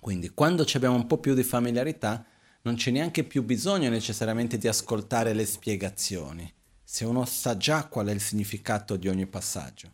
Quindi 0.00 0.30
quando 0.30 0.66
abbiamo 0.72 0.96
un 0.96 1.06
po' 1.06 1.18
più 1.18 1.34
di 1.34 1.44
familiarità, 1.44 2.26
non 2.62 2.74
c'è 2.74 2.90
neanche 2.90 3.22
più 3.22 3.44
bisogno 3.44 3.88
necessariamente 3.88 4.58
di 4.58 4.66
ascoltare 4.66 5.32
le 5.32 5.46
spiegazioni, 5.46 6.52
se 6.82 7.04
uno 7.04 7.24
sa 7.24 7.56
già 7.56 7.86
qual 7.86 8.08
è 8.08 8.12
il 8.12 8.20
significato 8.20 8.96
di 8.96 9.06
ogni 9.06 9.28
passaggio. 9.28 9.92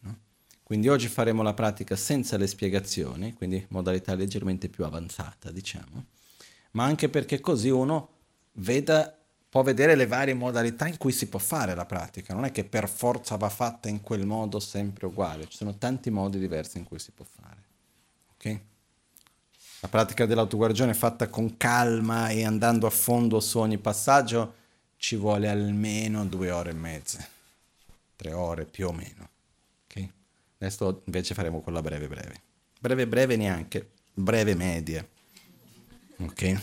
No? 0.00 0.18
Quindi 0.62 0.88
oggi 0.88 1.08
faremo 1.08 1.42
la 1.42 1.52
pratica 1.52 1.96
senza 1.96 2.38
le 2.38 2.46
spiegazioni, 2.46 3.34
quindi 3.34 3.62
modalità 3.68 4.14
leggermente 4.14 4.70
più 4.70 4.86
avanzata, 4.86 5.50
diciamo, 5.50 6.06
ma 6.70 6.84
anche 6.84 7.10
perché 7.10 7.40
così 7.40 7.68
uno 7.68 8.08
veda, 8.52 9.17
può 9.48 9.62
vedere 9.62 9.94
le 9.94 10.06
varie 10.06 10.34
modalità 10.34 10.86
in 10.86 10.98
cui 10.98 11.12
si 11.12 11.28
può 11.28 11.38
fare 11.38 11.74
la 11.74 11.86
pratica, 11.86 12.34
non 12.34 12.44
è 12.44 12.52
che 12.52 12.64
per 12.64 12.88
forza 12.88 13.36
va 13.36 13.48
fatta 13.48 13.88
in 13.88 14.02
quel 14.02 14.26
modo 14.26 14.60
sempre 14.60 15.06
uguale, 15.06 15.48
ci 15.48 15.56
sono 15.56 15.76
tanti 15.76 16.10
modi 16.10 16.38
diversi 16.38 16.78
in 16.78 16.84
cui 16.84 16.98
si 16.98 17.12
può 17.12 17.24
fare. 17.24 17.62
Okay? 18.34 18.60
La 19.80 19.88
pratica 19.88 20.26
dell'autoguarigione 20.26 20.92
fatta 20.92 21.28
con 21.28 21.56
calma 21.56 22.28
e 22.28 22.44
andando 22.44 22.86
a 22.86 22.90
fondo 22.90 23.40
su 23.40 23.58
ogni 23.58 23.78
passaggio 23.78 24.54
ci 24.96 25.16
vuole 25.16 25.48
almeno 25.48 26.26
due 26.26 26.50
ore 26.50 26.70
e 26.70 26.74
mezza, 26.74 27.26
tre 28.16 28.32
ore 28.32 28.64
più 28.64 28.88
o 28.88 28.92
meno. 28.92 29.28
Okay? 29.84 30.10
Adesso 30.58 31.02
invece 31.04 31.34
faremo 31.34 31.60
quella 31.60 31.80
breve 31.80 32.08
breve. 32.08 32.42
Breve 32.80 33.06
breve 33.06 33.36
neanche, 33.36 33.90
breve 34.12 34.54
media. 34.54 35.06
Ok? 36.18 36.60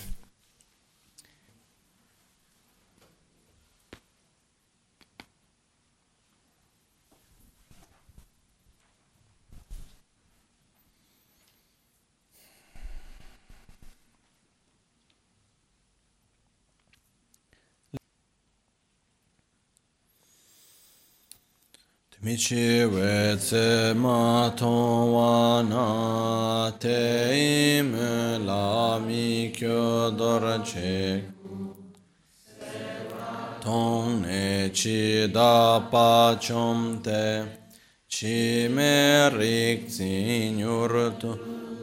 Mi 22.25 22.35
chi 22.35 22.83
we 22.83 23.37
tse 23.37 23.93
na 23.93 24.41
te 26.79 27.77
im 27.77 27.91
la 28.47 28.97
mi 28.97 29.51
kyo 29.51 30.09
dor 30.09 30.59
che 30.63 31.23
tong 33.61 34.25
ne 34.25 34.71
chi 34.73 35.29
da 35.31 35.79
pa 35.91 36.35
chom 36.41 36.99
te 37.03 37.45
chi 38.09 38.67
me 38.75 39.29
rik 39.29 39.87
zi 39.87 40.51
nyur 40.57 41.13
tu 41.19 41.37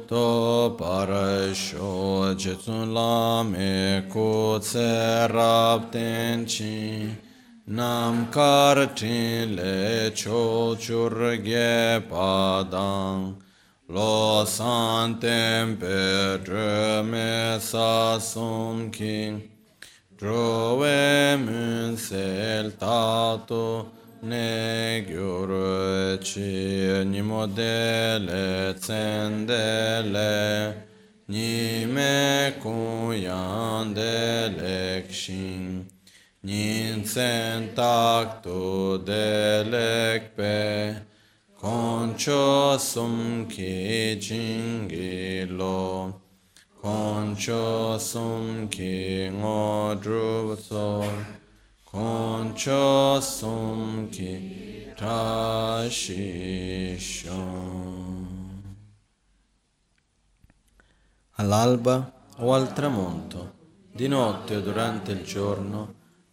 to 0.09 0.74
par 0.77 1.10
sho 1.55 2.35
je 2.35 2.56
tsun 2.56 2.93
la 2.93 3.44
me 3.44 4.09
ku 4.10 4.59
tse 4.59 5.28
rab 5.36 5.93
ten 5.93 6.44
chi 6.47 7.31
Nam 7.64 8.26
kartin 8.26 9.55
le 9.55 10.10
cho 10.10 10.74
churge 10.74 12.02
padang 12.10 13.40
lo 13.89 14.44
santem 14.44 15.76
pe 15.78 17.02
me 17.05 17.60
sa 17.60 18.18
sum 18.18 18.90
king. 18.90 19.48
Drove 20.16 21.39
mun 21.39 21.97
sel 21.97 22.72
tato 22.72 23.93
ne 24.22 25.05
gyur 25.09 26.18
chi 26.20 27.05
ni 27.05 27.22
modele 27.22 28.74
tsendele 28.74 30.74
ni 31.28 31.86
me 31.86 32.55
kuyandele 32.60 33.94
kshin 35.09 35.72
Nin 35.72 35.78
sen 35.78 35.86
tak 35.86 36.01
tu 38.43 38.98
delek 38.98 40.35
pe, 40.35 40.97
concio 41.55 42.77
sum 42.78 43.47
ki 43.47 44.19
jingi 44.19 45.47
lo, 45.48 46.20
concio 46.81 47.97
sum 47.97 48.69
ki 48.69 49.31
ngodru 49.31 50.56
so, 50.56 51.05
concio 51.85 53.20
sum 53.20 54.09
ki 54.10 54.89
tashisho. 54.97 56.10
All'alba 61.36 62.12
o 62.39 62.52
al 62.52 62.73
tramonto, 62.73 63.52
di 63.93 64.09
notte 64.09 64.56
o 64.56 64.60
durante 64.60 65.12
il 65.12 65.23
giorno, 65.23 66.01